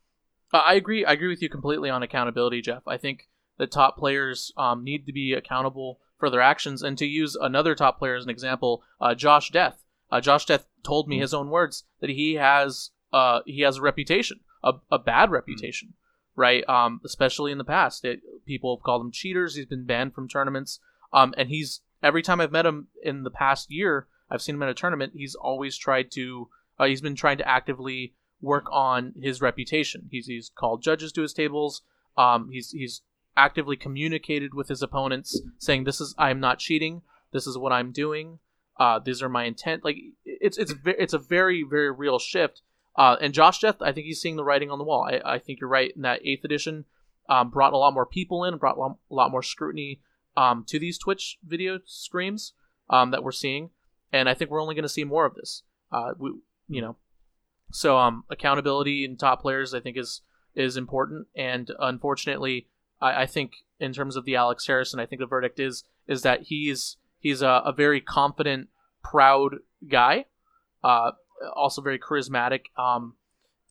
[0.53, 1.05] uh, I agree.
[1.05, 2.87] I agree with you completely on accountability, Jeff.
[2.87, 6.83] I think the top players um need to be accountable for their actions.
[6.83, 9.84] And to use another top player as an example, uh, Josh Death.
[10.11, 13.83] Uh, Josh Death told me his own words that he has uh he has a
[13.83, 15.95] reputation, a, a bad reputation,
[16.37, 16.69] right?
[16.69, 19.55] Um, especially in the past, it, people have called him cheaters.
[19.55, 20.81] He's been banned from tournaments.
[21.13, 24.63] Um, and he's every time I've met him in the past year, I've seen him
[24.63, 25.13] at a tournament.
[25.17, 26.49] He's always tried to.
[26.79, 30.09] Uh, he's been trying to actively work on his reputation.
[30.11, 31.83] He's he's called judges to his tables.
[32.17, 33.03] Um, he's he's
[33.37, 37.03] actively communicated with his opponents, saying, "This is I'm not cheating.
[37.33, 38.39] This is what I'm doing.
[38.79, 42.63] Uh, these are my intent." Like it's it's it's a very very real shift.
[42.97, 45.09] Uh, and Josh Death, I think he's seeing the writing on the wall.
[45.11, 46.85] I, I think you're right in that eighth edition
[47.29, 50.01] um, brought a lot more people in, brought a lot, more scrutiny
[50.37, 52.53] um, to these Twitch video streams
[52.91, 53.71] um, that we're seeing,
[54.13, 55.63] and I think we're only going to see more of this.
[55.91, 56.33] Uh, we,
[56.69, 56.97] you know,
[57.71, 60.21] so um, accountability in top players, I think, is
[60.55, 62.69] is important, and unfortunately,
[63.01, 66.23] I, I think in terms of the Alex Harrison, I think the verdict is is
[66.23, 68.69] that he's he's a, a very confident,
[69.03, 69.57] proud
[69.89, 70.27] guy,
[70.85, 71.13] uh,
[71.57, 73.15] also very charismatic, um,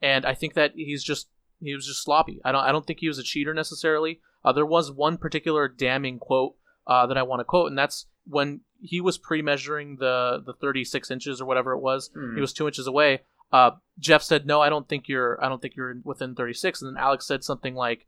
[0.02, 1.30] and I think that he's just
[1.62, 2.42] he was just sloppy.
[2.44, 4.20] I don't I don't think he was a cheater necessarily.
[4.44, 8.08] Uh, there was one particular damning quote uh, that I want to quote, and that's
[8.26, 12.10] when he was pre-measuring the the 36 inches or whatever it was.
[12.14, 12.36] Hmm.
[12.36, 13.22] He was two inches away.
[13.52, 15.42] Uh, Jeff said, "No, I don't think you're.
[15.44, 18.08] I don't think you're within 36." And then Alex said something like,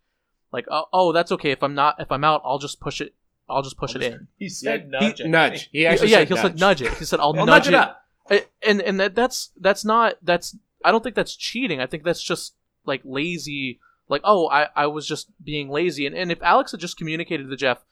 [0.51, 1.51] "Like, oh, oh that's okay.
[1.51, 3.13] If I'm not, if I'm out, I'll just push it.
[3.49, 5.17] I'll just push I'll it just- in." He said Yeah, nudge.
[5.17, 5.27] he- it.
[5.29, 5.69] nudge.
[5.71, 6.41] He Yeah, actually yeah, said he nudge.
[6.43, 6.93] said nudge it.
[6.95, 8.01] He said, "I'll I'll nudge, nudge it up.
[8.29, 11.79] I- and and that that's that's not that's I don't think that's cheating.
[11.79, 13.79] I think that's just like lazy.
[14.07, 16.05] Like oh, I, I was just being lazy.
[16.05, 17.83] And and if Alex had just communicated to Jeff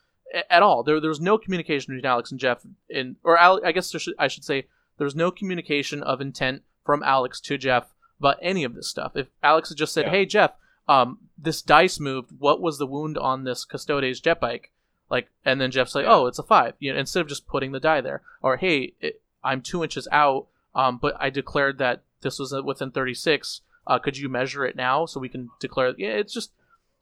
[0.49, 2.63] at all, there there was no communication between Alex and Jeff.
[2.89, 4.65] In or Al, I guess there should, I should say
[4.97, 9.15] there was no communication of intent from Alex to Jeff about any of this stuff.
[9.15, 10.11] If Alex had just said, Yeah.
[10.11, 10.51] "Hey Jeff,
[10.87, 12.31] um, this dice moved.
[12.39, 14.71] What was the wound on this Custodes jet bike?"
[15.13, 16.73] Like, and then Jeff's like, "Oh, it's a five.
[16.79, 20.07] You know, instead of just putting the die there, or hey, it, I'm two inches
[20.11, 23.61] out, um, but I declared that this was within 36.
[23.85, 25.93] Uh, could you measure it now so we can declare?
[25.99, 26.51] Yeah, it's just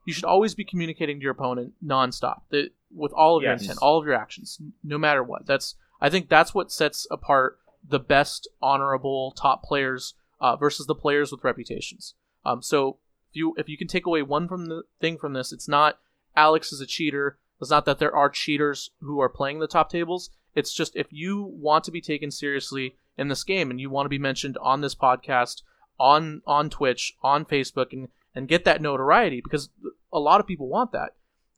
[0.03, 3.79] you should always be communicating to your opponent nonstop the, with all of your intent,
[3.81, 5.45] all of your actions, no matter what.
[5.45, 10.95] That's I think that's what sets apart the best honorable top players uh, versus the
[10.95, 12.15] players with reputations.
[12.43, 12.97] Um, so
[13.29, 15.97] if you if you can take away one from the thing from this, it's not
[16.35, 17.37] Alex is a cheater.
[17.61, 20.31] It's not that there are cheaters who are playing the top tables.
[20.55, 24.05] It's just if you want to be taken seriously in this game and you want
[24.05, 25.61] to be mentioned on this podcast,
[25.99, 29.69] on on Twitch, on Facebook, and and get that notoriety because
[30.11, 31.15] a lot of people want that.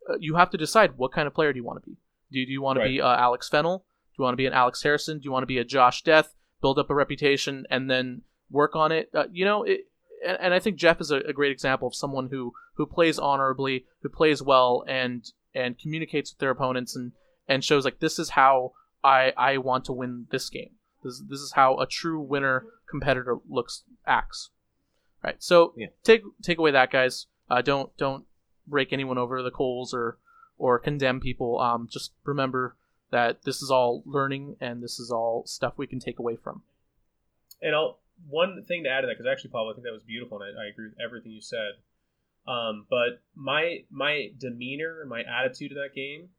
[0.10, 1.98] Uh, you have to decide what kind of player do you want to be.
[2.32, 3.78] Do you, do you want to be uh, Alex Fennell?
[3.78, 5.20] Do you want to be an Alex Harrison?
[5.20, 6.36] Do you want to be a Josh Death?
[6.62, 9.10] Build up a reputation and then work on it.
[9.14, 9.88] Uh, you know, it,
[10.26, 13.20] and, and I think Jeff is a, a great example of someone who who plays
[13.20, 17.12] honorably, who plays well, and and communicates with their opponents and
[17.48, 18.74] and shows like this is how
[19.04, 20.72] I I want to win this game.
[21.04, 24.50] This this is how a true winner competitor looks acts.
[25.24, 25.42] Right.
[25.42, 25.88] So Yeah.
[26.04, 27.28] take take away that guys.
[27.50, 28.26] Uh, don't don't
[28.70, 30.18] rake anyone over the coals or
[30.58, 31.60] or condemn people.
[31.60, 32.76] Um, just remember
[33.12, 36.64] that this is all learning and this is all stuff we can take away from.
[37.62, 40.04] And I'll, one thing to add to that, because actually, Paul, I think that was
[40.04, 41.74] beautiful, and I, I agree with everything you said.
[42.48, 46.30] Um, but my my demeanor, my attitude in that game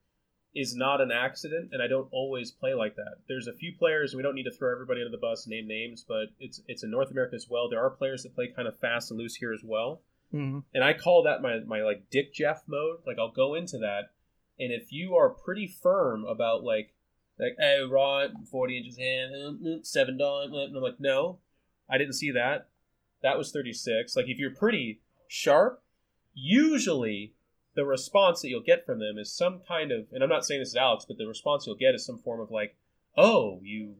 [0.54, 3.16] is not an accident, and I don't always play like that.
[3.26, 4.12] There's a few players.
[4.12, 6.84] And we don't need to throw everybody under the bus, name names, but it's it's
[6.84, 7.68] in North America as well.
[7.68, 10.02] There are players that play kind of fast and loose here as well,
[10.32, 10.60] Mm-hmm.
[10.74, 12.98] and I call that my my like Dick Jeff mode.
[13.06, 14.10] Like I'll go into that,
[14.58, 16.92] and if you are pretty firm about like
[17.38, 21.38] like oh right, forty inches hand, uh, uh, seven dime, uh, and I'm like no,
[21.88, 22.68] I didn't see that.
[23.22, 24.16] That was thirty six.
[24.16, 25.82] Like if you're pretty sharp,
[26.34, 27.32] usually
[27.74, 30.60] the response that you'll get from them is some kind of, and I'm not saying
[30.60, 32.76] this is Alex, but the response you'll get is some form of like,
[33.16, 33.94] oh you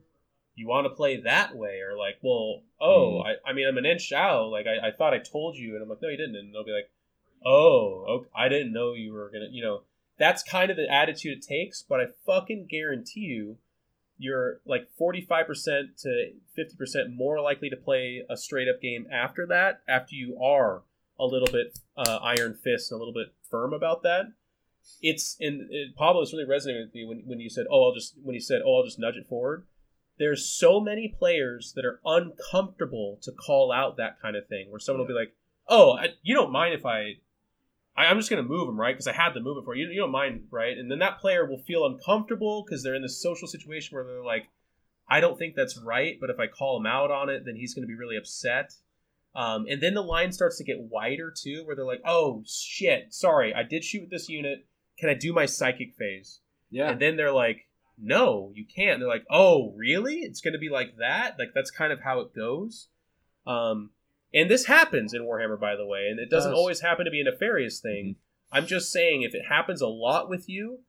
[0.57, 1.81] you want to play that way?
[1.81, 3.27] Or like well oh mm.
[3.27, 4.49] I, I mean i'm an inch out.
[4.51, 6.37] Like I, I thought i told you and i'm like no you didn't.
[6.37, 6.91] And they'll be like
[7.45, 9.83] oh okay, i didn't know you were gonna you know
[10.19, 11.83] that's kind of the attitude it takes.
[11.83, 13.59] But i fucking guarantee you
[14.17, 15.49] you're like 45%
[16.03, 20.83] to 50% more likely to play a straight up game after that after you are
[21.19, 24.27] a little bit uh, iron fist and a little bit firm about that
[25.01, 27.95] it's and it, pablo was really resonating with me when, when you said oh i'll
[27.95, 29.65] just when you said oh i'll just nudge it forward
[30.19, 34.79] there's so many players that are uncomfortable to call out that kind of thing, where
[34.79, 35.35] someone will be like,
[35.69, 37.19] "Oh, I, you don't mind if I."
[37.97, 38.93] I, I'm just going to move him, right?
[38.93, 39.89] Because I had to move it for you.
[39.89, 40.77] You don't mind, right?
[40.77, 44.25] And then that player will feel uncomfortable because they're in this social situation where they're
[44.25, 44.49] like,
[45.09, 47.73] I don't think that's right, but if I call him out on it, then he's
[47.73, 48.75] going to be really upset.
[49.35, 53.13] Um, and then the line starts to get wider too, where they're like, "Oh shit,
[53.13, 54.67] sorry, I did shoot with this unit.
[54.99, 56.91] Can I do my psychic phase?" Yeah.
[56.91, 57.69] And then they're like,
[57.99, 60.19] "No, you can't." They're like, "Oh, really?
[60.19, 62.89] It's going to be like that?" Like that's kind of how it goes.
[63.47, 63.91] Um,
[64.33, 66.59] and this happens in Warhammer, by the way, and it doesn't Does.
[66.59, 68.17] always happen to be a nefarious thing.
[68.51, 70.81] I'm just saying, if it happens a lot with you,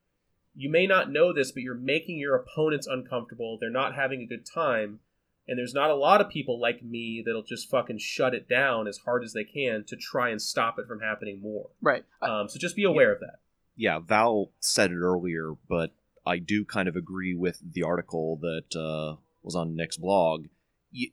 [0.55, 3.57] you may not know this, but you're making your opponents uncomfortable.
[3.59, 4.99] They're not having a good time.
[5.47, 8.87] And there's not a lot of people like me that'll just fucking shut it down
[8.87, 11.69] as hard as they can to try and stop it from happening more.
[11.81, 12.03] Right.
[12.21, 13.39] Um, so just be aware of that.
[13.75, 15.91] yeah, Val said it earlier, but
[16.25, 20.47] I do kind of agree with the article that uh, was on Nick's blog.
[20.93, 21.11] Y-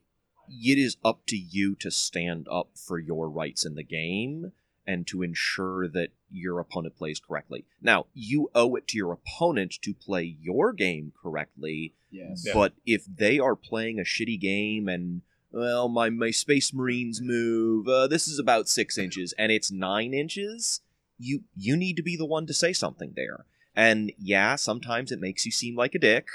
[0.49, 4.51] it is up to you to stand up for your rights in the game
[4.87, 7.65] and to ensure that your opponent plays correctly.
[7.81, 12.43] Now, you owe it to your opponent to play your game correctly, Yes.
[12.45, 12.53] Yeah.
[12.53, 15.21] but if they are playing a shitty game and
[15.51, 20.13] well, my my Space Marines move, uh, this is about six inches, and it's nine
[20.13, 20.81] inches.
[21.19, 23.45] You you need to be the one to say something there.
[23.75, 26.27] And yeah, sometimes it makes you seem like a dick,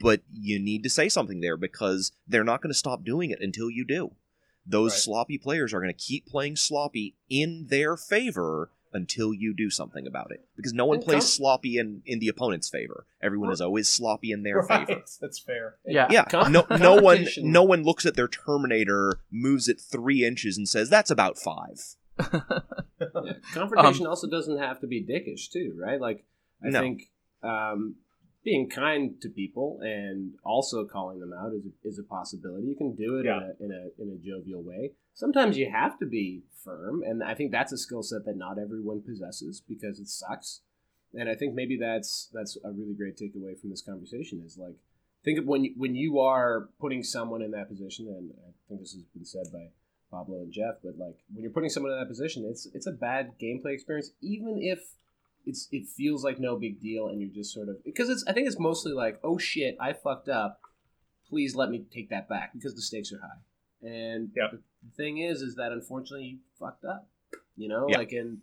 [0.00, 3.40] but you need to say something there because they're not going to stop doing it
[3.40, 4.12] until you do.
[4.64, 5.00] Those Right.
[5.00, 10.06] sloppy players are going to keep playing sloppy in their favor until you do something
[10.06, 10.44] about it.
[10.56, 13.06] Because no one plays com- sloppy in, in the opponent's favor.
[13.22, 14.86] Everyone is always sloppy in their right.
[14.86, 15.02] favor.
[15.20, 15.76] That's fair.
[15.86, 16.06] Yeah.
[16.10, 20.56] Yeah, Com- no, no one, no one looks at their Terminator, moves it three inches,
[20.56, 21.80] and says that's about five.
[22.98, 23.32] Yeah.
[23.52, 26.00] Confrontation also doesn't have to be dickish too, right?
[26.00, 26.24] Like
[26.64, 26.80] I No.
[26.80, 27.10] think
[27.42, 27.96] um,
[28.46, 32.64] being kind to people and also calling them out is a, is a possibility.
[32.68, 33.38] You can do it Yeah.
[33.38, 34.92] in, a, in a in a jovial way.
[35.14, 38.58] Sometimes you have to be firm, and I think that's a skill set that not
[38.58, 40.60] everyone possesses because it sucks.
[41.12, 44.76] And I think maybe that's that's a really great takeaway from this conversation is like
[45.24, 48.80] think of when you, when you are putting someone in that position, and I think
[48.80, 49.64] this has been said by
[50.10, 52.92] Pablo and Jeff, but like when you're putting someone in that position, it's it's a
[52.92, 54.80] bad gameplay experience, even if
[55.46, 58.32] it's it feels like no big deal, and you're just sort of because it's I
[58.32, 60.60] think it's mostly like oh shit I fucked up,
[61.28, 64.50] please let me take that back because the stakes are high, and Yep.
[64.52, 67.08] the thing is is that unfortunately you fucked up,
[67.56, 67.98] you know, Yeah.
[67.98, 68.40] like and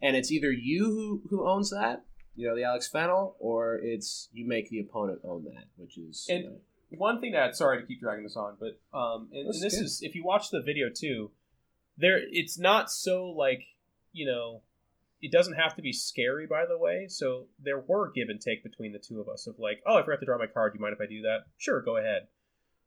[0.00, 2.04] and it's either you who who owns that,
[2.36, 6.26] you know, the Alex Fennell, or it's you make the opponent own that, which is
[6.30, 6.60] And- you know,
[6.96, 9.84] one thing that sorry to keep dragging this on, but um, and, and this good.
[9.84, 11.32] is if you watch the video too,
[11.98, 13.62] there it's not so like
[14.12, 14.62] you know,
[15.24, 16.46] it doesn't have to be scary.
[16.46, 19.58] By the way, so there were give and take between the two of us of
[19.58, 20.72] like, oh, I forgot to draw my card.
[20.72, 21.46] Do you mind if I do that?
[21.56, 22.28] Sure, go ahead.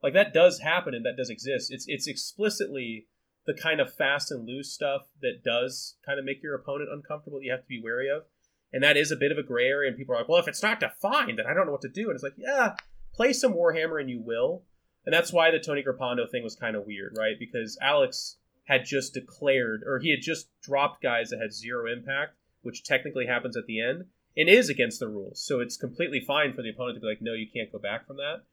[0.04, 1.72] Like that does happen and that does exist.
[1.72, 3.08] It's it's explicitly
[3.48, 7.40] the kind of fast and loose stuff that does kind of make your opponent uncomfortable.
[7.40, 8.24] That you have to be wary of.
[8.72, 10.48] And that is a bit of a gray area, and people are like, "Well, if
[10.48, 12.76] it's not defined, then I don't know what to do." And it's like, yeah,
[13.14, 14.64] play some Warhammer and you will.
[15.06, 17.40] And that's why the Tony Grippando thing was kind of weird, right?
[17.40, 18.38] Because Alex
[18.68, 23.26] had just declared, or he had just dropped guys that had zero impact, which technically
[23.26, 24.06] happens at the end,
[24.36, 25.42] and is against the rules.
[25.44, 28.06] So it's completely fine for the opponent to be like, no, you can't go back
[28.06, 28.44] from that.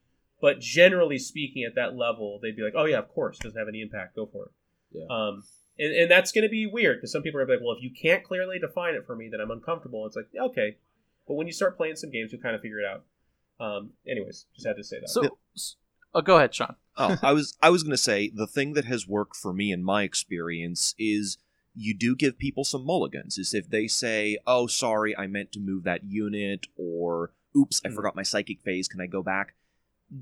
[0.40, 3.68] But generally speaking, at that level, they'd be like, oh, yeah, of course, doesn't have
[3.68, 4.50] any impact, go for it.
[4.92, 5.06] Yeah.
[5.10, 5.42] Um,
[5.78, 7.76] and, and that's going to be weird because some people are gonna be like, well,
[7.76, 10.06] if you can't clearly define it for me, then I'm uncomfortable.
[10.06, 10.76] It's like, okay.
[11.26, 13.02] But when you start playing some games, you kind of figure it out.
[13.58, 15.08] Um, anyways, just had to say that.
[15.08, 15.76] So, s-
[16.14, 16.76] oh, go ahead, Sean.
[16.96, 19.82] oh, I was I was gonna say the thing that has worked for me in
[19.82, 21.38] my experience is
[21.74, 23.36] you do give people some mulligans.
[23.38, 27.88] Is if they say, "Oh, sorry, I meant to move that unit," or "Oops, I
[27.88, 27.94] Mhm.
[27.94, 28.86] forgot my psychic phase.
[28.88, 29.54] Can I go back?"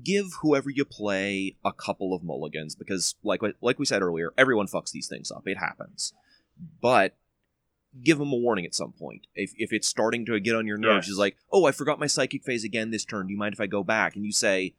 [0.03, 4.65] Give whoever you play a couple of mulligans because, like like we said earlier, everyone
[4.67, 5.47] fucks these things up.
[5.47, 6.13] It happens,
[6.81, 7.17] but
[8.01, 9.27] give them a warning at some point.
[9.35, 12.07] If if it's starting to get on your nerves, is like, "Oh, I forgot my
[12.07, 13.27] psychic phase again this turn.
[13.27, 14.73] Do you mind if I go back?" And you say,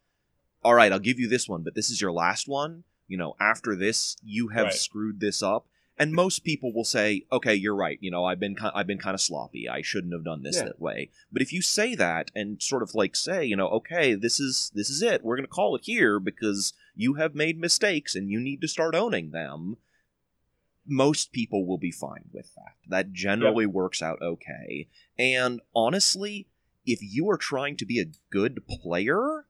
[0.65, 2.85] all right, I'll give you this one, but this is your last one.
[3.07, 4.73] You know, after this, you have Right.
[4.75, 5.67] screwed this up.
[5.97, 7.99] And most people will say, "Okay, you're right.
[8.01, 9.69] You know, I've been ki- I've been kind of sloppy.
[9.69, 10.65] I shouldn't have done this Yeah.
[10.65, 14.15] that way." But if you say that and sort of like say, you know, "Okay,
[14.15, 15.23] this is this is it.
[15.23, 18.67] We're going to call it here because you have made mistakes and you need to
[18.69, 19.77] start owning them."
[20.87, 22.75] Most people will be fine with that.
[22.89, 24.89] That generally works out okay.
[25.17, 26.49] And honestly,
[26.85, 29.47] if you are trying to be a good player,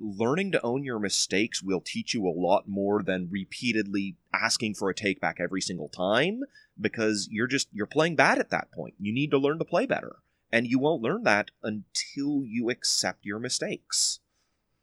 [0.00, 4.90] learning to own your mistakes will teach you a lot more than repeatedly asking for
[4.90, 6.42] a take back every single time
[6.80, 8.94] because you're just you're playing bad at that point.
[8.98, 10.16] You need to learn to play better.
[10.52, 14.20] And you won't learn that until you accept your mistakes.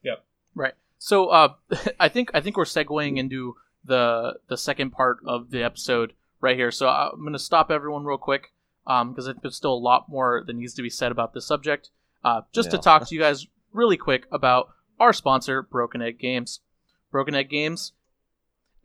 [0.03, 0.24] Yep.
[0.53, 0.74] Right.
[0.97, 1.53] So uh,
[1.99, 3.55] I think I think we're segueing into
[3.86, 6.72] the the second part of the episode right here.
[6.72, 8.51] So I'm going to stop everyone real quick
[8.86, 11.89] because um, there's still a lot more that needs to be said about this subject.
[12.24, 12.72] Uh, just Yeah.
[12.72, 14.70] to talk to you guys really quick about
[15.02, 16.60] our sponsor, Broken Egg Games.
[17.12, 17.93] Broken Egg Games.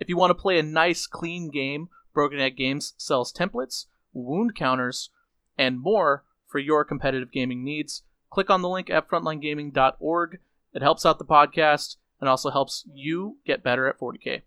[0.01, 4.55] If you want to play a nice, clean game, Broken Egg Games sells templates, wound
[4.55, 5.11] counters,
[5.59, 8.03] and more for your competitive gaming needs.
[8.31, 10.39] Click on the link at frontlinegaming.org.
[10.73, 14.43] It helps out the podcast and also helps you get better at 40k.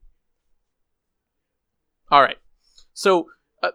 [2.12, 2.38] All right.
[2.94, 3.28] So
[3.62, 3.72] uh,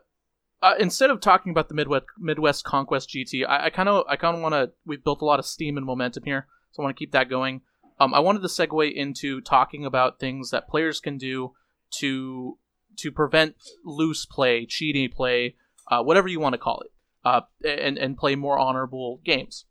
[0.61, 4.37] uh, instead of talking about the Midwest Midwest Conquest GT, I kind of I kind
[4.37, 4.73] of want to.
[4.85, 7.31] We've built a lot of steam and momentum here, so I want to keep that
[7.31, 7.61] going.
[8.01, 11.53] Um, I wanted to segue into talking about things that players can do
[11.99, 12.59] to
[12.97, 15.57] to prevent loose play, cheating play,
[15.91, 16.93] uh, whatever you want to call it,
[17.25, 19.67] uh, and and play more honorable games,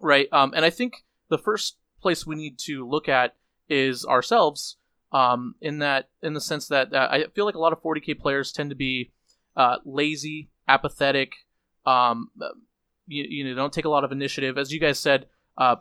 [0.00, 0.28] right?
[0.32, 3.34] Um, and I think the first place we need to look at
[3.68, 4.76] is ourselves,
[5.12, 8.18] um, in that in the sense that uh, I feel like a lot of 40k
[8.18, 9.12] players tend to be
[9.56, 11.32] uh, lazy, apathetic,
[11.86, 12.30] um,
[13.06, 14.58] you, you know, don't take a lot of initiative.
[14.58, 15.26] As you guys said,
[15.56, 15.76] uh,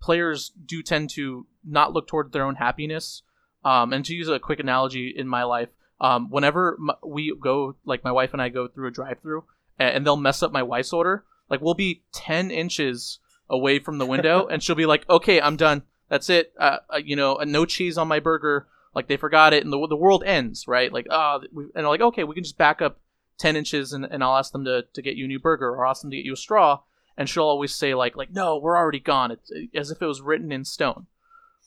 [0.00, 3.22] players do tend to not look toward their own happiness.
[3.64, 5.68] Um, and to use a quick analogy in my life,
[6.00, 9.44] um, whenever m- we go, like my wife and I go through a drive-through,
[9.78, 13.18] and, and they'll mess up my wife's order, like we'll be ten inches
[13.50, 15.82] away from the window, and she'll be like, "Okay, I'm done.
[16.08, 16.54] That's it.
[16.58, 18.66] Uh, uh, you know, uh, no cheese on my burger.
[18.94, 20.92] Like they forgot it, and the the world ends, right?
[20.92, 22.98] Like, ah, and I'm like, okay, we can just back up
[23.38, 25.86] ten inches, and, and I'll ask them to, to get you a new burger, or
[25.86, 26.80] ask them to get you a straw,
[27.20, 29.30] and she'll always say like, like, no, we're already gone.
[29.30, 31.06] It's as if it was written in stone,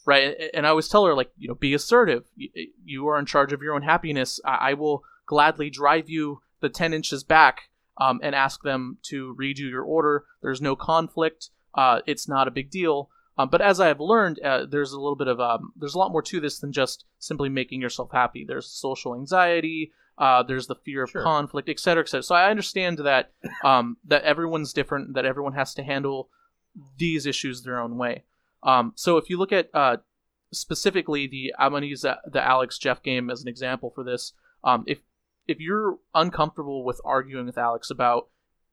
[0.04, 0.36] right?
[0.52, 2.24] And I always tell her like, you know, be assertive.
[2.36, 4.40] You, are in charge of your own happiness.
[4.44, 9.70] I, will gladly drive you the ten inches back, um, and ask them to redo
[9.70, 10.24] your order.
[10.42, 11.52] There's no conflict.
[11.76, 13.12] Uh, it's not a big deal.
[13.38, 16.00] Um, but as I have learned, uh, there's a little bit of um, there's a
[16.00, 18.44] lot more to this than just simply making yourself happy.
[18.44, 19.92] There's social anxiety.
[20.18, 21.24] Uh, there's the fear of Sure.
[21.24, 22.24] conflict, et cetera, et cetera.
[22.24, 23.32] So I understand that
[23.64, 26.30] um, that everyone's different, that everyone has to handle
[26.98, 28.24] these issues their own way.
[28.64, 29.98] Um, so if you look at uh,
[30.52, 34.04] specifically the I'm going to use the, the Alex Jeff game as an example for
[34.04, 34.34] this.
[34.64, 35.00] Um, if
[35.48, 38.30] if you're uncomfortable with arguing with Alex about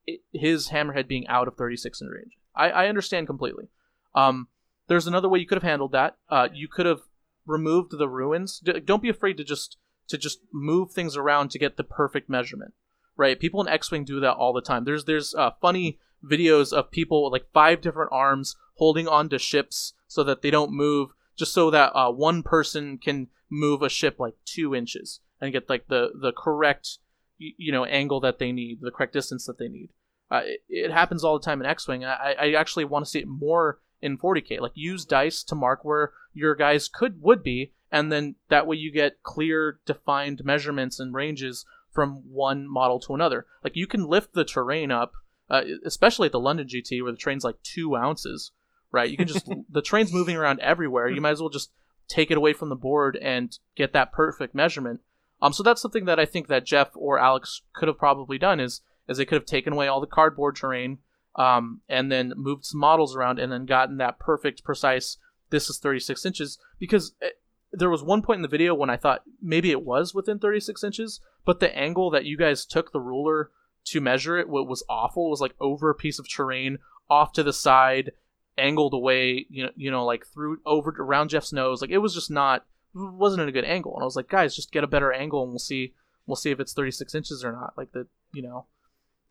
[0.07, 3.68] it, his hammerhead being out of 36 in range, I, I understand completely.
[4.14, 4.49] Um,
[4.86, 6.16] there's another way you could have handled that.
[6.28, 7.01] Uh, you could have
[7.47, 8.61] removed the ruins.
[8.61, 9.78] D- don't be afraid to just
[10.11, 12.75] to just move things around to get the perfect measurement.
[13.17, 13.39] Right?
[13.39, 14.85] People in X-wing do that all the time.
[14.85, 19.95] There's there's uh, funny videos of people with like five different arms holding onto ships
[20.07, 24.19] so that they don't move, just so that uh, one person can move a ship
[24.19, 26.99] like two inches and get like the the correct
[27.39, 29.91] you know angle that they need, the correct distance that they need.
[30.31, 32.05] Uh, it, it happens all the time in X-wing.
[32.05, 34.61] I, I actually want to see it more in 40k.
[34.61, 38.76] Like use dice to mark where your guys could would be, and then that way
[38.76, 43.47] you get clear, defined measurements and ranges from one model to another.
[43.64, 45.12] Like you can lift the terrain up,
[45.49, 48.53] uh, especially at the London GT where the train's like two ounces.
[48.93, 49.11] Right?
[49.11, 51.09] You can just the train's moving around everywhere.
[51.09, 51.72] You might as well just
[52.09, 55.01] take it away from the board and get that perfect measurement.
[55.43, 58.61] Um, so that's something that I think that Jeff or Alex could have probably done
[58.61, 60.99] is is they could have taken away all the cardboard terrain,
[61.34, 65.16] um, and then moved some models around and then gotten that perfect, precise.
[65.51, 67.30] This is 36 inches because eh,
[67.73, 70.83] there was one point in the video when I thought maybe it was within 36
[70.83, 73.51] inches, but the angle that you guys took the ruler
[73.87, 75.31] to measure it what was awful.
[75.31, 78.12] Was like over a piece of terrain, off to the side,
[78.59, 79.47] angled away.
[79.49, 81.81] You know, you know, like through over around Jeff's nose.
[81.81, 82.64] Like it was just not
[82.95, 83.95] wasn't in a good angle.
[83.95, 85.95] And I was like, guys, just get a better angle and we'll see
[86.27, 87.75] we'll see if it's 36 inches or not.
[87.77, 88.66] Like the you know.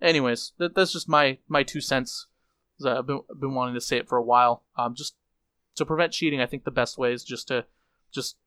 [0.01, 2.27] Anyways, that, that's just my my two cents
[2.85, 4.63] I've been, been wanting to say it for a while.
[4.77, 5.15] Um, just
[5.75, 7.65] to prevent cheating, I think the best way is just to
[8.11, 8.37] just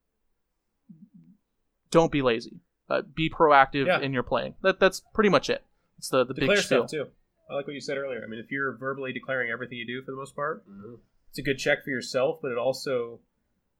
[1.90, 2.60] don't be lazy.
[2.88, 4.00] Uh, be proactive Yeah.
[4.00, 4.54] in your playing.
[4.62, 5.64] That that's pretty much it.
[5.98, 6.88] It's the the Declare big spiel.
[6.88, 7.10] stuff too.
[7.50, 8.22] I like what you said earlier.
[8.24, 10.98] I mean, if you're verbally declaring everything you do for the most part, Mhm.
[11.28, 13.20] it's a good check for yourself, but it also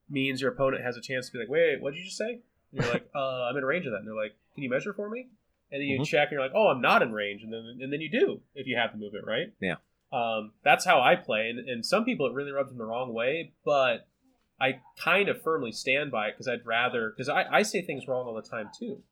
[0.09, 2.33] means your opponent has a chance to be like, "Wait, what did you just say?"
[2.73, 4.93] And you're like, "Uh, I'm in range of that." And they're like, "Can you measure
[4.93, 5.29] for me?"
[5.71, 6.07] And then you Mhm.
[6.07, 8.43] check, and you're like, "Oh, I'm not in range," and then and then you do
[8.55, 9.53] if you have the move it, right?
[9.61, 9.77] Yeah.
[10.13, 13.15] Um, that's how I play, and, and some people it really rubs them the wrong
[13.15, 14.07] way, but
[14.63, 18.07] I kind of firmly stand by it because I'd rather because I, I say things
[18.07, 19.03] wrong all the time too.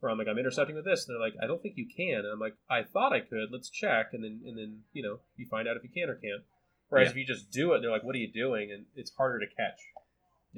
[0.00, 2.20] Where I'm like I'm intercepting with this, and they're like I don't think you can,
[2.20, 3.48] and I'm like I thought I could.
[3.52, 6.14] Let's check, and then and then you know you find out if you can or
[6.14, 6.42] can't.
[6.88, 7.10] Whereas Yeah.
[7.12, 9.46] if you just do it, they're like, "What are you doing?" and it's harder to
[9.46, 9.80] catch.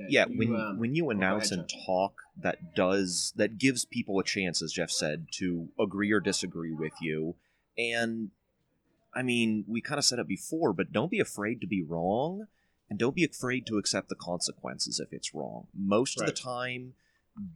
[0.09, 4.23] yeah you, when um, when you announce and talk that does that gives people a
[4.25, 7.35] chance as jeff said to agree or disagree with you
[7.77, 8.31] and
[9.13, 12.47] i mean we kind of said it before but don't be afraid to be wrong
[12.91, 15.69] and don't be afraid to accept the consequences if it's wrong.
[15.75, 16.29] Most Right.
[16.29, 16.95] of the time,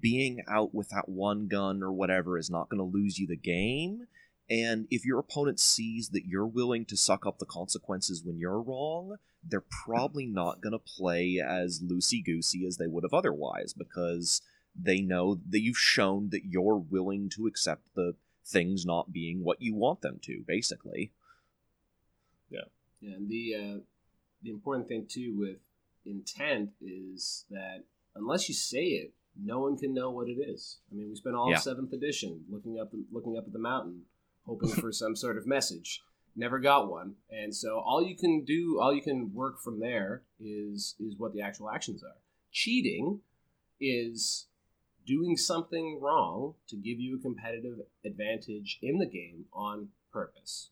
[0.01, 3.37] being out with that one gun or whatever is not going to lose you the
[3.37, 4.07] game.
[4.51, 8.61] And if your opponent sees that you're willing to suck up the consequences when you're
[8.61, 13.73] wrong, they're probably not going to play as loosey goosey as they would have otherwise
[13.73, 14.43] because
[14.81, 18.15] they know that you've shown that you're willing to accept the
[18.45, 21.13] things not being what you want them to, basically.
[22.51, 22.61] Yeah.
[23.01, 23.79] Yeah, and the uh,
[24.43, 25.59] the important thing too with
[26.05, 27.85] intent is that
[28.17, 30.79] unless you say it, no one can know what it is.
[30.91, 31.57] I mean, we spent all Yeah.
[31.57, 34.07] of seventh edition looking up looking up at the mountain,
[34.45, 36.03] hoping for some sort of message.
[36.35, 40.23] Never got one, and so all you can do, all you can work from there
[40.41, 42.17] is is what the actual actions are.
[42.51, 43.21] Cheating
[43.81, 44.47] is
[45.07, 50.71] doing something wrong to give you a competitive advantage in the game on purpose.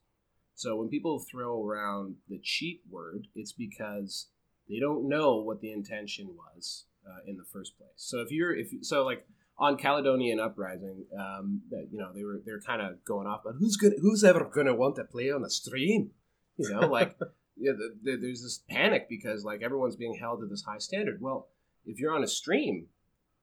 [0.60, 4.26] So when people throw around the cheat word, it's because
[4.68, 7.88] they don't know what the intention was uh, in the first place.
[7.96, 12.42] So if you're if so like on Caledonian Uprising, um, that you know they were
[12.44, 15.42] they're kind of going off, but who's gonna who's ever gonna want to play on
[15.42, 16.10] a stream?
[16.58, 17.16] You know, like
[17.56, 21.22] yeah, the, the, there's this panic because like everyone's being held to this high standard.
[21.22, 21.48] Well,
[21.86, 22.88] if you're on a stream,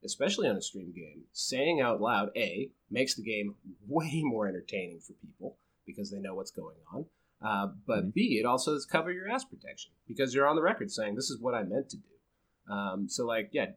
[0.06, 3.56] especially on a stream game, saying out loud a makes the game
[3.88, 5.58] way more entertaining for people
[5.88, 7.06] because they know what's going on.
[7.42, 8.14] Uh, but Mhm.
[8.14, 11.30] B, it also is cover your ass protection because you're on the record saying this
[11.30, 12.74] is what I meant to do.
[12.74, 13.72] Um, so like, yeah,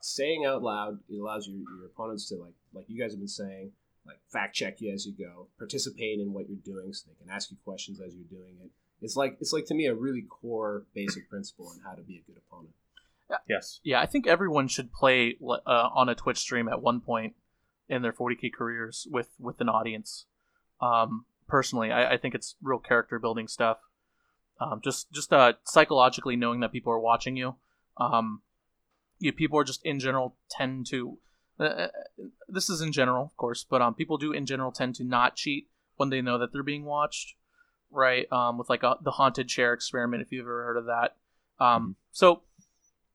[0.00, 3.26] saying out loud it allows your, your opponents to like like you guys have been
[3.28, 3.72] saying
[4.06, 7.32] like fact check you as you go, participate in what you're doing so they can
[7.34, 8.70] ask you questions as you're doing it.
[9.00, 12.16] It's like it's like to me a really core basic principle on how to be
[12.18, 12.74] a good opponent.
[13.48, 13.80] Yes.
[13.82, 17.34] Yeah, I think everyone should play uh, on a Twitch stream at one point
[17.88, 20.26] in their 40k careers with with an audience.
[20.80, 23.78] Um, personally, I, I think it's real character building stuff.
[24.60, 27.56] Um, just just uh, psychologically knowing that people are watching you.
[27.98, 28.42] Um,
[29.18, 31.18] you people are just in general tend to.
[31.58, 31.88] Uh,
[32.48, 35.36] this is in general, of course, but um, people do in general tend to not
[35.36, 37.34] cheat when they know that they're being watched,
[37.90, 38.30] right?
[38.30, 41.16] Um, with like a, the haunted chair experiment, if you've ever heard of that.
[41.58, 42.42] Um, so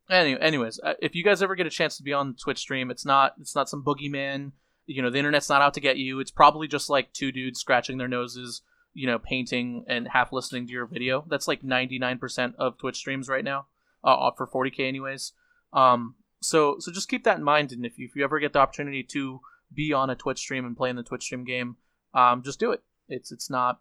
[0.10, 2.92] Any, anyways, uh, if you guys ever get a chance to be on Twitch stream,
[2.92, 4.52] it's not it's not some boogeyman.
[4.92, 6.20] You know, the internet's not out to get you.
[6.20, 8.62] It's probably just like two dudes scratching their noses,
[8.94, 11.26] you know, painting and half listening to your video.
[11.30, 13.68] That's like ninety nine percent of Twitch streams right now,
[14.04, 15.34] uh, for forty k anyways.
[15.74, 18.54] Um, so so just keep that in mind, and if you, if you ever get
[18.54, 19.42] the opportunity to
[19.74, 21.78] be on a Twitch stream and play in the Twitch stream game,
[22.14, 22.84] um, just do it.
[23.08, 23.80] It's it's not,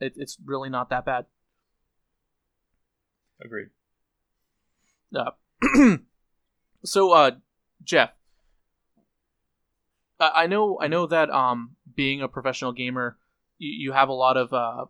[0.00, 1.26] it, it's really not that bad.
[3.44, 3.68] Agreed.
[5.14, 5.30] Uh,
[6.84, 7.32] so, uh,
[7.82, 8.10] Jeff,
[10.18, 13.18] I I know I know that um, being a professional gamer,
[13.58, 14.86] you, you have a lot of uh,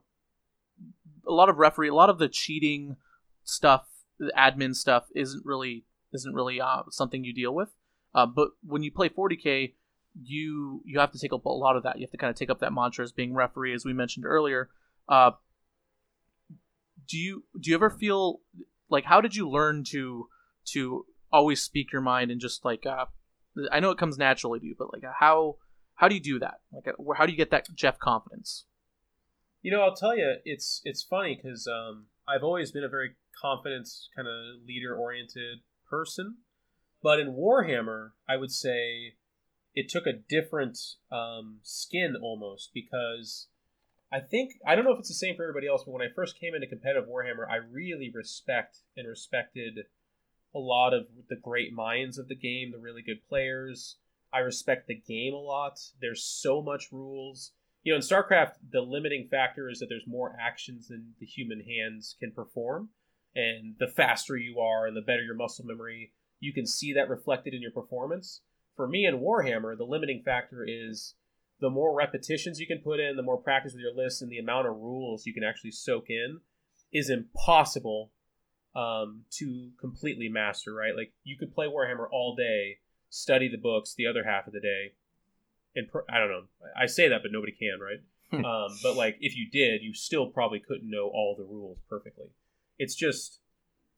[1.26, 2.96] a lot of referee, a lot of the cheating
[3.44, 3.86] stuff,
[4.18, 7.68] the admin stuff isn't really isn't really uh, something you deal with.
[8.14, 9.74] Uh, but when you play 40k,
[10.22, 11.98] you you have to take up a lot of that.
[11.98, 14.24] You have to kind of take up that mantra as being referee, as we mentioned
[14.24, 14.70] earlier.
[15.08, 15.32] Uh,
[17.08, 18.40] do you do you ever feel
[18.88, 20.28] like how did you learn to
[20.72, 23.06] to always speak your mind and just like uh,
[23.70, 25.56] I know it comes naturally to you, but like how
[25.94, 26.60] how do you do that?
[26.72, 28.64] Like uh, how do you get that Jeff confidence?
[29.62, 33.16] You know, I'll tell you, it's it's funny because um, I've always been a very
[33.40, 36.36] confidence kind of leader-oriented person,
[37.02, 39.14] but in Warhammer, I would say
[39.74, 40.78] it took a different
[41.12, 43.48] um, skin almost because
[44.12, 46.12] I think I don't know if it's the same for everybody else, but when I
[46.14, 49.80] first came into competitive Warhammer, I really respect and respected
[50.56, 53.96] a lot of the great minds of the game, the really good players.
[54.32, 55.78] I respect the game a lot.
[56.00, 57.52] There's so much rules.
[57.82, 61.60] You know, in StarCraft, the limiting factor is that there's more actions than the human
[61.60, 62.88] hands can perform.
[63.34, 67.10] And the faster you are and the better your muscle memory, you can see that
[67.10, 68.40] reflected in your performance.
[68.76, 71.14] For me in Warhammer, the limiting factor is
[71.60, 74.38] the more repetitions you can put in, the more practice with your lists, and the
[74.38, 76.40] amount of rules you can actually soak in
[76.92, 78.10] is impossible
[78.76, 80.94] um, to completely master, right?
[80.94, 82.78] Like you could play Warhammer all day,
[83.08, 84.92] study the books the other half of the day,
[85.74, 86.42] and pr- I don't know.
[86.78, 88.00] I say that, but nobody can, right?
[88.44, 92.26] um, but like if you did, you still probably couldn't know all the rules perfectly.
[92.78, 93.38] It's just,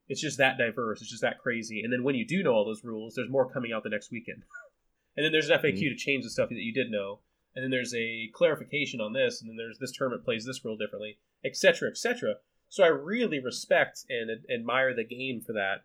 [0.08, 1.00] it's just that diverse.
[1.00, 1.82] It's just that crazy.
[1.82, 4.12] And then when you do know all those rules, there's more coming out the next
[4.12, 4.42] weekend.
[5.16, 7.18] and then there's an FAQ to change the stuff that you did know.
[7.56, 10.76] And then there's a clarification on this, and then there's this tournament plays this rule
[10.76, 12.34] differently, etc., etc.
[12.68, 15.84] So I really respect and ad- admire the game for that.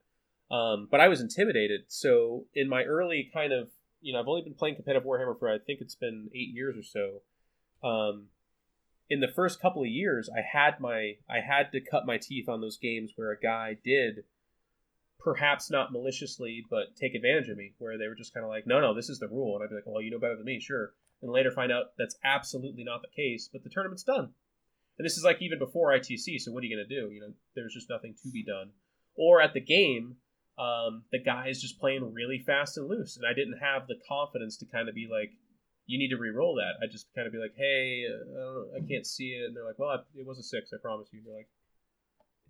[0.53, 1.85] Um, but I was intimidated.
[1.87, 3.69] So in my early kind of,
[4.01, 6.75] you know, I've only been playing competitive Warhammer for I think it's been eight years
[6.77, 7.87] or so.
[7.87, 8.27] Um,
[9.09, 12.49] in the first couple of years, I had my I had to cut my teeth
[12.49, 14.23] on those games where a guy did
[15.23, 18.67] perhaps not maliciously, but take advantage of me, where they were just kind of like,
[18.67, 19.55] no, no, this is the rule.
[19.55, 20.93] And I'd be like, well, you know better than me, sure.
[21.21, 24.31] And later find out that's absolutely not the case, but the tournament's done.
[24.97, 27.11] And this is like even before ITC, so what are you going to do?
[27.11, 28.69] You know, there's just nothing to be done.
[29.15, 30.17] Or at the game,
[30.57, 33.95] um, the guy is just playing really fast and loose, and I didn't have the
[34.07, 35.31] confidence to kind of be like,
[35.85, 36.83] you need to re-roll that.
[36.83, 39.79] I just kind of be like, hey, uh, I can't see it, and they're like,
[39.79, 41.21] well, it was a six, I promise you.
[41.25, 41.49] They're like,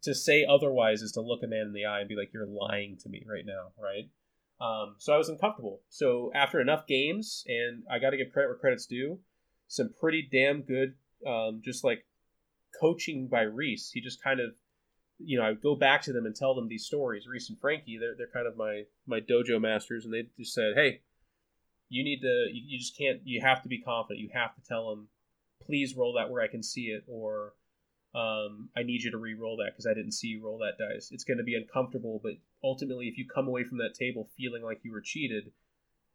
[0.04, 2.46] to say otherwise is to look a man in the eye and be like, you're
[2.46, 4.10] lying to me right now, right?
[4.62, 5.82] Um, so I was uncomfortable.
[5.90, 9.20] So after enough games, and I got to give credit where credit's due,
[9.68, 10.94] some pretty damn good,
[11.26, 12.06] um, just like
[12.80, 13.92] coaching by Reese.
[13.92, 14.52] He just kind of,
[15.20, 17.28] you know, I go back to them and tell them these stories.
[17.28, 20.74] Reese and Frankie, they're, they're kind of my my dojo masters, and they just said,
[20.76, 21.02] hey,
[21.90, 24.22] you need to, you, you just can't, you have to be confident.
[24.22, 25.08] You have to tell them,
[25.66, 27.54] please roll that where I can see it, or
[28.16, 31.10] um, I need you to re-roll that because I didn't see you roll that dice.
[31.12, 32.34] It's going to be uncomfortable, but
[32.64, 35.52] ultimately, if you come away from that table feeling like you were cheated,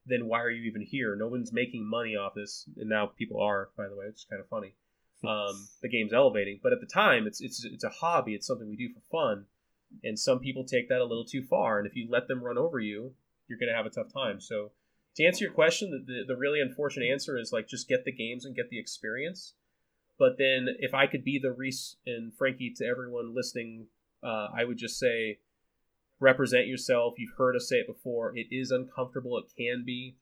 [0.06, 1.16] then why are you even here?
[1.16, 3.70] No one's making money off this, and now people are.
[3.76, 4.74] By the way, it's kind of funny.
[5.26, 8.34] Um, the game's elevating, but at the time, it's it's it's a hobby.
[8.34, 9.46] It's something we do for fun,
[10.04, 11.78] and some people take that a little too far.
[11.78, 13.14] And if you let them run over you,
[13.48, 14.40] you're going to have a tough time.
[14.40, 14.70] So,
[15.16, 18.12] to answer your question, the, the the really unfortunate answer is like just get the
[18.12, 19.54] games and get the experience
[20.18, 23.86] but then if I could be the Reese and Frankie to everyone listening,
[24.22, 25.38] uh, I would just say
[26.18, 27.14] represent yourself.
[27.18, 28.36] You've heard us say it before.
[28.36, 29.38] It is uncomfortable.
[29.38, 30.16] It can be.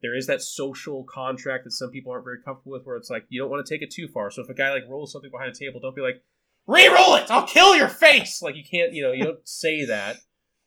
[0.00, 3.26] There is that social contract that some people aren't very comfortable with where it's like
[3.28, 4.30] you don't want to take it too far.
[4.30, 6.22] So if a guy like rolls something behind a table, don't be like,
[6.66, 8.40] re-roll it, I'll kill your face.
[8.40, 10.16] Like you can't, you know, you don't say that.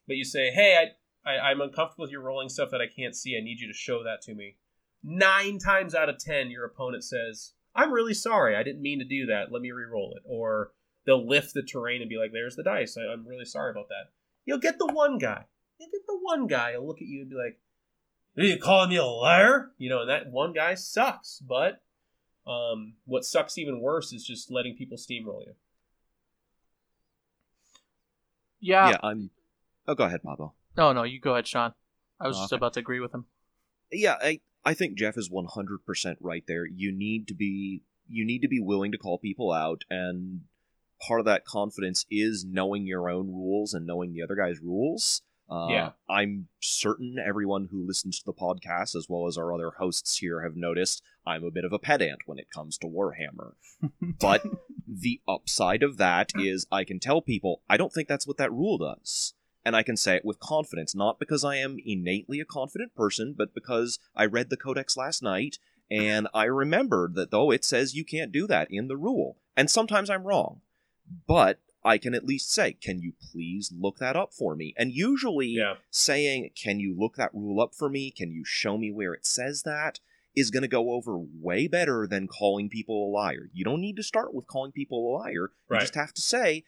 [0.07, 0.89] But you say, hey,
[1.25, 3.37] I, I I'm uncomfortable with your rolling stuff that I can't see.
[3.37, 4.57] I need you to show that to me.
[5.03, 8.55] Nine times out of ten, your opponent says, I'm really sorry.
[8.55, 9.51] I didn't mean to do that.
[9.51, 10.23] Let me re-roll it.
[10.25, 10.71] Or
[11.05, 12.97] they'll lift the terrain and be like, there's the dice.
[12.97, 14.11] I, am really sorry about that.
[14.45, 15.45] You'll get the one guy.
[15.79, 16.71] You'll get the one guy.
[16.71, 17.59] He'll look at you and be like,
[18.37, 19.71] are you calling me a liar?
[19.77, 21.39] You know, and that one guy sucks.
[21.39, 21.81] But
[22.47, 25.53] um, what sucks even worse is just letting people steamroll you.
[28.59, 28.89] Yeah.
[28.91, 29.31] Yeah, I'm.
[29.87, 30.53] Oh, go ahead, Pablo.
[30.77, 31.73] No, no, you go ahead, Sean.
[32.19, 32.59] I was Oh, just okay.
[32.59, 33.25] about to agree with him.
[33.91, 36.65] Yeah, I I think Jeff is 100% right there.
[36.65, 40.41] You need to be you need to be willing to call people out and
[41.05, 45.23] part of that confidence is knowing your own rules and knowing the other guy's rules.
[45.51, 45.91] Uh, Yeah.
[46.09, 50.41] I'm certain everyone who listens to the podcast, as well as our other hosts here,
[50.41, 53.53] have noticed I'm a bit of a pedant when it comes to Warhammer.
[54.19, 54.43] but
[54.87, 58.51] the upside of that is I can tell people I don't think that's what that
[58.51, 59.33] rule does.
[59.63, 63.35] And I can say it with confidence, not because I am innately a confident person,
[63.37, 65.59] but because I read the Codex last night
[65.91, 69.37] and I remembered that though it says you can't do that in the rule.
[69.55, 70.61] And sometimes I'm wrong.
[71.27, 74.73] But I can at least say, can you please look that up for me?
[74.77, 75.75] And usually Yeah.
[75.89, 78.11] saying, can you look that rule up for me?
[78.11, 79.99] Can you show me where it says that?
[80.35, 83.49] Is going to go over way better than calling people a liar.
[83.51, 85.51] You don't need to start with calling people a liar.
[85.69, 86.63] You just have to say,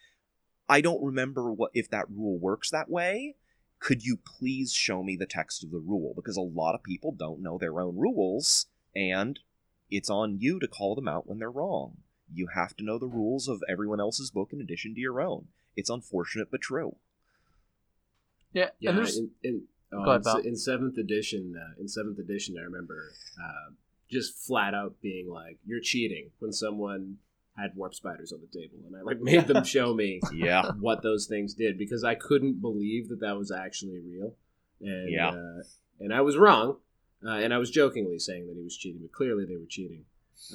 [0.68, 3.36] I don't remember what if that rule works that way.
[3.80, 6.14] Could you please show me the text of the rule?
[6.16, 9.40] Because a lot of people don't know their own rules, and
[9.90, 11.98] it's on you to call them out when they're wrong.
[12.34, 15.48] You have to know the rules of everyone else's book in addition to your own.
[15.76, 16.96] It's unfortunate but true.
[18.54, 19.62] Yeah, Yeah, and there's in, in,
[19.92, 23.12] oh, ahead, in, in seventh edition, uh, in seventh edition, I remember
[23.44, 23.72] uh,
[24.12, 27.18] just flat out being like, "You're cheating" when someone
[27.58, 30.72] had warp spiders on the table, and I like made them show me Yeah.
[30.80, 34.36] what those things did because I couldn't believe that that was actually real,
[34.82, 35.30] and Yeah.
[35.30, 35.64] uh,
[36.00, 36.78] and I was wrong,
[37.26, 40.06] uh, and I was jokingly saying that he was cheating, but clearly they were cheating.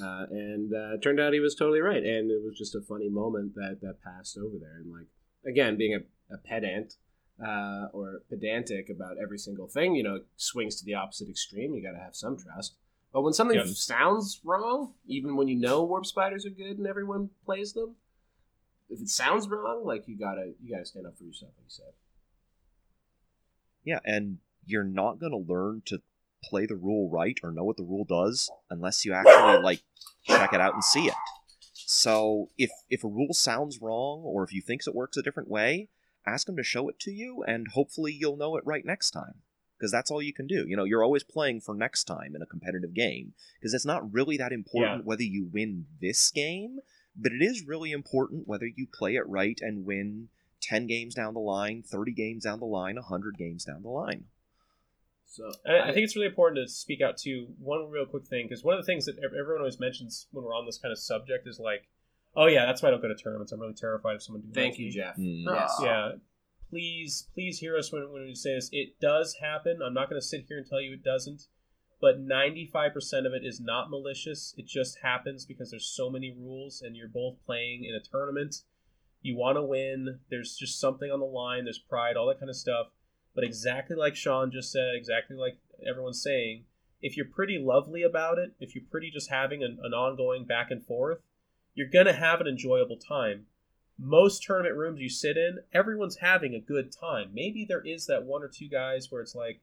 [0.01, 3.09] Uh, and uh, turned out he was totally right, and it was just a funny
[3.09, 4.77] moment that that passed over there.
[4.77, 5.07] And like
[5.45, 6.95] again, being a, a pedant
[7.43, 11.73] uh, or pedantic about every single thing, you know, swings to the opposite extreme.
[11.73, 12.75] You got to have some trust.
[13.11, 13.67] But when something Yep.
[13.67, 17.95] sounds wrong, even when you know warp spiders are good and everyone plays them,
[18.89, 21.69] if it sounds wrong, like you gotta you gotta stand up for yourself, like you
[21.69, 21.93] said.
[23.83, 26.01] Yeah, and you're not going to learn to
[26.43, 29.81] play the rule right or know what the rule does unless you actually like
[30.23, 31.15] check it out and see it.
[31.73, 35.49] So if if a rule sounds wrong or if you think it works a different
[35.49, 35.89] way,
[36.25, 39.41] ask them to show it to you and hopefully you'll know it right next time.
[39.77, 40.65] Because that's all you can do.
[40.67, 43.33] You know, you're always playing for next time in a competitive game.
[43.57, 46.79] Because it's not really that important whether you win this game,
[47.15, 50.27] but it is really important whether you play it right and win
[50.61, 54.25] 10 games down the line, 30 games down the line, 100 games down the line.
[55.29, 58.47] So And I think it's really important to speak out to one real quick thing
[58.49, 60.97] because one of the things that everyone always mentions when we're on this kind of
[60.97, 61.87] subject is like,
[62.35, 63.51] "Oh yeah, that's why I don't go to tournaments.
[63.51, 65.15] I'm really terrified of someone doing that thank you, me." Jeff.
[65.17, 65.43] Mm.
[65.45, 65.79] Yes.
[65.83, 66.11] Yeah,
[66.69, 68.69] please, please hear us when, when we say this.
[68.71, 69.81] It does happen.
[69.85, 71.43] I'm not going to sit here and tell you it doesn't,
[72.01, 72.93] but 95%
[73.25, 74.55] of it is not malicious.
[74.57, 78.63] It just happens because there's so many rules and you're both playing in a tournament.
[79.21, 80.19] You want to win.
[80.29, 81.65] There's just something on the line.
[81.65, 82.87] There's pride, all that kind of stuff.
[83.35, 85.57] But exactly like Sean just said, exactly like
[85.87, 86.65] everyone's saying,
[87.01, 90.71] if you're pretty lovely about it, if you're pretty just having an, an ongoing back
[90.71, 91.19] and forth,
[91.73, 93.45] you're going to have an enjoyable time.
[93.97, 97.31] Most tournament rooms you sit in, everyone's having a good time.
[97.33, 99.61] Maybe there is that one or two guys where it's like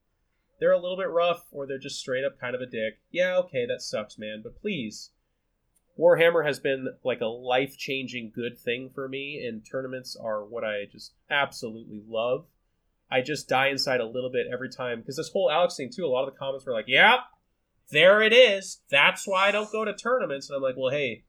[0.58, 3.00] they're a little bit rough or they're just straight up kind of a dick.
[3.10, 4.40] Yeah, okay, that sucks, man.
[4.42, 5.10] But please,
[5.98, 10.64] Warhammer has been like a life changing good thing for me, and tournaments are what
[10.64, 12.46] I just absolutely love.
[13.10, 16.04] I just die inside a little bit every time because this whole Alex thing too.
[16.04, 17.20] A lot of the comments were like, "Yep,
[17.90, 18.80] there it is.
[18.90, 21.24] That's why I don't go to tournaments." And I'm like, "Well, hey,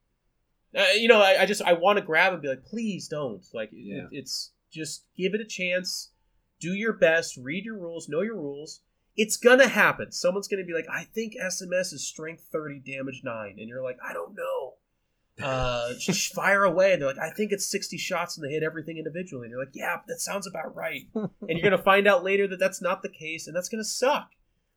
[0.76, 3.46] uh, you know, I, I just I want to grab and be like, please don't.
[3.54, 4.04] Like, Yeah.
[4.04, 6.12] it, it's just give it a chance.
[6.60, 7.38] Do your best.
[7.38, 8.10] Read your rules.
[8.10, 8.82] Know your rules.
[9.16, 10.12] It's gonna happen.
[10.12, 13.98] Someone's gonna be like, I think SMS is strength thirty, damage nine, and you're like,
[14.08, 14.67] I don't know.
[15.42, 18.64] Uh, just fire away, and they're like, I think it's sixty shots, and they hit
[18.64, 21.08] everything individually, and you're like, Yeah, that sounds about right.
[21.16, 24.30] and you're gonna find out later that that's not the case, and that's gonna suck.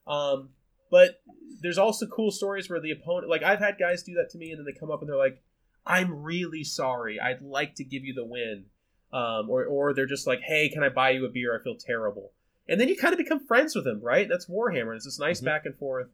[0.07, 0.51] Um,
[0.91, 1.23] but
[1.63, 4.51] there's also cool stories where the opponent, like I've had guys do that to me,
[4.51, 5.43] and then they come up and they're like,
[5.87, 7.19] I'm really sorry.
[7.21, 8.65] I'd like to give you the win.
[9.13, 11.59] Um, or, or they're just like, hey, can I buy you a beer?
[11.59, 12.33] I feel terrible.
[12.69, 14.29] And then you kind of become friends with them, right?
[14.29, 14.95] That's Warhammer.
[14.95, 15.47] It's this nice Mhm.
[15.47, 16.07] back and forth.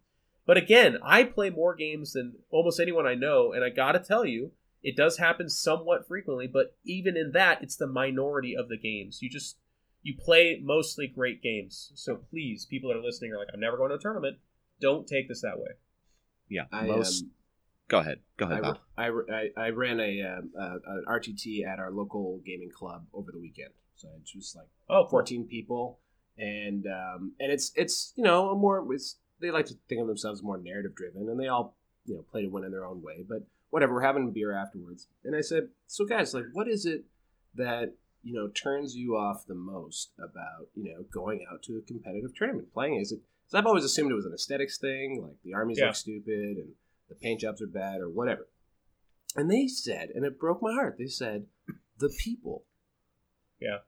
[0.47, 4.24] But again, I play more games than almost anyone I know, and I gotta tell
[4.24, 4.52] you,
[4.82, 6.47] it does happen somewhat frequently.
[6.47, 9.18] But even in that, it's the minority of the games.
[9.20, 9.56] You just
[10.02, 11.90] you play mostly great games.
[11.97, 14.39] So please, people that are listening are like, I'm never going to a tournament.
[14.81, 15.70] Don't take this that way.
[16.48, 17.24] Yeah, I, most.
[17.24, 17.31] um,
[17.89, 18.20] Go ahead.
[18.36, 18.59] Go ahead.
[18.59, 18.78] I, Bob.
[18.97, 23.31] I, I, I ran a um, uh, an RTT at our local gaming club over
[23.32, 23.70] the weekend.
[23.97, 25.20] So it's just like Oh, cool.
[25.20, 26.01] 14 people,
[26.39, 30.06] and um, and it's it's you know a more it's they like to think of
[30.06, 33.02] themselves more narrative driven, and they all you know play to win in their own
[33.02, 33.24] way.
[33.28, 36.86] But whatever, we're having a beer afterwards, and I said, so guys, like, what is
[36.86, 37.04] it
[37.54, 41.82] that you know turns you off the most about you know going out to a
[41.82, 42.96] competitive tournament playing?
[43.00, 43.20] Is it?
[43.44, 45.86] Because I've always assumed it was an aesthetics thing, like the armies Yeah.
[45.86, 46.70] look stupid and
[47.08, 48.48] the paint jobs are bad or whatever.
[49.36, 50.96] And they said, and it broke my heart.
[50.98, 51.46] They said,
[51.98, 52.64] the people.
[53.60, 53.78] Yeah.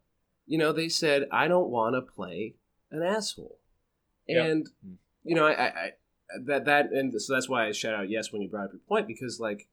[0.46, 2.54] You know, they said, I don't want to play
[2.92, 3.58] an asshole.
[4.28, 4.44] Yeah.
[4.54, 4.92] Hmm.
[5.28, 5.90] You know, I, I,
[6.46, 8.80] that that and so that's why I shout out yes when you brought up your
[8.88, 9.68] point because like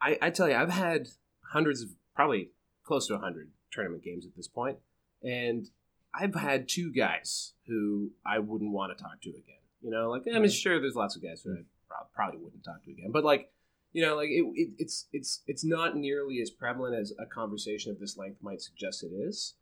[0.00, 1.08] I I tell you I've had
[1.52, 2.50] hundreds of probably
[2.84, 4.78] close to hundred tournament games at this point,
[5.22, 5.66] and
[6.14, 9.62] I've had two guys who I wouldn't want to talk to again.
[9.82, 12.82] You know, like I mean, sure, there's lots of guys who I probably wouldn't talk
[12.84, 13.50] to again, but like
[13.92, 17.92] you know, like it, it, it's it's it's not nearly as prevalent as a conversation
[17.92, 19.54] of this length might suggest it is,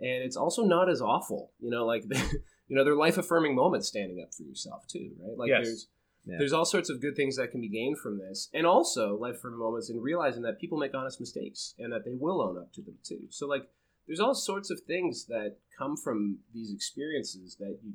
[0.00, 1.52] and it's also not as awful.
[1.60, 2.04] You know, like
[2.70, 5.36] you know, they're life affirming moments standing up for yourself too, right?
[5.36, 5.66] Like Yes.
[5.66, 5.88] there's
[6.26, 6.36] Yeah.
[6.38, 9.36] there's all sorts of good things that can be gained from this, and also life
[9.36, 12.72] affirming moments in realizing that people make honest mistakes and that they will own up
[12.74, 13.26] to them too.
[13.30, 13.68] So like
[14.06, 17.94] there's all sorts of things that come from these experiences that you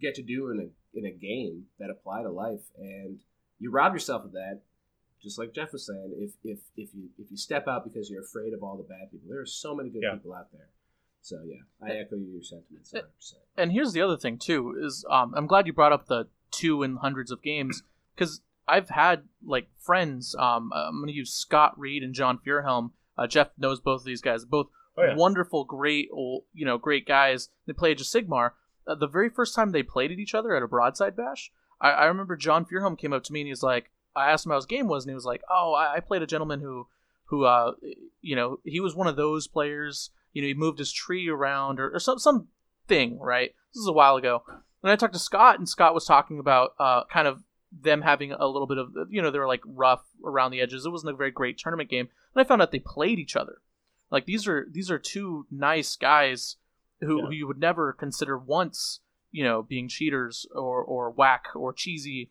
[0.00, 0.68] get to do in a
[0.98, 3.20] in a game that apply to life, and
[3.58, 4.60] you rob yourself of that.
[5.22, 8.22] Just like Jeff was saying, if if if you if you step out because you're
[8.22, 10.14] afraid of all the bad people, there are so many good Yeah.
[10.14, 10.68] people out there.
[11.22, 13.14] So yeah, I echo your sentiments 100.
[13.16, 16.26] percent And here's the other thing too is um, I'm glad you brought up the
[16.50, 17.82] two in hundreds of games
[18.14, 20.34] because I've had like friends.
[20.38, 22.90] Um, I'm going to use Scott Reed and John Fierhelm.
[23.16, 24.44] Uh, Jeff knows both of these guys.
[24.44, 25.14] Both Oh, yeah.
[25.16, 27.48] wonderful, great, old, you know, great guys.
[27.66, 28.50] They play Age of Sigmar.
[28.86, 31.50] Uh, the very first time they played at each other at a broadside bash,
[31.80, 34.50] I, I remember John Fierhelm came up to me and he's like, I asked him
[34.50, 36.88] how his game was, and he was like, "Oh, I, I played a gentleman who,
[37.26, 37.72] who, uh,
[38.20, 40.10] you know, he was one of those players.
[40.32, 42.48] You know, he moved his tree around or, or some some
[42.88, 43.54] thing, right?
[43.74, 44.42] This is a while ago.
[44.82, 48.32] And I talked to Scott, and Scott was talking about uh, kind of them having
[48.32, 50.84] a little bit of, you know, they were like rough around the edges.
[50.84, 53.58] It wasn't a very great tournament game, and I found out they played each other.
[54.10, 56.56] Like these are these are two nice guys
[57.00, 57.26] who, Yeah.
[57.26, 59.00] who you would never consider once,
[59.30, 62.30] you know, being cheaters or or whack or cheesy.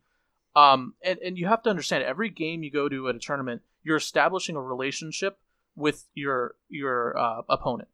[0.56, 3.62] Um, and and you have to understand every game you go to at a tournament,
[3.84, 5.40] you're establishing a relationship
[5.76, 7.90] with your your uh, opponent.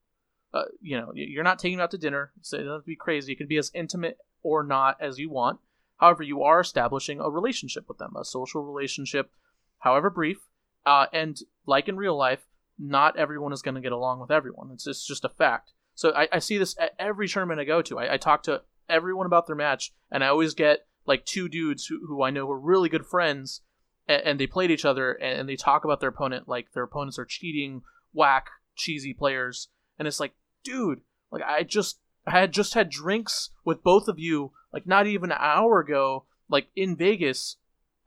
[0.53, 2.31] Uh, you know, you're not taking them out to dinner.
[2.41, 3.33] So it doesn't have to be crazy.
[3.33, 5.59] It can be as intimate or not as you want.
[5.97, 9.31] However, you are establishing a relationship with them, a social relationship,
[9.79, 10.37] however brief.
[10.85, 12.47] Uh, and like in real life,
[12.79, 14.69] not everyone is going to get along with everyone.
[14.71, 15.73] It's, it's just a fact.
[15.95, 17.99] So I, I see this at every tournament I go to.
[17.99, 21.87] I, I talk to everyone about their match, and I always get like two dudes
[21.87, 23.61] who, who I know are really good friends,
[24.07, 26.83] and, and they played each other, and, and they talk about their opponent like their
[26.83, 27.81] opponents are cheating,
[28.13, 29.69] whack, cheesy players,
[29.99, 31.01] and it's like, dude,
[31.31, 35.31] Like I just I had just had drinks with both of you like not even
[35.31, 37.57] an hour ago, like in Vegas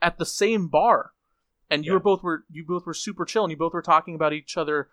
[0.02, 1.12] at the same bar.
[1.70, 1.96] And you Yeah.
[1.96, 4.56] were both were you both were super chill and you both were talking about each
[4.56, 4.88] other,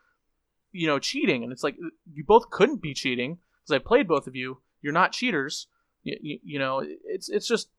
[0.71, 1.43] you know, cheating.
[1.43, 1.75] And it's like
[2.13, 4.61] you both couldn't be cheating because I played both of you.
[4.81, 5.67] You're not cheaters.
[6.03, 7.69] You, you, you know, it's it's just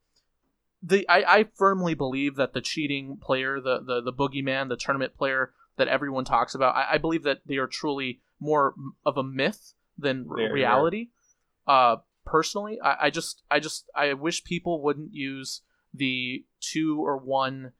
[0.82, 5.16] the I, I firmly believe that the cheating player, the the the boogeyman, the tournament
[5.16, 8.74] player that everyone talks about, I, I believe that they are truly more
[9.04, 11.08] of a myth than reality.
[11.66, 17.16] Uh, personally, I, I just I just I wish people wouldn't use the two or
[17.16, 17.72] one,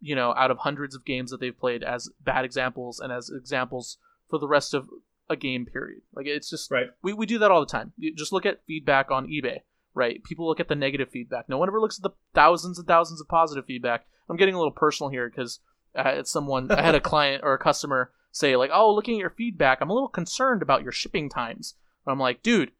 [0.00, 3.30] you know, out of hundreds of games that they've played as bad examples and as
[3.30, 3.98] examples
[4.28, 4.88] for the rest of
[5.28, 6.02] a game period.
[6.14, 6.88] Like it's just Right.
[7.02, 7.92] we, we do that all the time.
[7.96, 9.60] You just look at feedback on eBay,
[9.94, 10.22] right?
[10.24, 11.48] People look at the negative feedback.
[11.48, 14.06] No one ever looks at the thousands and thousands of positive feedback.
[14.28, 15.60] I'm getting a little personal here because
[15.94, 19.20] I had someone, I had a client or a customer say like, "Oh, looking at
[19.20, 21.74] your feedback, I'm a little concerned about your shipping times."
[22.06, 22.72] And I'm like, "Dude,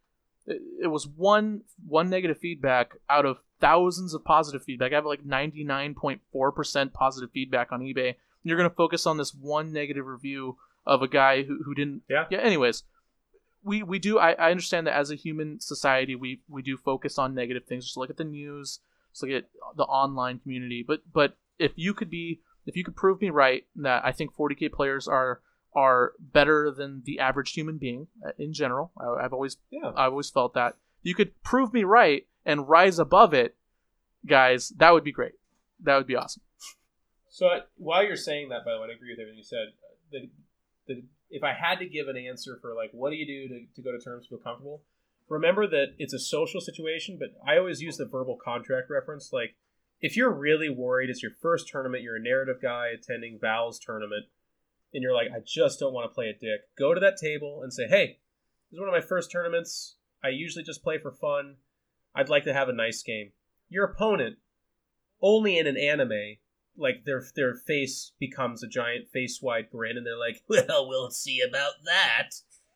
[0.46, 4.92] it, it was one one negative feedback out of thousands of positive feedback.
[4.92, 8.14] I have like 99.4% positive feedback on eBay.
[8.42, 10.56] You're gonna focus on this one negative review
[10.86, 12.02] of a guy who, who didn't.
[12.08, 12.24] Yeah.
[12.30, 12.38] Yeah.
[12.38, 12.84] Anyways,
[13.62, 14.18] we we do.
[14.18, 17.84] I, I understand that as a human society, we we do focus on negative things.
[17.84, 18.80] Just look at the news.
[19.12, 19.44] Just look at
[19.76, 20.84] the online community.
[20.86, 24.34] But but if you could be if you could prove me right that I think
[24.34, 25.40] 40k players are
[25.74, 28.92] are better than the average human being uh, in general.
[28.98, 29.90] I, I've always Yeah.
[29.96, 30.76] I've always felt that.
[31.02, 33.56] You could prove me right and rise above it,
[34.26, 34.70] guys.
[34.76, 35.32] That would be great.
[35.82, 36.42] That would be awesome.
[37.28, 39.68] So I, while you're saying that, by the way, I agree with everything you said.
[40.10, 40.28] The,
[40.88, 43.60] the, if I had to give an answer for like, what do you do to,
[43.76, 44.82] to go to terms, feel comfortable?
[45.28, 49.32] Remember that it's a social situation, but I always use the verbal contract reference.
[49.32, 49.54] Like,
[50.00, 54.26] if you're really worried, it's your first tournament, you're a narrative guy attending Val's tournament,
[54.92, 56.62] and you're like, I just don't want to play a dick.
[56.76, 58.18] Go to that table and say, Hey,
[58.70, 59.96] this is one of my first tournaments.
[60.22, 61.56] I usually just play for fun.
[62.14, 63.30] I'd like to have a nice game.
[63.68, 64.38] Your opponent,
[65.22, 66.38] only in an anime,
[66.80, 71.10] like their their face becomes a giant face wide grin, and they're like, "Well, we'll
[71.10, 72.30] see about that."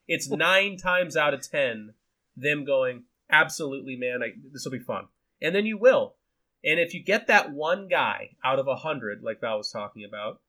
[0.06, 1.94] It's nine times out of ten
[2.36, 4.20] them going, "Absolutely, man,
[4.52, 5.08] this will be fun,"
[5.40, 6.16] and then you will.
[6.64, 10.04] And if you get that one guy out of a hundred, like Val was talking
[10.04, 10.40] about,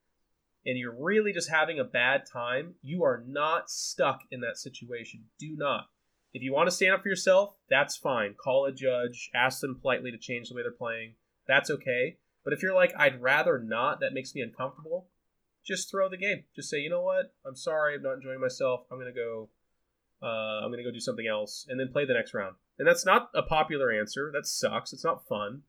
[0.65, 5.26] and you're really just having a bad time, you are not stuck in that situation.
[5.40, 5.88] Do not.
[6.34, 8.34] If you want to stand up for yourself, that's fine.
[8.34, 11.15] Call a judge, ask them politely to change the way they're playing.
[11.48, 12.18] That's okay.
[12.46, 15.08] But if you're like, I'd rather not, that makes me uncomfortable,
[15.66, 16.44] just throw the game.
[16.56, 17.34] Just say, you know what?
[17.46, 18.86] I'm sorry, I'm not enjoying myself.
[18.92, 19.50] I'm gonna go.
[20.22, 22.56] Uh, I'm gonna go do something else, and then play the next round.
[22.78, 24.32] And that's not a popular answer.
[24.34, 24.94] That sucks.
[24.94, 25.64] It's not fun.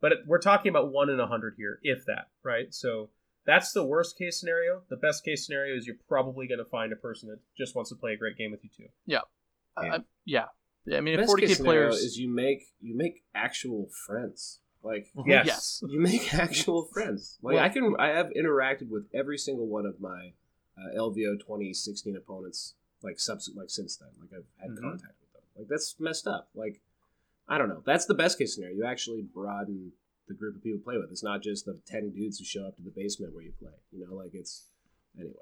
[0.00, 2.72] But it, we're talking about one in a hundred here, if that, right?
[2.72, 3.10] So
[3.46, 4.82] that's the worst case scenario.
[4.90, 7.96] The best case scenario is you're probably gonna find a person that just wants to
[7.96, 8.90] play a great game with you too.
[9.06, 9.20] Yeah.
[9.76, 10.46] Uh, yeah.
[10.84, 12.02] Yeah, I mean, if Best 40k case scenario players.
[12.02, 14.60] is you make you make actual friends.
[14.82, 15.46] Like Yes.
[15.46, 15.82] yes.
[15.88, 17.38] you make actual friends.
[17.42, 20.32] Like Well- I can, I have interacted with every single one of my
[20.78, 22.74] uh, LVO 2016 opponents.
[23.02, 24.82] Like subs, like since then, like I've had Mhm.
[24.82, 25.42] contact with them.
[25.56, 26.50] Like that's messed up.
[26.54, 26.80] Like
[27.48, 27.82] I don't know.
[27.86, 28.76] That's the best case scenario.
[28.76, 29.92] You actually broaden
[30.28, 31.10] the group of people you play with.
[31.10, 33.72] It's not just the ten dudes who show up to the basement where you play.
[33.90, 34.66] You know, like it's
[35.18, 35.32] anyway.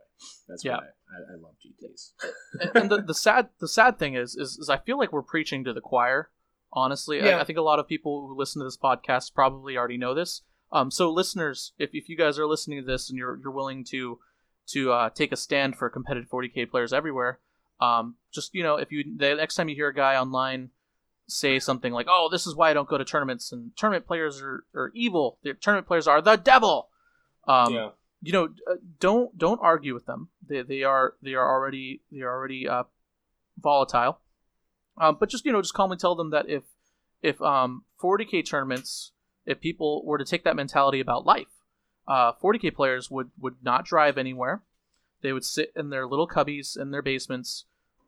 [0.48, 0.76] That's Yeah.
[0.76, 2.12] why I, I love GTS.
[2.60, 5.22] and, and the, the sad the sad thing is, is is I feel like we're
[5.22, 6.30] preaching to the choir.
[6.72, 7.40] Honestly, I, Yeah.
[7.40, 10.42] I think a lot of people who listen to this podcast probably already know this.
[10.70, 13.84] Um, so listeners, if, if you guys are listening to this and you're you're willing
[13.84, 14.18] to
[14.68, 17.40] to uh, take a stand for competitive 40k players everywhere,
[17.80, 20.70] um, just you know, if you the next time you hear a guy online
[21.26, 24.42] say something like, "Oh, this is why I don't go to tournaments," and tournament players
[24.42, 26.88] are, are evil, the tournament players are the devil.
[27.46, 27.90] Um, yeah.
[28.20, 30.28] you know, uh, don't don't argue with them.
[30.46, 32.84] They, they are they are already they are already uh,
[33.58, 34.20] volatile.
[35.00, 36.64] Um, but just you know, just calmly tell them that if
[37.22, 39.12] if um 40k tournaments,
[39.46, 41.48] if people were to take that mentality about life,
[42.06, 44.62] uh, 40k players would would not drive anywhere.
[45.20, 47.64] They would sit in their little cubbies in their basements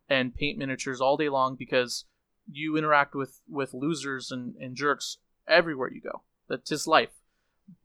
[0.09, 2.05] and paint miniatures all day long because
[2.51, 5.19] you interact with with losers and, and jerks
[5.49, 6.23] everywhere you go.
[6.49, 7.11] That's just life.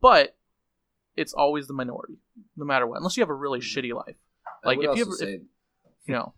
[0.00, 0.36] But
[1.16, 2.18] it's always the minority,
[2.56, 2.98] no matter what.
[2.98, 4.16] Unless you have a really shitty life,
[4.64, 5.40] I Like, if you ever- say
[6.06, 6.34] you know.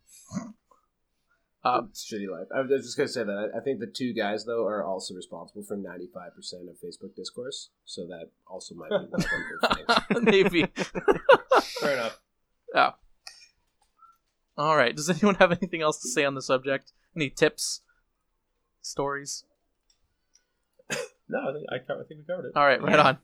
[1.64, 2.46] Uh, it's shitty life.
[2.54, 3.50] I was just gonna say that.
[3.54, 6.76] I I think the two guys though are also responsible for ninety five percent of
[6.76, 9.26] Facebook discourse, so that also might be one of
[10.14, 10.66] their maybe.
[11.80, 12.20] Fair enough.
[14.56, 14.94] All right.
[14.94, 16.92] Does anyone have anything else to say on the subject?
[17.14, 17.82] Any tips,
[18.82, 19.44] stories?
[21.28, 22.52] No, I think I, I think we covered it.
[22.56, 23.18] All right, right on.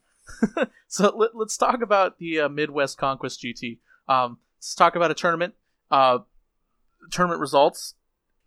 [0.88, 3.78] so let, us talk about the uh, Midwest Conquest GT.
[4.08, 5.54] Um, let's talk about a tournament.
[5.90, 6.18] Uh,
[7.10, 7.94] tournament results.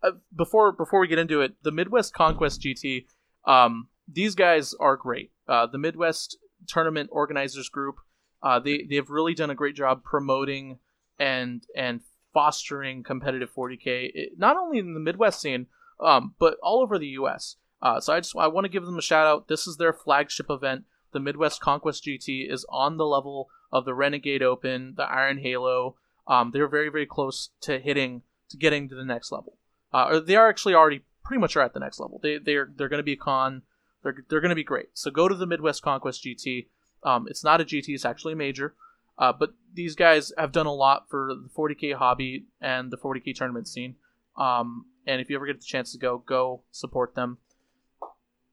[0.02, 3.06] Uh, before before we get into it, the Midwest Conquest GT,
[3.44, 5.32] um, these guys are great.
[5.46, 7.96] Uh, the Midwest Tournament Organizers Group,
[8.42, 10.78] uh, they they have really done a great job promoting
[11.18, 12.00] and and
[12.32, 15.66] fostering competitive 40k, it, not only in the Midwest scene,
[16.00, 17.56] um, but all over the U.S.
[17.82, 19.48] Uh, so I just I want to give them a shout out.
[19.48, 20.84] This is their flagship event.
[21.12, 25.96] The Midwest Conquest GT is on the level of the Renegade Open, the Iron Halo.
[26.26, 29.57] Um, they're very very close to hitting to getting to the next level.
[29.92, 32.20] Uh, they are actually already pretty much are at the next level.
[32.22, 33.62] They they're they're going to be a con.
[34.02, 34.88] They're they're going to be great.
[34.94, 36.68] So go to the Midwest Conquest GT.
[37.02, 37.88] Um, it's not a GT.
[37.88, 38.74] It's actually a major.
[39.18, 43.34] Uh, but these guys have done a lot for the 40k hobby and the 40k
[43.34, 43.96] tournament scene.
[44.36, 47.38] Um, and if you ever get the chance to go, go support them.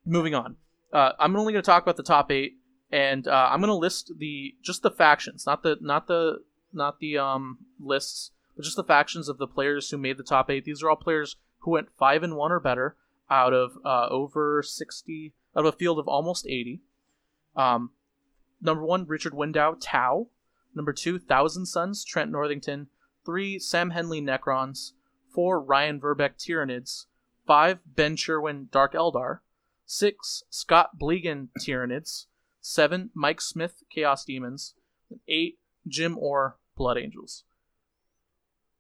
[0.05, 0.55] Moving on,
[0.91, 2.57] uh, I'm only going to talk about the top eight,
[2.91, 6.39] and uh, I'm going to list the just the factions, not the not the
[6.71, 10.49] not the um, lists, but just the factions of the players who made the top
[10.49, 10.65] eight.
[10.65, 12.95] These are all players who went five and one or better
[13.29, 16.81] out of uh, over 60 out of a field of almost 80.
[17.55, 17.91] Um,
[18.61, 20.27] number one, Richard Window, Tau.
[20.73, 22.87] Number two, Thousand Sons, Trent Northington.
[23.25, 24.91] Three, Sam Henley, Necrons.
[25.33, 27.05] Four, Ryan Verbeck, Tyranids.
[27.47, 29.39] Five, Ben Sherwin, Dark Eldar.
[29.85, 32.25] Six, Scott Blegan, Tyranids.
[32.59, 34.73] Seven, Mike Smith, Chaos Daemons.
[35.27, 37.43] Eight, Jim Orr, Blood Angels.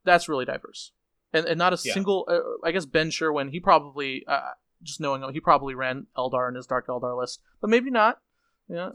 [0.05, 0.91] That's really diverse.
[1.33, 1.93] And, and not a Yeah.
[1.93, 4.51] single, uh, I guess Ben Sherwin, he probably, uh,
[4.81, 7.41] just knowing him, he probably ran Eldar in his Dark Eldar list.
[7.59, 8.21] But maybe not.
[8.67, 8.89] Yeah,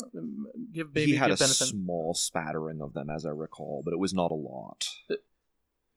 [0.73, 1.69] give maybe he had give a benefit.
[1.69, 4.89] small spattering of them, as I recall, but it was not a lot.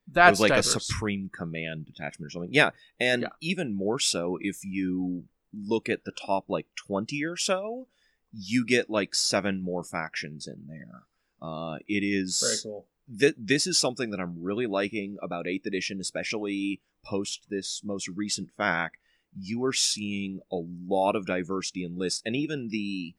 [0.08, 0.76] That's it was like diverse.
[0.76, 2.54] a supreme command detachment or something.
[2.54, 2.70] Yeah,
[3.00, 3.30] and Yeah.
[3.42, 7.88] even more so if you look at the top like twenty or so,
[8.32, 11.04] you get like seven more factions in there.
[11.42, 12.88] Uh, it is Very cool.
[13.20, 18.08] Th- this is something that I'm really liking about 8th edition, especially post this most
[18.08, 18.90] recent FAQ.
[19.38, 20.58] You are seeing a
[20.88, 23.16] lot of diversity in lists, and even the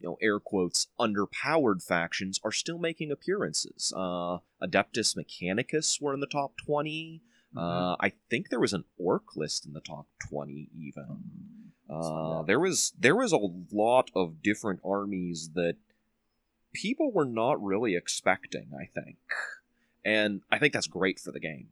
[0.00, 3.92] you know air quotes underpowered factions are still making appearances.
[3.96, 7.22] Uh, Adeptus Mechanicus were in the top 20.
[7.56, 11.22] Uh, I think there was an orc list in the top 20 even.
[11.88, 13.38] Uh, there was there was a
[13.70, 15.76] lot of different armies that
[16.72, 18.70] people were not really expecting.
[18.74, 19.16] I think,
[20.04, 21.68] and I think that's great for the game.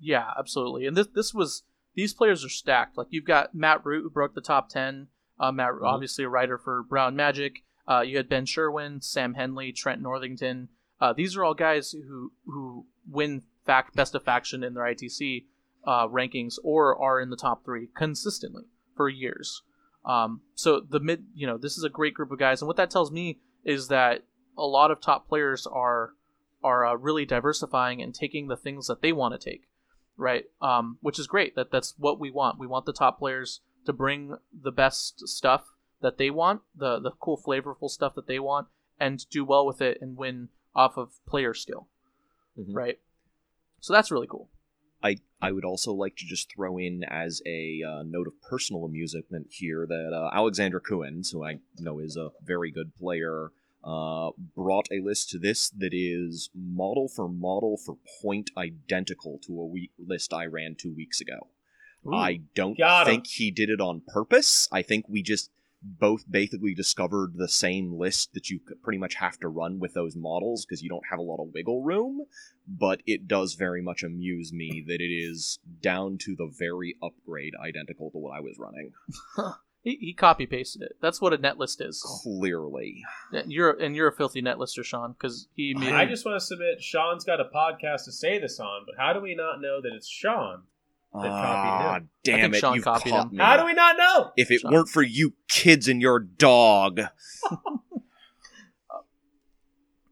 [0.00, 0.86] Yeah, absolutely.
[0.86, 1.62] And this this was
[1.94, 2.96] these players are stacked.
[2.98, 5.08] Like you've got Matt Root who broke the top ten.
[5.38, 5.92] Uh, Matt Root, Mhm.
[5.92, 7.64] obviously a writer for Brown Magic.
[7.88, 10.68] Uh, you had Ben Sherwin, Sam Henley, Trent Northington.
[11.00, 15.46] Uh, these are all guys who who win fact best of faction in their ITC
[15.86, 18.64] uh, rankings or are in the top three consistently
[18.96, 19.62] for years.
[20.04, 22.76] Um, so the mid, you know, this is a great group of guys, and what
[22.76, 24.22] that tells me is that
[24.56, 26.12] a lot of top players are
[26.62, 29.64] are uh, really diversifying and taking the things that they want to take
[30.16, 30.44] right?
[30.60, 31.54] Um, which is great.
[31.56, 32.58] That that's what we want.
[32.58, 37.12] We want the top players to bring the best stuff that they want, the the
[37.12, 38.68] cool, flavorful stuff that they want,
[38.98, 41.88] and do well with it and win off of player skill,
[42.58, 42.74] Mhm.
[42.74, 42.98] right?
[43.80, 44.50] So that's really cool.
[45.44, 49.48] I would also like to just throw in as a uh, note of personal amusement
[49.50, 53.50] here that uh, Alexander Kuhns, who I know is a very good player,
[53.84, 59.60] uh, brought a list to this that is model for model for point identical to
[59.60, 61.48] a week list I ran two weeks ago.
[62.06, 62.14] Ooh.
[62.14, 64.66] I don't think he did it on purpose.
[64.72, 65.50] I think we just
[65.84, 70.16] both basically discovered the same list that you pretty much have to run with those
[70.16, 72.22] models because you don't have a lot of wiggle room.
[72.66, 77.52] But it does very much amuse me that it is down to the very upgrade
[77.62, 78.92] identical to what I was running.
[79.82, 80.96] he, he copy pasted it.
[81.02, 82.02] That's what a net list is.
[82.22, 83.02] Clearly.
[83.32, 85.92] And you're and you're a filthy net lister, Sean, because he made.
[85.92, 86.82] I just want to submit.
[86.82, 89.92] Sean's got a podcast to say this on, but how do we not know that
[89.94, 90.62] it's Sean?
[91.14, 92.08] That copied Ah, him.
[92.24, 92.58] damn it!
[92.58, 93.36] Sean You've copied caught him.
[93.36, 93.44] me.
[93.44, 94.32] How do we not know?
[94.36, 94.72] If it Sean.
[94.72, 97.00] weren't for you kids and your dog,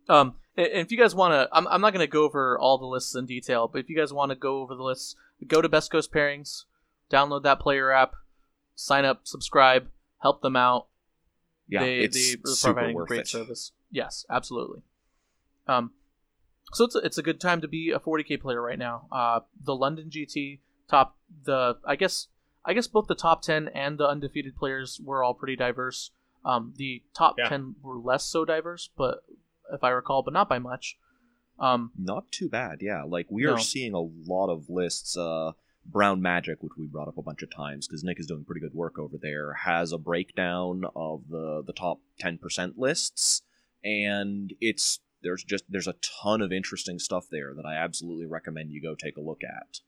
[0.09, 2.59] Um, and and if you guys want to, I'm, I'm not going to go over
[2.59, 5.15] all the lists in detail, but if you guys want to go over the lists,
[5.47, 6.65] go to Best Coast Pairings,
[7.11, 8.15] download that player app,
[8.74, 9.89] sign up, subscribe,
[10.19, 10.89] help them out.
[11.69, 13.29] yeah, they, it's they are super providing worth great it.
[13.29, 13.73] service.
[13.91, 14.83] Yes, absolutely.
[15.66, 15.93] Um,
[16.73, 19.07] so it's a, it's a good time to be a 40k player right now.
[19.12, 20.59] Uh, the London GT
[20.89, 22.29] top the I guess
[22.65, 26.11] I guess both the top 10 and the undefeated players were all pretty diverse.
[26.45, 27.49] Um, the top Yeah.
[27.49, 29.25] 10 were less so diverse, but
[29.73, 30.97] if I recall, but not by much.
[31.59, 33.03] Um, Not too bad, yeah.
[33.05, 33.55] Like we No.
[33.55, 35.17] are seeing a lot of lists.
[35.17, 35.53] Uh,
[35.85, 38.61] Brown Magic, which we brought up a bunch of times because Nick is doing pretty
[38.61, 43.43] good work over there, has a breakdown of the the top ten percent lists,
[43.85, 48.71] and it's there's just there's a ton of interesting stuff there that I absolutely recommend
[48.71, 49.81] you go take a look at.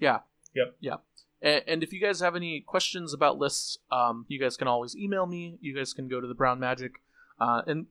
[0.00, 0.18] Yeah.
[0.54, 0.76] Yep.
[0.80, 0.96] Yeah.
[1.42, 4.96] And, and if you guys have any questions about lists, um, you guys can always
[4.96, 5.58] email me.
[5.60, 6.92] You guys can go to the Brown Magic,
[7.40, 7.86] uh, and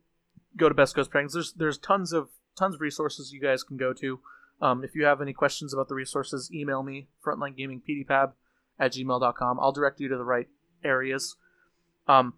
[0.57, 1.34] go to Best Coast Pairings.
[1.34, 4.19] There's there's tons of tons of resources you guys can go to.
[4.61, 8.34] Um, if you have any questions about the resources, email me Frontline Gaming PDPAB
[8.77, 9.60] at gmail.com.
[9.60, 10.48] I'll direct you to the right
[10.84, 11.36] areas.
[12.07, 12.34] Um,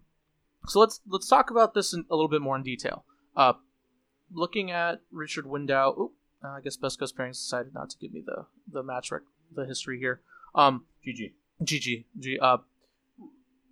[0.66, 3.04] so let's let's talk about this in a little bit more in detail.
[3.36, 3.54] Uh,
[4.32, 6.12] looking at Richard Window, ooh,
[6.44, 9.22] uh, I guess Best Coast Pairings decided not to give me the the match rec-
[9.54, 10.20] the history here.
[10.54, 11.32] Um, GG.
[11.62, 12.04] GG.
[12.18, 12.38] G.
[12.40, 12.58] Uh,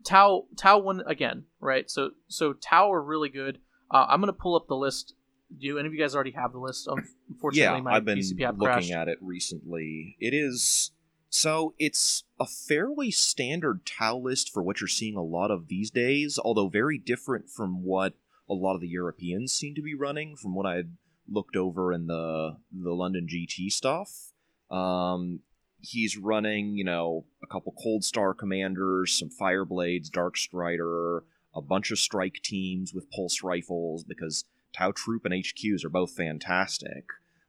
[0.05, 1.91] Tau Tau won again, right?
[1.91, 3.59] So so Tau are really good.
[3.91, 5.15] Uh, I'm gonna pull up the list.
[5.59, 6.89] Do any of you guys already have the list?
[7.29, 8.93] Unfortunately, yeah, my I've been BCP app looking crashed.
[8.93, 10.17] at it recently.
[10.21, 10.93] It is
[11.29, 15.91] so it's a fairly standard Tau list for what you're seeing a lot of these
[15.91, 18.15] days, although very different from what
[18.49, 20.37] a lot of the Europeans seem to be running.
[20.37, 20.97] From what I had
[21.29, 24.33] looked over in the the London GT stuff,
[24.71, 25.41] um,
[25.83, 31.23] he's running you know a couple Coldstar commanders, some Fireblades, Darkstrider,
[31.55, 36.13] a bunch of strike teams with pulse rifles because Tau Troop and HQs are both
[36.13, 37.05] fantastic.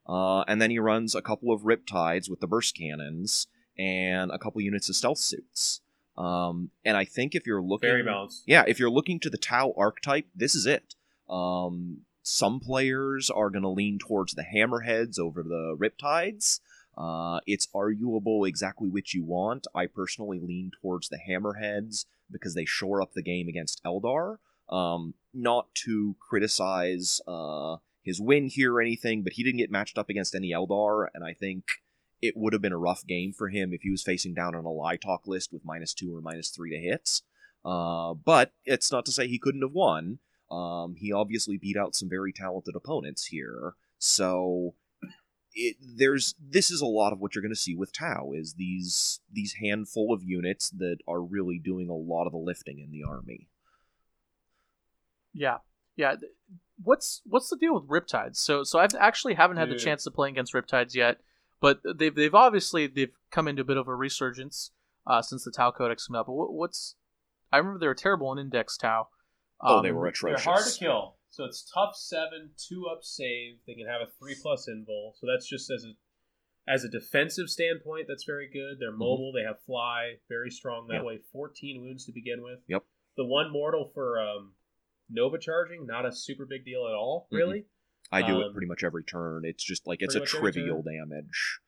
[0.08, 3.48] Uh, and then he runs a couple of Riptides with the burst cannons
[3.78, 5.82] and a couple units of stealth suits.
[6.18, 8.44] Um, and I think if you're looking, Very balanced.
[8.46, 10.96] yeah, if you're looking to the Tau archetype, this is it.
[11.30, 16.60] Um, some players are going to lean towards the Hammerheads over the Riptides.
[16.98, 19.68] Uh, it's arguable exactly which you want.
[19.74, 24.38] I personally lean towards the Hammerheads because they shore up the game against Eldar.
[24.70, 29.98] Um, not to criticize uh, his win here or anything, but he didn't get matched
[29.98, 31.64] up against any Eldar, and I think
[32.22, 34.64] it would have been a rough game for him if he was facing down on
[34.64, 37.24] Alaitoc list with minus two or minus three to hits.
[37.66, 40.20] Uh, but it's not to say he couldn't have won.
[40.50, 44.74] Um, he obviously beat out some very talented opponents here, so
[45.54, 48.56] it there's this is a lot of what you're going to see with Tau is
[48.58, 52.92] these these handful of units that are really doing a lot of the lifting in
[52.92, 53.48] the army.
[55.34, 55.58] Yeah,
[55.96, 56.16] yeah.
[56.84, 58.38] What's what's the deal with Riptides?
[58.38, 61.18] So so I've actually haven't had the chance to play against Riptides yet,
[61.60, 64.72] but they've they've obviously they've come into a bit of a resurgence
[65.08, 66.26] uh, since the Tau Codex came out.
[66.26, 66.96] But what, what's
[67.52, 69.10] I remember they were terrible in Index Tau.
[69.62, 70.44] oh, they were atrocious.
[70.44, 71.16] They're hard to kill.
[71.32, 73.56] So it's tough seven, two up save.
[73.66, 75.14] They can have a three plus invul.
[75.20, 75.94] So that's just as a
[76.72, 78.78] as a defensive standpoint, that's very good.
[78.80, 79.32] They're mobile.
[79.34, 81.06] They have fly, very strong that Mm-hmm.
[81.06, 81.06] Yep.
[81.06, 81.20] way.
[81.32, 82.60] Fourteen wounds to begin with.
[82.68, 82.84] Yep.
[83.18, 84.54] The one mortal for um,
[85.10, 87.38] Nova charging, not a super big deal at all, Mhm.
[87.38, 87.66] really.
[88.12, 89.44] I do um, it pretty much every turn.
[89.46, 91.60] It's just like it's a pretty much every trivial damage.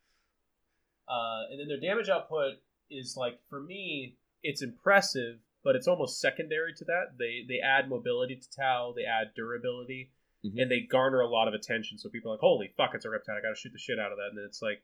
[1.08, 2.54] Uh, and then their damage output
[2.90, 7.16] is like for me, it's impressive, but it's almost secondary to that.
[7.18, 10.10] They they add mobility to Tau, they add durability,
[10.44, 10.62] Mhm.
[10.62, 11.98] and they garner a lot of attention.
[11.98, 13.38] So people are like, "Holy fuck, it's a Riptide!
[13.38, 14.82] I got to shoot the shit out of that." And then it's like,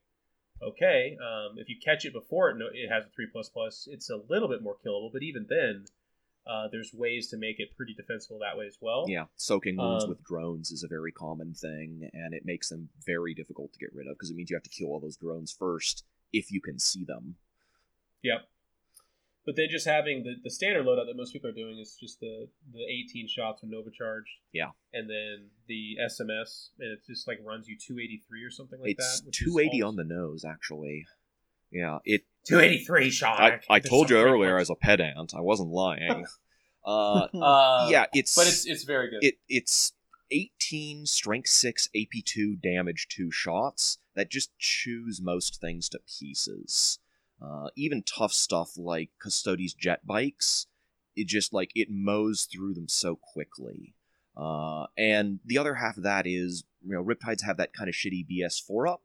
[0.63, 3.87] okay, um, if you catch it before it, it has a three plus plus.
[3.91, 5.85] It's a little bit more killable, but even then,
[6.47, 9.05] uh, there's ways to make it pretty defensible that way as well.
[9.09, 12.89] Yeah, soaking wounds Um, with drones is a very common thing, and it makes them
[13.07, 15.17] very difficult to get rid of because it means you have to kill all those
[15.19, 17.37] drones first if you can see them.
[18.23, 18.49] Yep.
[19.47, 22.21] But then just having the, the standard loadout that most people are doing is just
[22.21, 24.29] the, the 18 shots with Nova Charged.
[24.53, 24.71] Yeah.
[24.93, 29.21] And then the SMS, and it just like runs you 283 or something like it's
[29.21, 29.27] that.
[29.27, 31.07] which is 280 all- on the nose, actually.
[31.73, 32.23] Yeah, it.
[32.47, 33.41] 283 shot.
[33.41, 35.33] I, I told you earlier as a pedant.
[35.37, 36.27] I wasn't lying.
[36.85, 39.23] uh, Uh, yeah, it's But it's it's very good.
[39.23, 39.93] it it's
[40.31, 46.99] 18 strength 6 ap2 damage 2 shots that just chews most things to pieces
[47.43, 50.67] uh, even tough stuff like custodes jet bikes
[51.17, 53.95] it just like it mows through them so quickly
[54.37, 57.95] uh, and the other half of that is you know riptides have that kind of
[57.95, 59.03] shitty bs4 up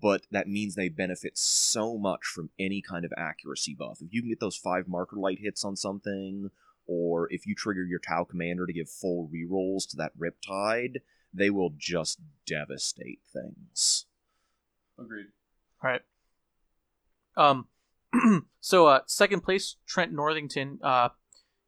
[0.00, 4.22] but that means they benefit so much from any kind of accuracy buff if you
[4.22, 6.50] can get those five marker light hits on something
[6.86, 10.96] or if you trigger your Tau commander to give full rerolls to that Riptide,
[11.32, 14.06] they will just devastate things.
[14.98, 15.26] Agreed.
[15.82, 16.02] All right.
[17.36, 17.66] Um,
[18.60, 20.78] so uh, second place, Trent Northington.
[20.82, 21.10] Uh,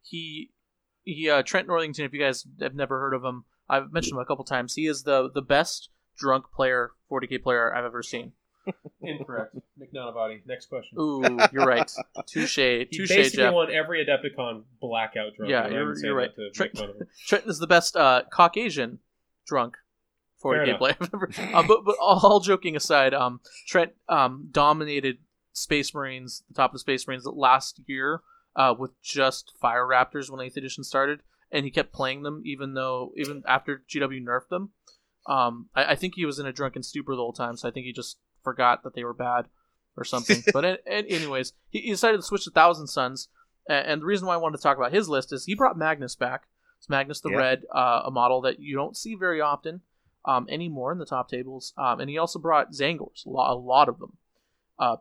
[0.03, 0.51] he
[1.03, 2.05] he uh, Trent Northington.
[2.05, 4.75] If you guys have never heard of him, I've mentioned him a couple times.
[4.75, 8.33] He is the the best drunk player, 40k player I've ever seen.
[9.03, 9.55] Incorrect.
[9.95, 10.41] Nanavati.
[10.47, 10.99] Next question.
[10.99, 11.23] Ooh,
[11.53, 11.91] you're right.
[12.27, 13.53] Touche, He touche, basically Jeff.
[13.53, 15.51] won every Adepticon blackout drunk.
[15.51, 16.35] Yeah, you're- you're right.
[16.35, 17.07] that To Trick- make fun of him.
[17.27, 19.01] Trent is the best uh, Caucasian
[19.47, 19.77] drunk
[20.43, 20.79] Fair 40k enough.
[20.79, 21.31] player I've ever.
[21.55, 25.19] Uh, but but all joking aside, um, Trent um dominated
[25.55, 28.21] Space Marines, the top of Space Marines last year,
[28.57, 31.21] uh, with just Fire Raptors when Eighth Edition started,
[31.51, 34.71] and he kept playing them even though even after GW nerfed them.
[35.27, 37.71] Um, I, I think he was in a drunken stupor the whole time, so I
[37.71, 39.47] think he just forgot that they were bad.
[39.97, 40.43] or something.
[40.53, 43.29] but a- a- anyways, he, he decided to switch to Thousand Sons,
[43.69, 45.79] and, and the reason why I wanted to talk about his list is he brought
[45.79, 46.49] Magnus back.
[46.79, 47.37] It's Magnus the Yeah.
[47.39, 49.81] Red, uh, a model that you don't see very often
[50.27, 53.57] um, anymore in the top tables, um, and he also brought Tzaangors, a lot, a
[53.57, 54.17] lot of them.
[54.79, 54.97] Uh,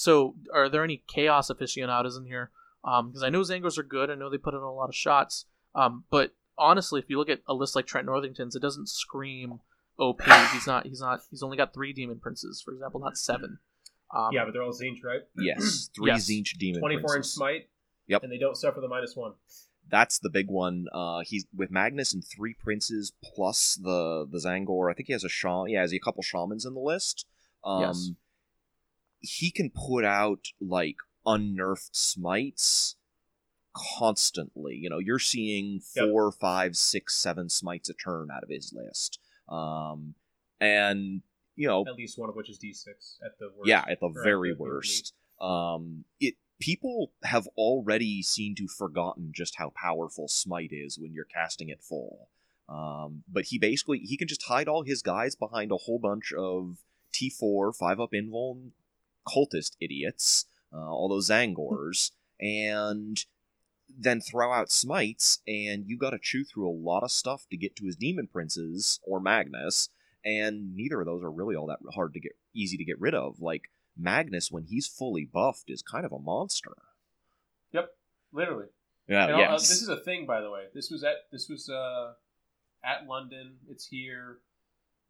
[0.00, 2.50] so, are there any Chaos aficionados in here?
[2.82, 4.08] Because I know Tzaangors are good.
[4.08, 5.44] I know they put in a lot of shots.
[5.74, 9.60] Um, but honestly, if you look at a list like Trent Northington's, it doesn't scream
[9.98, 10.22] OP.
[10.54, 10.86] He's not.
[10.86, 11.20] He's not.
[11.30, 13.58] He's only got three Demon Princes, for example, not seven.
[14.16, 15.20] Um, yeah, but they're all Tzeentch, right?
[15.36, 16.30] Yes, three Yes.
[16.30, 16.80] Tzeentch demon.
[16.80, 17.68] 24 inch smite.
[18.06, 18.22] Yep.
[18.22, 19.34] And they don't suffer the minus one.
[19.90, 20.86] That's the big one.
[20.94, 24.90] Uh, he's with Magnus and three princes plus the the Tzaangor.
[24.90, 25.68] I think he has a shaman.
[25.68, 27.26] Yeah, has a couple shamans in the list.
[27.64, 28.10] Um, Yes.
[29.20, 32.96] He can put out like unnerfed smites
[33.74, 34.74] constantly.
[34.76, 36.08] You know, you're seeing Yep.
[36.10, 39.18] four, five, six, seven smites a turn out of his list.
[39.48, 40.14] Um,
[40.60, 41.22] and
[41.56, 43.68] you know, At least one of which is D6 at the worst.
[43.68, 45.14] yeah, at the at very the- the worst.
[45.40, 51.24] Um, it people have already seemed to forgotten just how powerful Smite is when you're
[51.26, 52.28] casting it full.
[52.68, 56.32] Um, but he basically he can just hide all his guys behind a whole bunch
[56.32, 56.78] of
[57.12, 58.70] T4 five up invuln
[59.34, 63.24] cultist idiots, uh, all those Tzaangors, and
[63.98, 67.56] then throw out smites, and you got to chew through a lot of stuff to
[67.56, 69.88] get to his demon princes or Magnus,
[70.24, 73.14] and neither of those are really all that hard to get easy to get rid
[73.14, 73.40] of.
[73.40, 73.62] Like
[73.96, 76.76] Magnus, when he's fully buffed, is kind of a monster.
[77.72, 77.90] Yep,
[78.32, 78.66] literally.
[79.08, 80.64] Yeah, And, uh, this is a thing, by the way.
[80.74, 82.12] This was at this was uh,
[82.84, 83.56] at London.
[83.68, 84.38] It's here.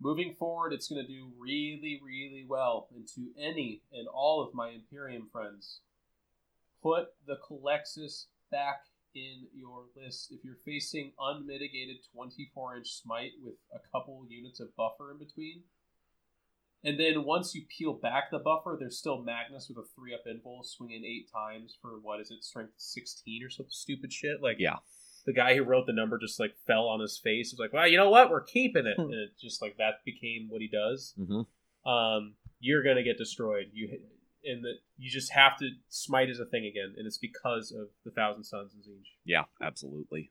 [0.00, 2.88] Moving forward, it's going to do really, really well.
[2.94, 5.80] And to any and all of my Imperium friends,
[6.82, 10.32] put the Culexus back in your list.
[10.32, 15.62] If you're facing unmitigated 24 inch smite with a couple units of buffer in between,
[16.82, 20.22] and then once you peel back the buffer, there's still Magnus with a three up
[20.26, 24.40] invul swinging eight times for what is it, strength 16 or some stupid shit.
[24.40, 24.76] Like, Yeah.
[25.26, 27.52] The guy who wrote the number just like fell on his face.
[27.52, 28.30] It was like, well, you know what?
[28.30, 28.96] We're keeping it.
[28.96, 29.02] Hmm.
[29.02, 31.14] and it just like that became what he does.
[31.18, 31.46] Mhm.
[31.86, 33.70] Um, you're gonna get destroyed.
[33.72, 34.00] You
[34.44, 37.88] and the, you just have to smite as a thing again, and it's because of
[38.04, 39.08] the Thousand Sons and Tzeentch.
[39.24, 40.30] Yeah, absolutely.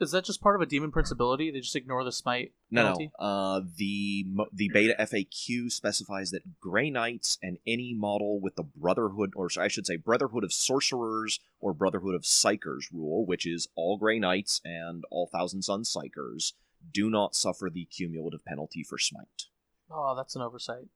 [0.00, 1.50] Is that just part of a demon prince ability?
[1.50, 3.10] They just ignore the smite No, penalty?
[3.18, 3.24] no.
[3.26, 9.32] Uh, the the beta FAQ specifies that Grey Knights and any model with the Brotherhood,
[9.34, 13.96] or I should say Brotherhood of Sorcerers or Brotherhood of Psykers rule, which is all
[13.98, 16.52] Grey Knights and all Thousand Son Psykers,
[16.92, 19.46] do not suffer the cumulative penalty for Smite.
[19.90, 20.86] Oh, that's an oversight.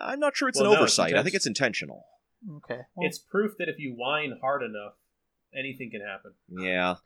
[0.00, 1.16] I'm not sure it's Well, an no, it's oversight.
[1.16, 2.04] I think it's intentional.
[2.58, 2.82] Okay.
[2.94, 4.94] Well, It's proof that if you whine hard enough,
[5.56, 6.32] anything can happen.
[6.48, 6.96] Yeah.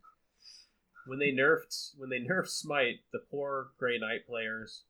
[1.08, 4.84] When they nerfed when they nerfed Smite, the poor Grey Knight players.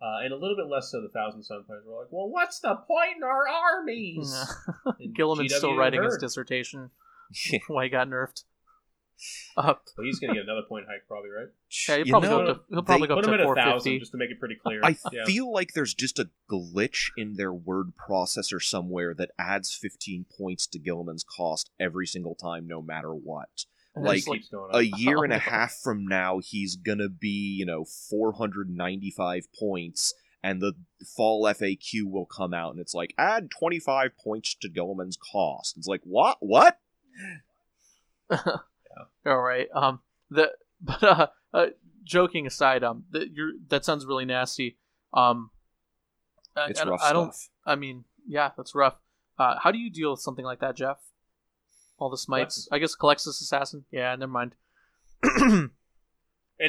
[0.00, 2.58] Uh, and a little bit less so the Thousand Son players were like, "Well, what's
[2.58, 4.34] the point in our armies?"
[4.98, 6.90] And Guilliman's still GW writing his dissertation.
[7.68, 8.42] Why he got nerfed.
[9.56, 11.46] Uh, Well, he's gonna get another point hike, probably, right?
[11.88, 13.98] yeah, he'll You probably know, go up to he'll probably go up to thousand 450.
[14.00, 14.80] just to make it pretty clear.
[14.82, 15.24] I yeah.
[15.24, 20.66] feel like there's just a glitch in their word processor somewhere that adds 15 points
[20.68, 23.66] to Guilliman's cost every single time, no matter what.
[23.94, 27.56] Like, it's keeps going A year and a Oh, half from now, he's gonna be,
[27.58, 30.72] you know, 495 points, and the
[31.16, 35.76] fall FAQ will come out, and it's like, add 25 points to Guilliman's cost.
[35.76, 36.38] It's like, what?
[36.40, 36.78] What?
[38.30, 39.68] All right.
[39.74, 40.00] Um.
[40.30, 41.66] The but uh, uh
[42.04, 44.78] joking aside, um, the, you're, that sounds really nasty.
[45.12, 45.50] Um.
[46.56, 47.34] I, It's I, don't- rough I don't.
[47.34, 47.50] stuff.
[47.64, 48.96] I mean, yeah, that's rough.
[49.38, 50.98] Uh, how do you deal with something like that, Jeff?
[52.02, 52.66] All the smites.
[52.72, 53.84] I guess Culexus Assassin.
[53.92, 54.56] Yeah, never mind.
[55.22, 55.70] And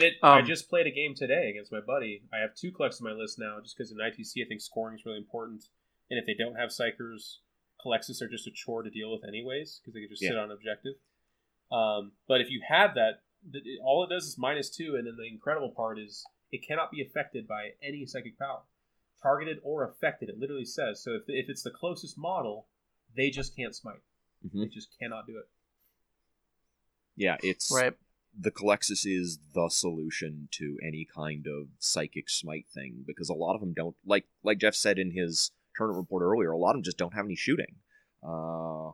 [0.01, 2.23] it, I Um, just played a game today against my buddy.
[2.33, 4.95] I have two collects on my list now, just because in ITC I think scoring
[4.97, 5.65] is really important.
[6.09, 7.37] And if they don't have psykers,
[7.83, 10.51] Culexus are just a chore to deal with anyways, because they can just sit on
[10.51, 10.93] objective.
[11.71, 15.05] Um, but if you have that, th- it- all it does is minus two, and
[15.07, 18.61] then the incredible part is it cannot be affected by any psychic power,
[19.21, 20.29] targeted or affected.
[20.29, 21.11] It literally says so.
[21.13, 22.67] If, if it's the closest model,
[23.15, 24.01] they just can't smite.
[24.45, 24.61] Mhm.
[24.61, 25.47] They just cannot do it.
[27.15, 27.95] Yeah, it's right.
[28.37, 33.53] the Culexus is the solution to any kind of psychic smite thing because a lot
[33.53, 36.51] of them don't like like Jeff said in his tournament report earlier.
[36.51, 37.75] A lot of them just don't have any shooting.
[38.23, 38.89] Uh,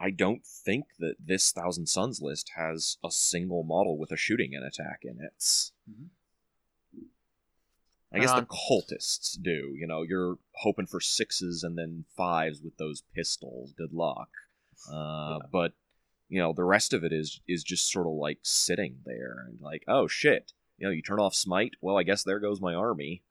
[0.00, 4.54] I don't think that this Thousand Sons list has a single model with a shooting
[4.54, 5.38] and attack in it.
[5.88, 6.08] Mhm.
[8.12, 9.74] I guess Right the cultists do.
[9.76, 13.72] You know, you're hoping for sixes and then fives with those pistols.
[13.72, 14.30] Good luck.
[14.90, 15.46] Uh, Yeah.
[15.52, 15.72] But
[16.28, 19.60] you know, the rest of it is is just sort of like sitting there and
[19.60, 20.52] like, oh shit.
[20.78, 21.72] You know, you turn off smite.
[21.80, 23.22] Well, I guess there goes my army.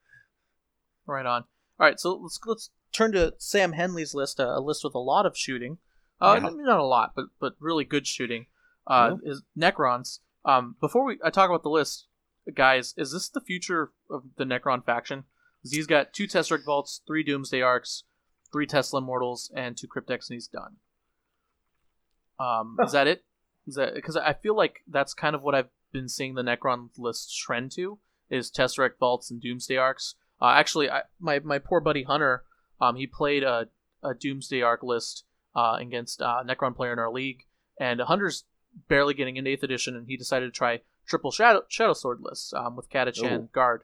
[1.05, 1.43] Right on.
[1.79, 4.99] All right, so let's let's turn to Sam Henley's list, a, a list with a
[4.99, 5.79] lot of shooting.
[6.21, 6.49] Uh, Yeah.
[6.53, 8.45] Not a lot, but but really good shooting.
[8.87, 10.19] Uh, Is Necrons.
[10.45, 12.07] Um, before we I talk about the list,
[12.53, 15.25] guys, is this the future of the Necron faction?
[15.63, 18.03] He's got two Tesseract Vaults, three Doomsday Arks,
[18.51, 20.77] three Tesla Immortals, and two Crypteks, and he's done.
[22.39, 23.23] Um, is that it?
[23.67, 26.89] Is that because I feel like that's kind of what I've been seeing the Necron
[26.97, 27.99] list trend to
[28.29, 30.15] is Tesseract Vaults and Doomsday Arks.
[30.41, 32.43] Uh, actually, I, my my poor buddy Hunter,
[32.81, 33.67] um, he played a,
[34.03, 35.23] a Doomsday Ark list
[35.55, 37.45] uh, against uh, Necron player in our league,
[37.79, 38.45] and Hunter's
[38.89, 42.53] barely getting into Eighth Edition, and he decided to try triple Shadow Shadow Sword lists
[42.53, 43.83] um, with Catachan guard.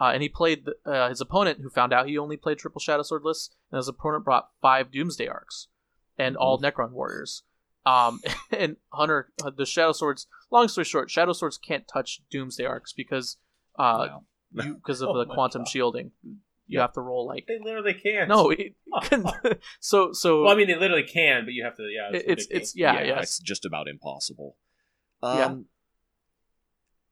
[0.00, 2.80] Uh, and he played the, uh, his opponent, who found out he only played triple
[2.80, 5.66] Shadow Sword lists, and his opponent brought five Doomsday Arks
[6.16, 7.42] and all Necron warriors.
[7.86, 10.26] Um, and Hunter, uh, the Shadow Swords.
[10.50, 13.36] Long story short, Shadow Swords can't touch Doomsday Arks because
[13.78, 14.24] uh, Wow.
[14.52, 15.68] you because of Oh the quantum God.
[15.68, 16.10] shielding.
[16.70, 18.28] You have to roll like They literally can't.
[18.28, 18.50] no.
[18.50, 18.74] It,
[19.80, 21.82] so so Well, I mean, they literally can, but you have to.
[21.84, 22.46] Yeah, It- it's ridiculous.
[22.50, 24.56] it's yeah yeah, it's just about impossible.
[25.22, 25.46] Yeah.
[25.46, 25.66] Um,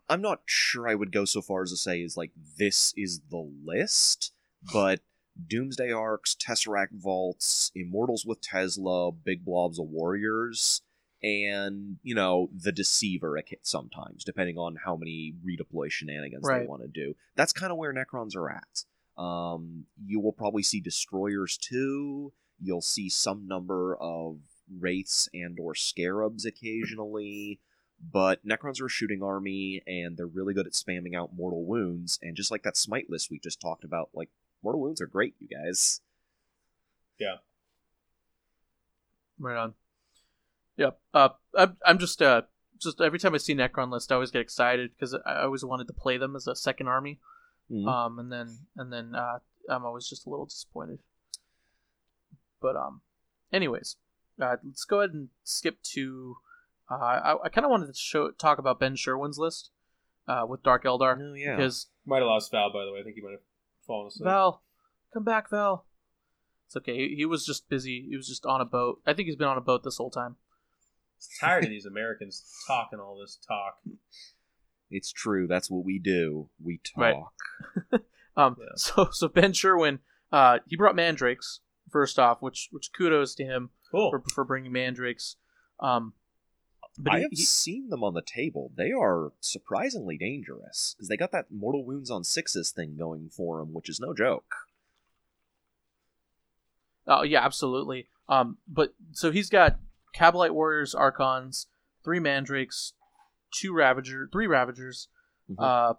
[0.08, 3.22] I'm not sure I would go so far as to say is like this is
[3.30, 4.32] the list,
[4.72, 5.00] but
[5.48, 10.82] Doomsday Arks, Tesseract Vaults, Immortals with Tesla, Big Blobs of Warriors,
[11.22, 16.88] and you know the Deceiver sometimes, depending on how many redeploy shenanigans they want to
[16.88, 17.14] do.
[17.34, 18.84] That's kind of where Necrons are at.
[19.22, 22.32] Um, you will probably see Destroyers too.
[22.60, 24.38] You'll see some number of
[24.78, 27.60] wraiths and or scarabs occasionally
[28.12, 32.18] but necrons are a shooting army and they're really good at spamming out mortal wounds
[32.22, 34.28] and just like that smite list we just talked about like
[34.66, 36.00] mortal wounds are great you guys
[37.20, 37.36] Yeah.
[39.38, 39.74] right on.
[40.76, 40.98] Yep.
[41.14, 42.42] Uh, I'm I'm just uh
[42.82, 45.86] just every time I see Necron list, I always get excited because I always wanted
[45.86, 47.20] to play them as a second army.
[47.70, 47.86] Mhm.
[47.88, 49.38] Um, and then and then uh,
[49.70, 50.98] I'm always just a little disappointed.
[52.60, 53.02] But um,
[53.52, 53.96] anyways,
[54.42, 56.38] uh, let's go ahead and skip to.
[56.90, 59.70] Uh, I, I kind of wanted to show talk about Ben Sherwin's list,
[60.28, 63.00] uh, with Dark Eldar oh yeah because Might have lost Val, by the way.
[63.00, 63.40] I think he might have
[63.86, 64.24] fallen asleep.
[64.24, 64.62] Val,
[65.12, 65.86] come back, Val.
[66.66, 66.96] It's okay.
[67.08, 68.06] He, he was just busy.
[68.10, 69.00] He was just on a boat.
[69.06, 70.36] I think he's been on a boat this whole time.
[71.40, 73.78] tired of these Americans talking all this talk.
[74.90, 77.32] it's true that's what we do we talk
[77.92, 78.00] Right.
[78.36, 78.66] Um, Yeah.
[78.76, 80.00] so so Ben Sherwin,
[80.30, 81.60] uh, he brought mandrakes
[81.90, 84.10] first off, which which kudos to him Cool.
[84.10, 85.36] for, for bringing mandrakes.
[85.80, 86.12] Um,
[86.98, 91.16] but i have he- seen them on the table they are surprisingly dangerous because they
[91.16, 94.54] got that mortal wounds on sixes thing going for them which is no joke
[97.08, 98.08] Oh yeah, absolutely.
[98.28, 99.78] Um, but so he's got
[100.16, 101.68] Kabalite warriors, archons,
[102.04, 102.94] three mandrakes,
[103.52, 105.08] two ravager, three ravagers,
[105.48, 105.62] Mhm.
[105.62, 105.94] uh,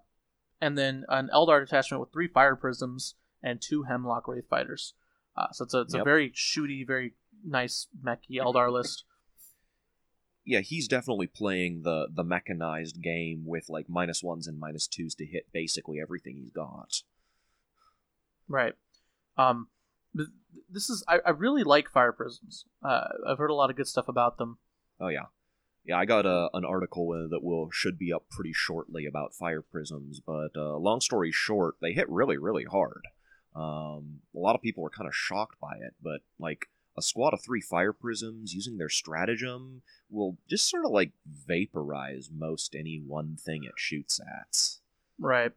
[0.60, 4.92] and then an Eldar detachment with three fire prisms and two Hemlock wraith fighters.
[5.34, 9.04] Uh, so it's a it's a very shooty, very nice mechy Eldar list.
[10.48, 15.14] Yeah he's definitely playing the the mechanized game with like minus ones and minus twos
[15.14, 17.02] to hit basically everything he's got
[18.48, 18.74] Right.
[19.36, 19.68] Um,
[20.14, 22.64] this is I, I really like fire prisms.
[22.82, 24.58] Uh, I've heard a lot of good stuff about them.
[25.00, 25.26] Oh yeah,
[25.84, 25.98] yeah.
[25.98, 30.20] I got a, an article that will should be up pretty shortly about fire prisms.
[30.26, 33.02] But uh, long story short, they hit really, really hard.
[33.54, 36.66] Um, a lot of people were kind of shocked by it, but like
[36.98, 42.30] a squad of three fire prisms using their stratagem will just sort of like vaporize
[42.34, 44.56] most any one thing it shoots at.
[45.18, 45.52] Right.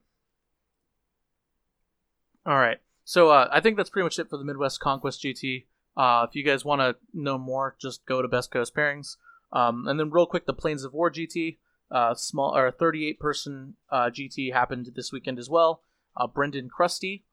[2.46, 2.80] All right.
[3.04, 5.66] So uh, I think that's pretty much it for the Midwest Conquest GT.
[5.98, 9.18] Uh, if you guys want to know more, just go to Best Coast Pairings.
[9.52, 11.58] Um, and then real quick, the Plains of War GT,
[11.92, 15.84] uh, small or 38 person uh, GT happened this weekend as well.
[16.16, 17.24] Uh, Brendan Krusty,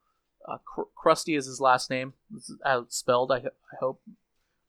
[0.49, 2.13] uh, Cr- Krusty is his last name.
[2.35, 2.51] It's
[2.89, 3.31] spelled.
[3.31, 4.01] I, I hope.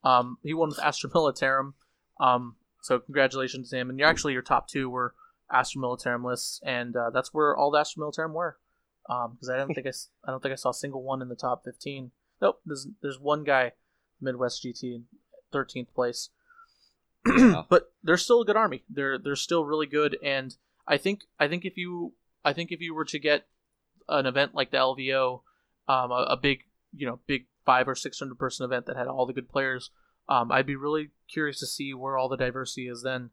[0.05, 1.74] Um, he won with Astra Militarum.
[2.20, 3.90] Um, so congratulations to him.
[3.90, 5.15] And you're actually your top two were
[5.51, 8.59] Astra Militarum lists, and uh, that's where all the Astra Militarum were.
[9.07, 9.93] Because I don't think I,
[10.24, 12.12] I don't think I saw a single one in the top 15.
[12.40, 12.61] Nope.
[12.65, 13.73] There's there's one guy,
[14.20, 15.02] Midwest GT,
[15.52, 16.31] 13th place.
[17.27, 17.62] Yeah.
[17.69, 18.85] but they're still a good army.
[18.89, 22.81] They're they're still really good, and I think I think if you I think if
[22.81, 23.47] you were to get
[24.09, 25.43] an event like the LVO,
[25.90, 26.60] um, a, a big
[26.94, 29.90] you know big five or six hundred person event that had all the good players,
[30.28, 33.30] um, I'd be really curious to see where all the diversity is then.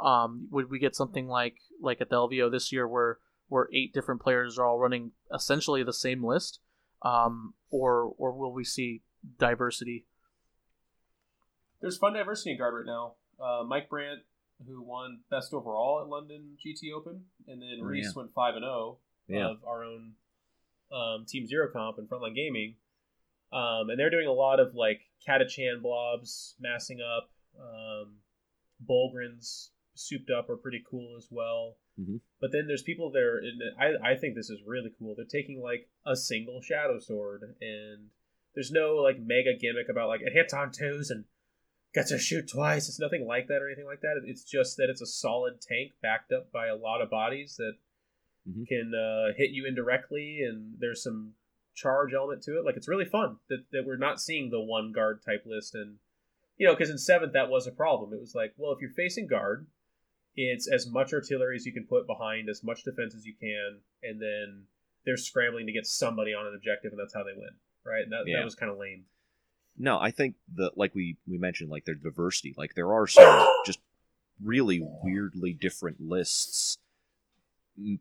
[0.00, 3.18] Um, would we get something like like at the LVO this year where
[3.48, 6.60] where eight different players are all running essentially the same list,
[7.02, 9.02] um, or or will we see
[9.38, 10.06] diversity?
[11.80, 13.14] There's fun diversity in guard right now.
[13.42, 14.20] Uh, Mike Brandt,
[14.66, 18.20] who won best overall at London GT Open, and then Oh, Reese yeah.
[18.22, 19.50] went five and zero Yeah.
[19.50, 20.14] of our own
[20.92, 22.74] um, Team Zero comp and Frontline Gaming.
[23.52, 27.30] Um, and they're doing a lot of like Catachan blobs massing up.
[27.60, 28.16] Um,
[28.88, 31.76] Bullgryns souped up are pretty cool as well.
[31.98, 32.20] Mhm.
[32.40, 35.14] But then there's people there, and I, I think this is really cool.
[35.14, 38.10] They're taking like a single Shadow Sword, and
[38.54, 41.24] there's no like mega gimmick about like it hits on twos and
[41.92, 42.88] gets to shoot twice.
[42.88, 44.22] It's nothing like that or anything like that.
[44.24, 47.74] It's just that it's a solid tank backed up by a lot of bodies that
[48.48, 48.66] Mhm.
[48.66, 51.34] can uh, hit you indirectly, and there's some
[51.74, 52.64] charge element to it.
[52.64, 55.98] Like it's really fun that, that we're not seeing the one guard type list, and
[56.56, 58.12] you know, because in seventh that was a problem.
[58.12, 59.66] It was like, well, if you're facing guard,
[60.36, 63.80] it's as much artillery as you can put behind, as much defense as you can,
[64.02, 64.64] and then
[65.04, 67.50] they're scrambling to get somebody on an objective, and that's how they win,
[67.84, 68.02] right?
[68.02, 68.38] And that, Yeah.
[68.38, 69.06] that was kind of lame.
[69.78, 72.54] No, I think that like we we mentioned, like their diversity.
[72.56, 73.80] Like there are some just
[74.42, 76.76] really weirdly different lists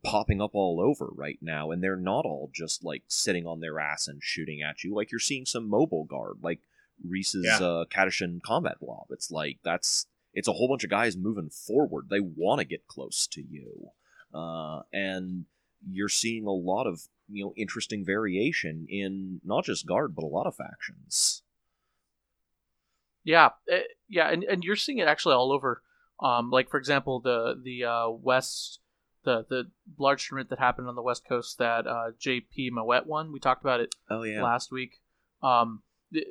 [0.04, 3.80] popping up all over right now, and they're not all just like sitting on their
[3.80, 4.94] ass and shooting at you.
[4.94, 6.60] Like you're seeing some mobile guard, like
[7.08, 7.58] Reese's Yeah.
[7.66, 9.08] uh, Catachan combat blob.
[9.10, 12.08] It's like that's it's a whole bunch of guys moving forward.
[12.10, 13.90] They want to get close to you,
[14.34, 15.46] uh, and
[15.90, 17.02] you're seeing a lot of
[17.32, 21.44] you know interesting variation in not just guard but a lot of factions.
[23.24, 25.82] Yeah, eh, yeah, and, and you're seeing it actually all over.
[26.20, 28.80] Um, like for example, the the uh, west,
[29.24, 33.32] the the large tournament that happened on the west coast that uh, JP Moet won.
[33.32, 34.44] We talked about it Oh yeah.
[34.44, 35.00] last week.
[35.42, 36.26] Um, the,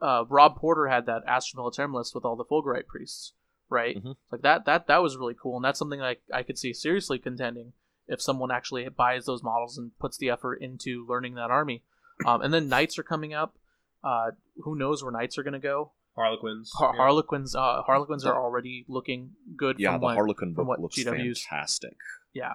[0.00, 3.32] uh, Rob Porter had that Astra Militarum list with all the Fulgurite priests,
[3.68, 4.02] right?
[4.02, 4.16] Mhm.
[4.30, 7.18] Like that that that was really cool, and that's something I I could see seriously
[7.18, 7.72] contending
[8.08, 11.84] if someone actually buys those models and puts the effort into learning that army.
[12.26, 13.56] Um, and then knights are coming up.
[14.04, 14.32] Uh,
[14.62, 15.92] who knows where knights are going to go?
[16.14, 16.70] Harlequins.
[16.74, 17.02] Har- yeah.
[17.02, 19.78] Harlequins, uh, Harlequins are already looking good.
[19.78, 21.96] Yeah, the what, Harlequin book looks GW's fantastic.
[22.34, 22.54] yeah.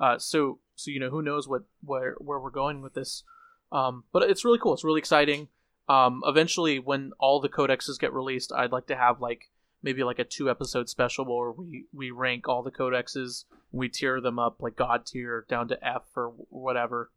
[0.00, 3.22] Uh, so so you know who knows what where where we're going with this,
[3.70, 4.74] um, but it's really cool.
[4.74, 5.48] It's really exciting.
[5.88, 9.50] Um, eventually, when all the codexes get released, I'd like to have like
[9.82, 14.20] maybe like a two episode special where we we rank all the codexes, we tier
[14.20, 17.10] them up like God tier down to F or whatever.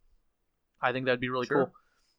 [0.82, 1.72] I think that'd be really Sure.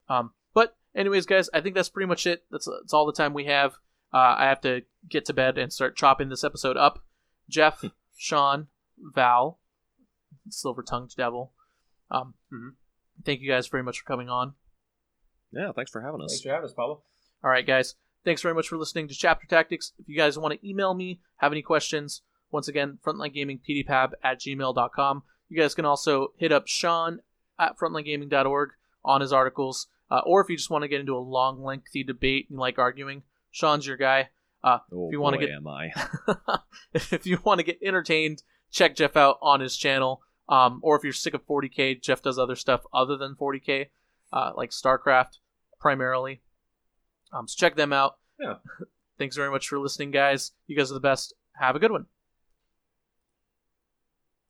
[0.08, 0.16] cool.
[0.16, 2.44] Um, but anyways, guys, I think that's pretty much it.
[2.50, 3.74] That's that's all the time we have.
[4.12, 7.04] Uh, I have to get to bed and start chopping this episode up.
[7.48, 7.84] Jeff,
[8.16, 8.68] Sean,
[8.98, 9.60] Val,
[10.48, 11.52] Silver Tongued Devil.
[12.10, 12.70] Um, Mhm.
[13.24, 14.54] Thank you guys very much for coming on.
[15.52, 16.32] Yeah, thanks for having us.
[16.32, 17.02] Thanks for having us, Pablo.
[17.42, 17.94] All right, guys.
[18.24, 19.92] Thanks very much for listening to Chapter Tactics.
[19.98, 25.22] If you guys want to email me, have any questions, once again, frontlinegamingpdpab at gmail.com.
[25.48, 27.20] You guys can also hit up Sean
[27.58, 28.70] at frontlinegaming.org
[29.04, 29.86] on his articles.
[30.10, 32.78] Uh, or if you just want to get into a long, lengthy debate and like
[32.78, 34.28] arguing, Sean's your guy.
[34.62, 34.78] Oh,
[35.08, 35.90] If you wanna get- am I?
[36.92, 40.22] if you want to get entertained, check Jeff out on his channel.
[40.48, 43.86] Um, or if you're sick of 40k, Jeff does other stuff other than 40k,
[44.32, 45.38] uh, like StarCraft
[45.80, 46.40] primarily.
[47.32, 48.18] Um, so check them out.
[48.40, 48.54] Yeah.
[49.18, 50.52] Thanks very much for listening, guys.
[50.68, 51.34] You guys are the best.
[51.58, 52.06] Have a good one.